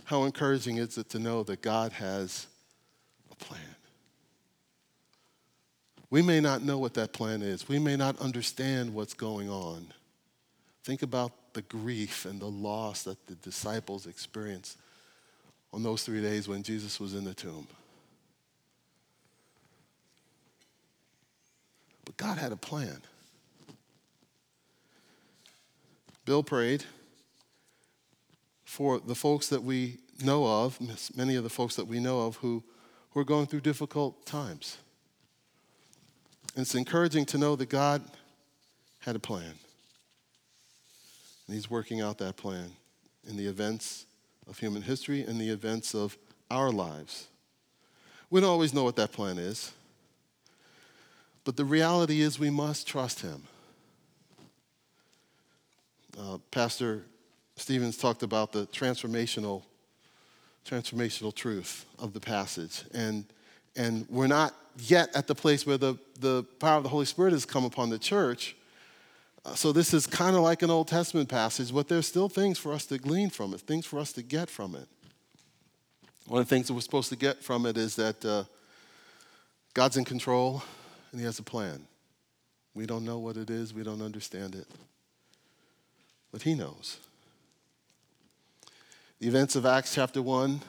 How 0.05 0.23
encouraging 0.23 0.77
is 0.77 0.97
it 0.97 1.09
to 1.09 1.19
know 1.19 1.43
that 1.43 1.61
God 1.61 1.91
has 1.93 2.47
a 3.31 3.35
plan? 3.35 3.59
We 6.09 6.21
may 6.21 6.39
not 6.39 6.61
know 6.61 6.77
what 6.77 6.93
that 6.93 7.11
plan 7.11 7.41
is. 7.41 7.67
We 7.67 7.79
may 7.79 7.95
not 7.95 8.19
understand 8.19 8.93
what's 8.93 9.13
going 9.13 9.49
on. 9.49 9.87
Think 10.83 11.01
about 11.01 11.31
the 11.53 11.63
grief 11.63 12.25
and 12.25 12.39
the 12.39 12.45
loss 12.45 13.03
that 13.03 13.25
the 13.25 13.35
disciples 13.35 14.05
experienced 14.05 14.77
on 15.73 15.81
those 15.81 16.03
three 16.03 16.21
days 16.21 16.47
when 16.47 16.61
Jesus 16.61 16.99
was 16.99 17.15
in 17.15 17.23
the 17.23 17.33
tomb. 17.33 17.67
But 22.05 22.15
God 22.17 22.37
had 22.37 22.51
a 22.51 22.55
plan. 22.55 23.01
Bill 26.25 26.41
prayed 26.41 26.83
for 28.63 28.99
the 28.99 29.13
folks 29.13 29.47
that 29.49 29.63
we 29.63 29.99
know 30.23 30.45
of, 30.45 30.79
many 31.15 31.35
of 31.35 31.43
the 31.43 31.49
folks 31.49 31.75
that 31.75 31.85
we 31.85 31.99
know 31.99 32.21
of 32.21 32.37
who, 32.37 32.63
who 33.11 33.19
are 33.19 33.25
going 33.25 33.45
through 33.45 33.61
difficult 33.61 34.25
times. 34.25 34.77
And 36.55 36.63
it's 36.63 36.73
encouraging 36.73 37.25
to 37.27 37.37
know 37.37 37.55
that 37.55 37.69
God 37.69 38.01
had 38.99 39.15
a 39.15 39.19
plan. 39.19 39.53
And 41.45 41.55
He's 41.55 41.69
working 41.69 42.01
out 42.01 42.17
that 42.17 42.37
plan 42.37 42.71
in 43.27 43.37
the 43.37 43.45
events 43.45 44.07
of 44.47 44.57
human 44.57 44.81
history 44.81 45.21
and 45.21 45.39
the 45.39 45.49
events 45.49 45.93
of 45.93 46.17
our 46.49 46.71
lives. 46.71 47.27
We 48.31 48.41
don't 48.41 48.49
always 48.49 48.73
know 48.73 48.83
what 48.83 48.95
that 48.95 49.11
plan 49.11 49.37
is, 49.37 49.71
but 51.43 51.55
the 51.55 51.65
reality 51.65 52.21
is 52.21 52.39
we 52.39 52.49
must 52.49 52.87
trust 52.87 53.19
Him. 53.19 53.43
Uh, 56.17 56.37
Pastor 56.51 57.03
Stevens 57.57 57.97
talked 57.97 58.23
about 58.23 58.51
the 58.51 58.67
transformational, 58.67 59.63
transformational 60.65 61.33
truth 61.33 61.85
of 61.99 62.13
the 62.13 62.19
passage. 62.19 62.83
And, 62.93 63.25
and 63.75 64.05
we're 64.09 64.27
not 64.27 64.53
yet 64.79 65.09
at 65.15 65.27
the 65.27 65.35
place 65.35 65.65
where 65.65 65.77
the, 65.77 65.95
the 66.19 66.43
power 66.59 66.77
of 66.77 66.83
the 66.83 66.89
Holy 66.89 67.05
Spirit 67.05 67.33
has 67.33 67.45
come 67.45 67.65
upon 67.65 67.89
the 67.89 67.99
church. 67.99 68.55
Uh, 69.45 69.53
so 69.55 69.71
this 69.71 69.93
is 69.93 70.07
kind 70.07 70.35
of 70.35 70.41
like 70.41 70.61
an 70.63 70.69
Old 70.69 70.87
Testament 70.87 71.29
passage, 71.29 71.73
but 71.73 71.87
there's 71.87 72.07
still 72.07 72.29
things 72.29 72.57
for 72.57 72.73
us 72.73 72.85
to 72.87 72.97
glean 72.97 73.29
from 73.29 73.53
it, 73.53 73.61
things 73.61 73.85
for 73.85 73.99
us 73.99 74.11
to 74.13 74.23
get 74.23 74.49
from 74.49 74.75
it. 74.75 74.87
One 76.27 76.41
of 76.41 76.47
the 76.47 76.55
things 76.55 76.67
that 76.67 76.73
we're 76.73 76.81
supposed 76.81 77.09
to 77.09 77.15
get 77.15 77.43
from 77.43 77.65
it 77.65 77.77
is 77.77 77.95
that 77.97 78.25
uh, 78.25 78.45
God's 79.73 79.97
in 79.97 80.05
control 80.05 80.63
and 81.11 81.19
He 81.19 81.25
has 81.25 81.37
a 81.39 81.43
plan. 81.43 81.85
We 82.73 82.85
don't 82.85 83.05
know 83.05 83.19
what 83.19 83.37
it 83.37 83.49
is, 83.49 83.73
we 83.73 83.83
don't 83.83 84.01
understand 84.01 84.55
it, 84.55 84.67
but 86.35 86.41
He 86.41 86.53
knows. 86.53 86.97
The 89.21 89.27
events 89.29 89.55
of 89.55 89.65
Acts 89.65 89.95
chapter 89.95 90.21
1 90.21 90.59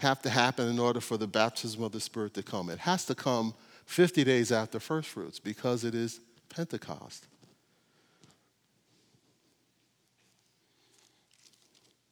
have 0.00 0.20
to 0.22 0.28
happen 0.28 0.68
in 0.68 0.80
order 0.80 1.00
for 1.00 1.16
the 1.16 1.28
baptism 1.28 1.84
of 1.84 1.92
the 1.92 2.00
Spirit 2.00 2.34
to 2.34 2.42
come. 2.42 2.68
It 2.68 2.80
has 2.80 3.04
to 3.04 3.14
come 3.14 3.54
50 3.86 4.24
days 4.24 4.50
after 4.50 4.80
first 4.80 5.08
fruits 5.08 5.38
because 5.38 5.84
it 5.84 5.94
is 5.94 6.18
Pentecost. 6.48 7.28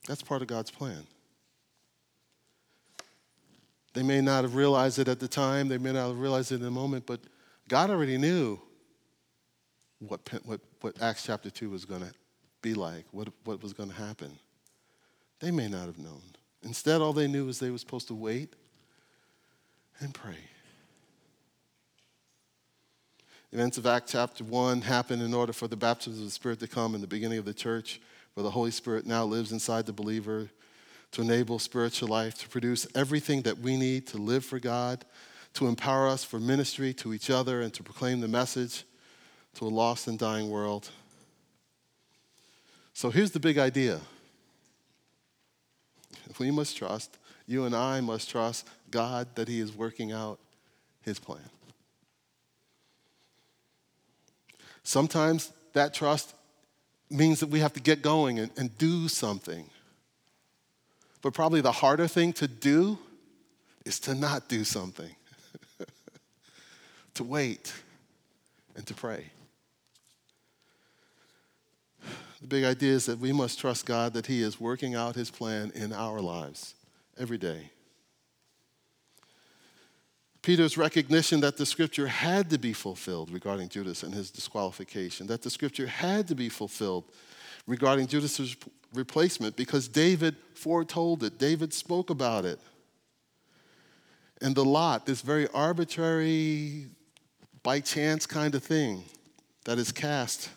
That's 0.07 0.23
part 0.23 0.43
of 0.43 0.47
God's 0.47 0.71
plan. 0.71 1.09
They 3.95 4.05
may 4.05 4.21
not 4.21 4.45
have 4.45 4.55
realized 4.55 5.01
it 5.01 5.09
at 5.09 5.19
the 5.19 5.27
time, 5.27 5.67
they 5.67 5.79
may 5.79 5.91
not 5.91 6.07
have 6.07 6.21
realized 6.21 6.53
it 6.53 6.57
in 6.57 6.63
the 6.63 6.71
moment, 6.71 7.05
but 7.05 7.19
God 7.67 7.91
already 7.91 8.17
knew 8.17 8.61
what, 9.99 10.21
what, 10.45 10.61
what 10.83 11.03
Acts 11.03 11.25
chapter 11.25 11.51
2 11.51 11.69
was 11.69 11.85
going 11.85 12.03
to 12.03 12.13
be 12.67 12.75
like, 12.75 13.05
what, 13.13 13.29
what 13.45 13.63
was 13.63 13.73
going 13.73 13.91
to 13.91 13.95
happen. 13.95 14.37
They 15.39 15.53
may 15.53 15.69
not 15.69 15.87
have 15.87 15.99
known. 15.99 16.23
Instead, 16.65 17.01
all 17.01 17.13
they 17.13 17.29
knew 17.29 17.47
was 17.47 17.61
they 17.61 17.71
were 17.71 17.79
supposed 17.79 18.09
to 18.09 18.15
wait 18.15 18.55
and 20.01 20.13
pray. 20.13 20.39
Events 23.53 23.79
of 23.79 23.87
Acts 23.87 24.11
chapter 24.11 24.43
1 24.43 24.81
happened 24.81 25.23
in 25.23 25.33
order 25.33 25.53
for 25.53 25.69
the 25.69 25.77
baptism 25.77 26.19
of 26.19 26.25
the 26.25 26.33
Spirit 26.33 26.59
to 26.59 26.67
come 26.67 26.97
in 26.97 27.01
the 27.01 27.07
beginning 27.07 27.39
of 27.39 27.45
the 27.45 27.55
church, 27.55 28.01
where 28.35 28.43
the 28.43 28.51
Holy 28.51 28.73
Spirit 28.73 29.07
now 29.07 29.25
lives 29.25 29.53
inside 29.53 29.87
the 29.87 29.93
believer 29.93 30.49
to 31.13 31.23
enable 31.23 31.61
spiritual 31.61 32.09
life, 32.09 32.37
to 32.39 32.49
produce 32.49 32.85
everything 32.97 33.43
that 33.43 33.59
we 33.59 33.77
need 33.77 34.09
to 34.09 34.19
live 34.19 34.45
for 34.45 34.59
God, 34.59 35.05
to 35.55 35.69
empower 35.69 36.09
us 36.09 36.25
for 36.25 36.41
ministry 36.41 36.93
to 36.95 37.15
each 37.15 37.31
other, 37.31 37.63
and 37.63 37.73
to 37.75 37.85
proclaim 37.85 38.21
the 38.21 38.29
message 38.29 38.83
to 39.55 39.67
a 39.67 39.69
lost 39.69 40.09
and 40.09 40.19
dying 40.19 40.51
world. 40.51 40.91
So 42.97 43.11
here's 43.11 43.33
the 43.33 43.41
big 43.41 43.59
idea 43.59 44.01
we 46.39 46.51
must 46.51 46.79
trust, 46.79 47.19
you 47.47 47.65
and 47.67 47.77
I 47.77 48.01
must 48.01 48.31
trust 48.31 48.67
God 48.91 49.29
that 49.35 49.49
He 49.49 49.61
is 49.61 49.71
working 49.71 50.13
out 50.13 50.39
His 51.03 51.19
plan. 51.19 51.51
Sometimes 54.83 55.53
that 55.75 55.93
trust 55.93 56.35
means 57.11 57.41
that 57.41 57.51
we 57.51 57.61
have 57.61 57.75
to 57.75 57.81
get 57.81 58.01
going 58.01 58.39
and, 58.39 58.51
and 58.57 58.77
do 58.79 59.09
something. 59.09 59.69
But 61.21 61.35
probably 61.35 61.61
the 61.61 61.73
harder 61.73 62.09
thing 62.09 62.33
to 62.35 62.49
do 62.49 62.99
is 63.85 64.01
to 64.01 64.15
not 64.15 64.49
do 64.49 64.65
something, 64.65 65.15
to 67.15 67.25
wait 67.25 67.75
and 68.75 68.87
to 68.87 68.95
pray. 68.95 69.27
The 72.41 72.47
big 72.47 72.65
idea 72.65 72.93
is 72.93 73.07
that 73.07 73.19
we 73.19 73.33
must 73.33 73.59
trust 73.59 73.87
God 73.87 74.13
that 74.13 74.27
He 74.27 74.43
is 74.43 74.61
working 74.61 74.95
out 74.95 75.15
His 75.15 75.31
plan 75.31 75.73
in 75.75 75.93
our 75.93 76.21
lives 76.21 76.75
every 77.19 77.39
day. 77.39 77.71
Peter's 80.47 80.79
recognition 80.79 81.41
that 81.41 81.57
the 81.57 81.67
scripture 81.67 82.07
had 82.07 82.51
to 82.51 82.59
be 82.59 82.73
fulfilled 82.73 83.31
regarding 83.33 83.69
Judas 83.69 84.05
and 84.05 84.15
his 84.15 84.31
disqualification, 84.31 85.27
that 85.27 85.43
the 85.43 85.51
scripture 85.51 85.89
had 85.89 86.29
to 86.29 86.37
be 86.37 86.49
fulfilled 86.49 87.03
regarding 87.67 88.07
Judas's 88.07 88.55
replacement 88.95 89.57
because 89.57 89.89
David 89.89 90.37
foretold 90.55 91.25
it, 91.25 91.37
David 91.37 91.75
spoke 91.75 92.11
about 92.11 92.45
it. 92.45 92.61
And 94.41 94.55
the 94.55 94.65
lot, 94.65 95.05
this 95.05 95.21
very 95.21 95.49
arbitrary, 95.49 96.87
by 97.65 97.81
chance 97.81 98.25
kind 98.25 98.55
of 98.55 98.63
thing 98.63 99.03
that 99.65 99.79
is 99.79 99.91
cast 99.91 100.51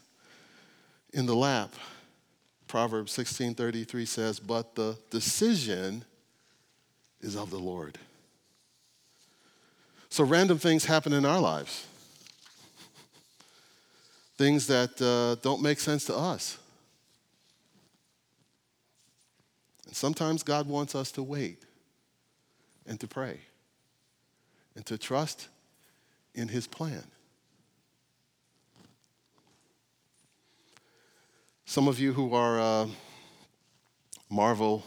in 1.14 1.26
the 1.26 1.36
lap. 1.36 1.74
Proverbs 2.68 3.12
16:33 3.12 4.06
says, 4.06 4.40
"But 4.40 4.76
the 4.76 4.98
decision 5.10 6.06
is 7.20 7.36
of 7.36 7.50
the 7.50 7.60
Lord." 7.60 8.00
So 10.10 10.24
random 10.24 10.60
things 10.60 10.86
happen 10.86 11.14
in 11.14 11.26
our 11.26 11.40
lives. 11.40 11.86
things 14.38 14.68
that 14.68 15.02
uh, 15.02 15.36
don't 15.42 15.62
make 15.62 15.82
sense 15.82 16.06
to 16.06 16.16
us. 16.16 16.58
And 19.86 19.94
sometimes 19.94 20.44
God 20.44 20.66
wants 20.66 20.96
us 20.96 21.12
to 21.12 21.24
wait 21.24 21.62
and 22.88 22.98
to 23.02 23.08
pray 23.08 23.42
and 24.76 24.86
to 24.86 24.98
trust 24.98 25.50
in 26.34 26.48
His 26.48 26.68
plan. 26.68 27.04
Some 31.70 31.88
of 31.88 32.00
you 32.00 32.14
who 32.14 32.34
are 32.34 32.60
uh, 32.60 32.88
Marvel 34.28 34.84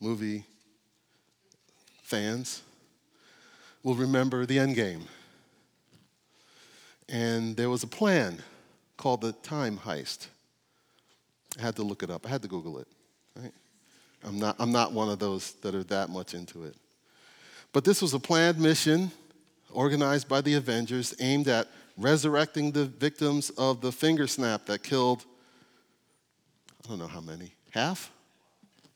movie 0.00 0.42
fans 2.02 2.62
will 3.84 3.94
remember 3.94 4.46
the 4.46 4.56
Endgame. 4.56 5.02
And 7.08 7.56
there 7.56 7.70
was 7.70 7.84
a 7.84 7.86
plan 7.86 8.42
called 8.96 9.20
the 9.20 9.30
Time 9.30 9.78
Heist. 9.78 10.26
I 11.56 11.62
had 11.62 11.76
to 11.76 11.84
look 11.84 12.02
it 12.02 12.10
up. 12.10 12.26
I 12.26 12.30
had 12.30 12.42
to 12.42 12.48
Google 12.48 12.78
it. 12.78 12.88
Right? 13.36 13.54
I'm 14.24 14.40
not, 14.40 14.56
I'm 14.58 14.72
not 14.72 14.90
one 14.90 15.08
of 15.08 15.20
those 15.20 15.52
that 15.62 15.76
are 15.76 15.84
that 15.84 16.10
much 16.10 16.34
into 16.34 16.64
it. 16.64 16.74
But 17.72 17.84
this 17.84 18.02
was 18.02 18.12
a 18.12 18.18
planned 18.18 18.58
mission 18.58 19.12
organized 19.70 20.28
by 20.28 20.40
the 20.40 20.54
Avengers 20.54 21.14
aimed 21.20 21.46
at 21.46 21.68
resurrecting 21.96 22.72
the 22.72 22.86
victims 22.86 23.50
of 23.50 23.80
the 23.80 23.92
finger 23.92 24.26
snap 24.26 24.66
that 24.66 24.82
killed 24.82 25.26
I 26.84 26.88
don't 26.88 26.98
know 26.98 27.06
how 27.06 27.20
many, 27.20 27.52
half? 27.70 28.10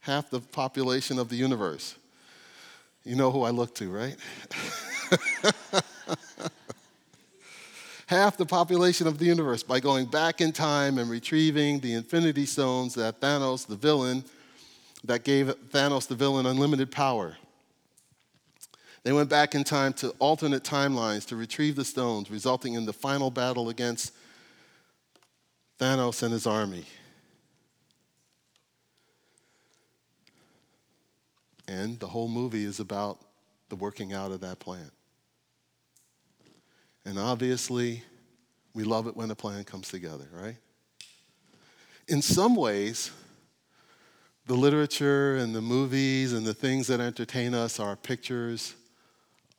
Half 0.00 0.30
the 0.30 0.40
population 0.40 1.18
of 1.18 1.28
the 1.28 1.36
universe. 1.36 1.96
You 3.04 3.16
know 3.16 3.30
who 3.30 3.42
I 3.42 3.50
look 3.50 3.74
to, 3.76 3.90
right? 3.90 4.16
half 8.06 8.36
the 8.36 8.46
population 8.46 9.06
of 9.06 9.18
the 9.18 9.26
universe 9.26 9.62
by 9.62 9.80
going 9.80 10.06
back 10.06 10.40
in 10.40 10.52
time 10.52 10.98
and 10.98 11.10
retrieving 11.10 11.80
the 11.80 11.92
infinity 11.94 12.46
stones 12.46 12.94
that 12.94 13.20
Thanos, 13.20 13.66
the 13.66 13.76
villain, 13.76 14.24
that 15.04 15.24
gave 15.24 15.48
Thanos, 15.70 16.08
the 16.08 16.14
villain, 16.14 16.46
unlimited 16.46 16.90
power. 16.90 17.36
They 19.02 19.12
went 19.12 19.28
back 19.28 19.54
in 19.54 19.64
time 19.64 19.92
to 19.94 20.10
alternate 20.18 20.64
timelines 20.64 21.26
to 21.26 21.36
retrieve 21.36 21.76
the 21.76 21.84
stones, 21.84 22.30
resulting 22.30 22.72
in 22.72 22.86
the 22.86 22.92
final 22.94 23.30
battle 23.30 23.68
against 23.68 24.14
Thanos 25.78 26.22
and 26.22 26.32
his 26.32 26.46
army. 26.46 26.86
End, 31.68 32.00
the 32.00 32.06
whole 32.06 32.28
movie 32.28 32.64
is 32.64 32.80
about 32.80 33.18
the 33.68 33.76
working 33.76 34.12
out 34.12 34.30
of 34.30 34.40
that 34.40 34.58
plan. 34.58 34.90
And 37.04 37.18
obviously, 37.18 38.02
we 38.74 38.84
love 38.84 39.06
it 39.06 39.16
when 39.16 39.30
a 39.30 39.34
plan 39.34 39.64
comes 39.64 39.88
together, 39.88 40.26
right? 40.32 40.56
In 42.08 42.22
some 42.22 42.54
ways, 42.54 43.10
the 44.46 44.54
literature 44.54 45.36
and 45.36 45.54
the 45.54 45.60
movies 45.60 46.32
and 46.32 46.46
the 46.46 46.54
things 46.54 46.86
that 46.88 47.00
entertain 47.00 47.54
us 47.54 47.80
are 47.80 47.96
pictures 47.96 48.74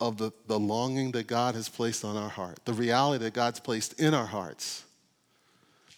of 0.00 0.18
the, 0.18 0.30
the 0.46 0.58
longing 0.58 1.10
that 1.12 1.26
God 1.26 1.54
has 1.54 1.68
placed 1.68 2.04
on 2.04 2.16
our 2.16 2.28
heart, 2.28 2.60
the 2.64 2.72
reality 2.72 3.24
that 3.24 3.32
God's 3.32 3.60
placed 3.60 3.98
in 3.98 4.14
our 4.14 4.26
hearts, 4.26 4.84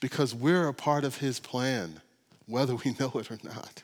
because 0.00 0.34
we're 0.34 0.68
a 0.68 0.74
part 0.74 1.04
of 1.04 1.18
His 1.18 1.40
plan, 1.40 2.00
whether 2.46 2.76
we 2.76 2.94
know 3.00 3.12
it 3.16 3.30
or 3.30 3.38
not. 3.42 3.82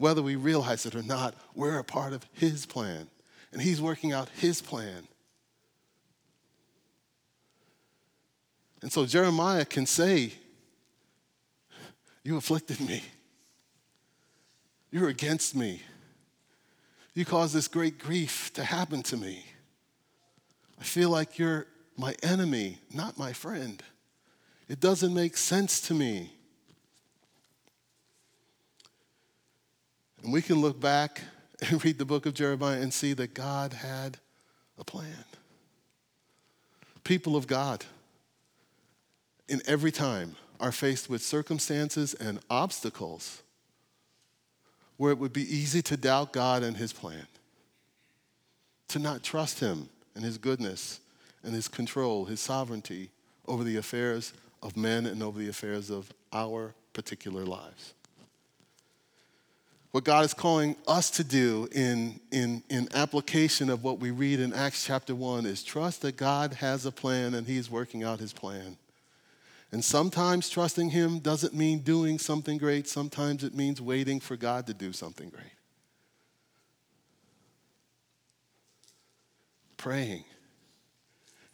Whether 0.00 0.22
we 0.22 0.34
realize 0.34 0.86
it 0.86 0.94
or 0.94 1.02
not, 1.02 1.34
we're 1.54 1.78
a 1.78 1.84
part 1.84 2.14
of 2.14 2.24
His 2.32 2.64
plan, 2.64 3.06
and 3.52 3.60
He's 3.60 3.82
working 3.82 4.14
out 4.14 4.30
His 4.30 4.62
plan. 4.62 5.06
And 8.80 8.90
so 8.90 9.04
Jeremiah 9.04 9.66
can 9.66 9.84
say, 9.84 10.32
You 12.24 12.38
afflicted 12.38 12.80
me. 12.80 13.02
You're 14.90 15.10
against 15.10 15.54
me. 15.54 15.82
You 17.12 17.26
caused 17.26 17.54
this 17.54 17.68
great 17.68 17.98
grief 17.98 18.54
to 18.54 18.64
happen 18.64 19.02
to 19.02 19.18
me. 19.18 19.44
I 20.80 20.82
feel 20.82 21.10
like 21.10 21.38
you're 21.38 21.66
my 21.98 22.14
enemy, 22.22 22.78
not 22.90 23.18
my 23.18 23.34
friend. 23.34 23.82
It 24.66 24.80
doesn't 24.80 25.12
make 25.12 25.36
sense 25.36 25.78
to 25.82 25.92
me. 25.92 26.32
And 30.22 30.32
we 30.32 30.42
can 30.42 30.60
look 30.60 30.80
back 30.80 31.22
and 31.68 31.84
read 31.84 31.98
the 31.98 32.04
book 32.04 32.26
of 32.26 32.34
Jeremiah 32.34 32.80
and 32.80 32.92
see 32.92 33.12
that 33.14 33.34
God 33.34 33.72
had 33.72 34.18
a 34.78 34.84
plan. 34.84 35.24
People 37.04 37.36
of 37.36 37.46
God, 37.46 37.84
in 39.48 39.60
every 39.66 39.90
time, 39.90 40.36
are 40.60 40.72
faced 40.72 41.08
with 41.08 41.22
circumstances 41.22 42.14
and 42.14 42.38
obstacles 42.50 43.42
where 44.96 45.10
it 45.10 45.18
would 45.18 45.32
be 45.32 45.42
easy 45.42 45.80
to 45.80 45.96
doubt 45.96 46.32
God 46.32 46.62
and 46.62 46.76
His 46.76 46.92
plan, 46.92 47.26
to 48.88 48.98
not 48.98 49.22
trust 49.22 49.60
Him 49.60 49.88
and 50.14 50.22
His 50.22 50.36
goodness 50.36 51.00
and 51.42 51.54
His 51.54 51.68
control, 51.68 52.26
His 52.26 52.38
sovereignty 52.38 53.08
over 53.48 53.64
the 53.64 53.78
affairs 53.78 54.34
of 54.62 54.76
men 54.76 55.06
and 55.06 55.22
over 55.22 55.38
the 55.38 55.48
affairs 55.48 55.88
of 55.88 56.12
our 56.32 56.74
particular 56.92 57.46
lives. 57.46 57.94
What 59.92 60.04
God 60.04 60.24
is 60.24 60.34
calling 60.34 60.76
us 60.86 61.10
to 61.12 61.24
do 61.24 61.68
in, 61.72 62.20
in, 62.30 62.62
in 62.70 62.88
application 62.94 63.68
of 63.68 63.82
what 63.82 63.98
we 63.98 64.12
read 64.12 64.38
in 64.38 64.52
Acts 64.52 64.84
chapter 64.84 65.16
1 65.16 65.46
is 65.46 65.64
trust 65.64 66.02
that 66.02 66.16
God 66.16 66.54
has 66.54 66.86
a 66.86 66.92
plan 66.92 67.34
and 67.34 67.46
He's 67.46 67.68
working 67.68 68.04
out 68.04 68.20
His 68.20 68.32
plan. 68.32 68.76
And 69.72 69.84
sometimes 69.84 70.48
trusting 70.48 70.90
Him 70.90 71.18
doesn't 71.18 71.54
mean 71.54 71.80
doing 71.80 72.20
something 72.20 72.56
great, 72.56 72.86
sometimes 72.86 73.42
it 73.42 73.54
means 73.54 73.80
waiting 73.80 74.20
for 74.20 74.36
God 74.36 74.66
to 74.68 74.74
do 74.74 74.92
something 74.92 75.28
great. 75.28 75.42
Praying 79.76 80.24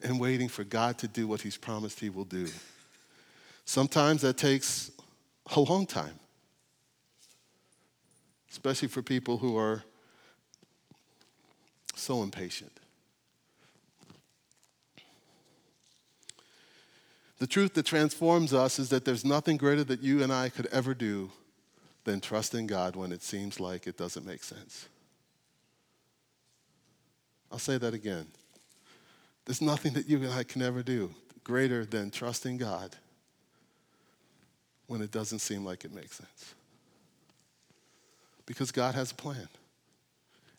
and 0.02 0.20
waiting 0.20 0.48
for 0.48 0.64
God 0.64 0.98
to 0.98 1.08
do 1.08 1.26
what 1.26 1.40
He's 1.40 1.56
promised 1.56 2.00
He 2.00 2.10
will 2.10 2.24
do. 2.24 2.48
Sometimes 3.64 4.20
that 4.22 4.36
takes 4.36 4.90
a 5.54 5.60
long 5.60 5.86
time, 5.86 6.18
especially 8.56 8.88
for 8.88 9.02
people 9.02 9.36
who 9.36 9.54
are 9.54 9.84
so 11.94 12.22
impatient. 12.22 12.72
The 17.38 17.46
truth 17.46 17.74
that 17.74 17.84
transforms 17.84 18.54
us 18.54 18.78
is 18.78 18.88
that 18.88 19.04
there's 19.04 19.26
nothing 19.26 19.58
greater 19.58 19.84
that 19.84 20.02
you 20.02 20.22
and 20.22 20.32
I 20.32 20.48
could 20.48 20.64
ever 20.72 20.94
do 20.94 21.30
than 22.04 22.22
trust 22.22 22.54
in 22.54 22.66
God 22.66 22.96
when 22.96 23.12
it 23.12 23.22
seems 23.22 23.60
like 23.60 23.86
it 23.86 23.98
doesn't 23.98 24.24
make 24.24 24.42
sense. 24.42 24.88
I'll 27.52 27.58
say 27.58 27.76
that 27.76 27.92
again. 27.92 28.26
There's 29.44 29.60
nothing 29.60 29.92
that 29.92 30.08
you 30.08 30.16
and 30.22 30.32
I 30.32 30.44
can 30.44 30.62
ever 30.62 30.82
do 30.82 31.14
greater 31.44 31.84
than 31.84 32.10
trusting 32.10 32.56
God 32.56 32.96
when 34.86 35.02
it 35.02 35.10
doesn't 35.10 35.40
seem 35.40 35.62
like 35.62 35.84
it 35.84 35.94
makes 35.94 36.16
sense. 36.16 36.54
Because 38.46 38.70
God 38.70 38.94
has 38.94 39.10
a 39.10 39.14
plan, 39.14 39.48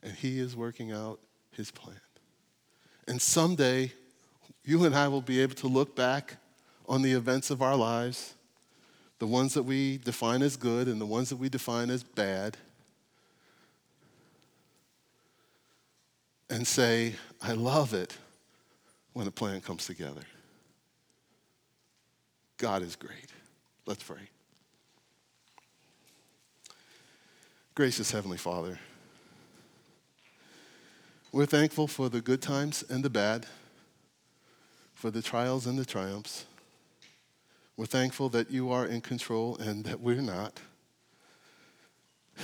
and 0.03 0.13
He 0.13 0.39
is 0.39 0.55
working 0.55 0.91
out 0.91 1.19
His 1.51 1.71
plan. 1.71 1.99
And 3.07 3.21
someday, 3.21 3.93
you 4.65 4.83
and 4.83 4.93
I 4.93 5.07
will 5.07 5.21
be 5.21 5.41
able 5.41 5.55
to 5.55 5.67
look 5.67 5.95
back 5.95 6.35
on 6.87 7.01
the 7.01 7.13
events 7.13 7.49
of 7.49 7.61
our 7.61 7.75
lives, 7.75 8.33
the 9.19 9.27
ones 9.27 9.53
that 9.53 9.63
we 9.63 9.97
define 9.97 10.41
as 10.41 10.57
good 10.57 10.87
and 10.87 10.99
the 10.99 11.05
ones 11.05 11.29
that 11.29 11.37
we 11.37 11.49
define 11.49 11.89
as 11.89 12.03
bad, 12.03 12.57
and 16.49 16.67
say, 16.67 17.15
I 17.41 17.53
love 17.53 17.93
it 17.93 18.17
when 19.13 19.27
a 19.27 19.31
plan 19.31 19.61
comes 19.61 19.85
together. 19.85 20.21
God 22.57 22.81
is 22.81 22.95
great. 22.95 23.31
Let's 23.85 24.03
pray. 24.03 24.29
Gracious 27.77 28.09
Heavenly 28.09 28.39
Father, 28.39 28.79
we're 31.31 31.45
thankful 31.45 31.85
for 31.85 32.09
the 32.09 32.21
good 32.21 32.41
times 32.41 32.83
and 32.89 33.05
the 33.05 33.09
bad, 33.11 33.45
for 34.95 35.11
the 35.11 35.21
trials 35.21 35.67
and 35.67 35.77
the 35.77 35.85
triumphs. 35.85 36.45
We're 37.77 37.85
thankful 37.85 38.29
that 38.29 38.49
you 38.49 38.71
are 38.71 38.87
in 38.87 39.01
control 39.01 39.57
and 39.57 39.85
that 39.85 39.99
we're 39.99 40.23
not. 40.23 40.59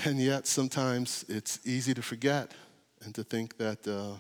And 0.06 0.20
yet, 0.20 0.46
sometimes 0.46 1.26
it's 1.28 1.60
easy 1.66 1.96
to 1.96 2.04
forget 2.04 2.52
and 3.04 3.16
to 3.16 3.24
think 3.24 3.58
that, 3.58 3.88
uh, 3.88 4.18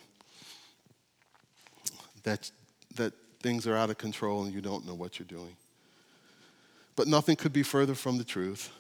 that, 2.24 2.50
that 2.96 3.14
things 3.40 3.68
are 3.68 3.76
out 3.76 3.92
of 3.92 4.00
control 4.00 4.46
and 4.46 4.52
you 4.52 4.62
don't 4.62 4.84
know 4.88 4.96
what 4.96 5.20
you're 5.20 5.28
doing. 5.28 5.56
But 6.96 7.06
nothing 7.06 7.36
could 7.36 7.54
be 7.54 7.62
further 7.62 7.94
from 7.94 8.18
the 8.18 8.24
truth. 8.24 8.72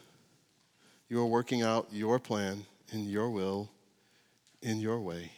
You 1.10 1.20
are 1.20 1.26
working 1.26 1.62
out 1.62 1.88
your 1.92 2.20
plan 2.20 2.66
in 2.92 3.10
your 3.10 3.30
will, 3.30 3.70
in 4.62 4.80
your 4.80 5.00
way. 5.00 5.32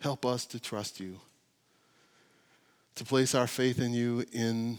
Help 0.00 0.24
us 0.24 0.46
to 0.46 0.60
trust 0.60 1.00
you, 1.00 1.18
to 2.94 3.04
place 3.04 3.34
our 3.34 3.46
faith 3.46 3.80
in 3.80 3.92
you 3.92 4.24
in 4.32 4.78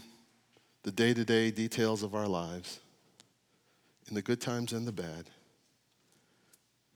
the 0.82 0.90
day 0.90 1.12
to 1.14 1.24
day 1.24 1.50
details 1.50 2.02
of 2.02 2.14
our 2.14 2.26
lives, 2.26 2.80
in 4.08 4.14
the 4.14 4.22
good 4.22 4.40
times 4.40 4.72
and 4.72 4.86
the 4.86 4.92
bad. 4.92 5.26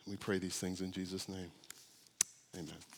We 0.07 0.17
pray 0.17 0.39
these 0.39 0.59
things 0.59 0.81
in 0.81 0.93
Jesus' 0.93 1.29
name. 1.29 1.51
Amen. 2.55 2.94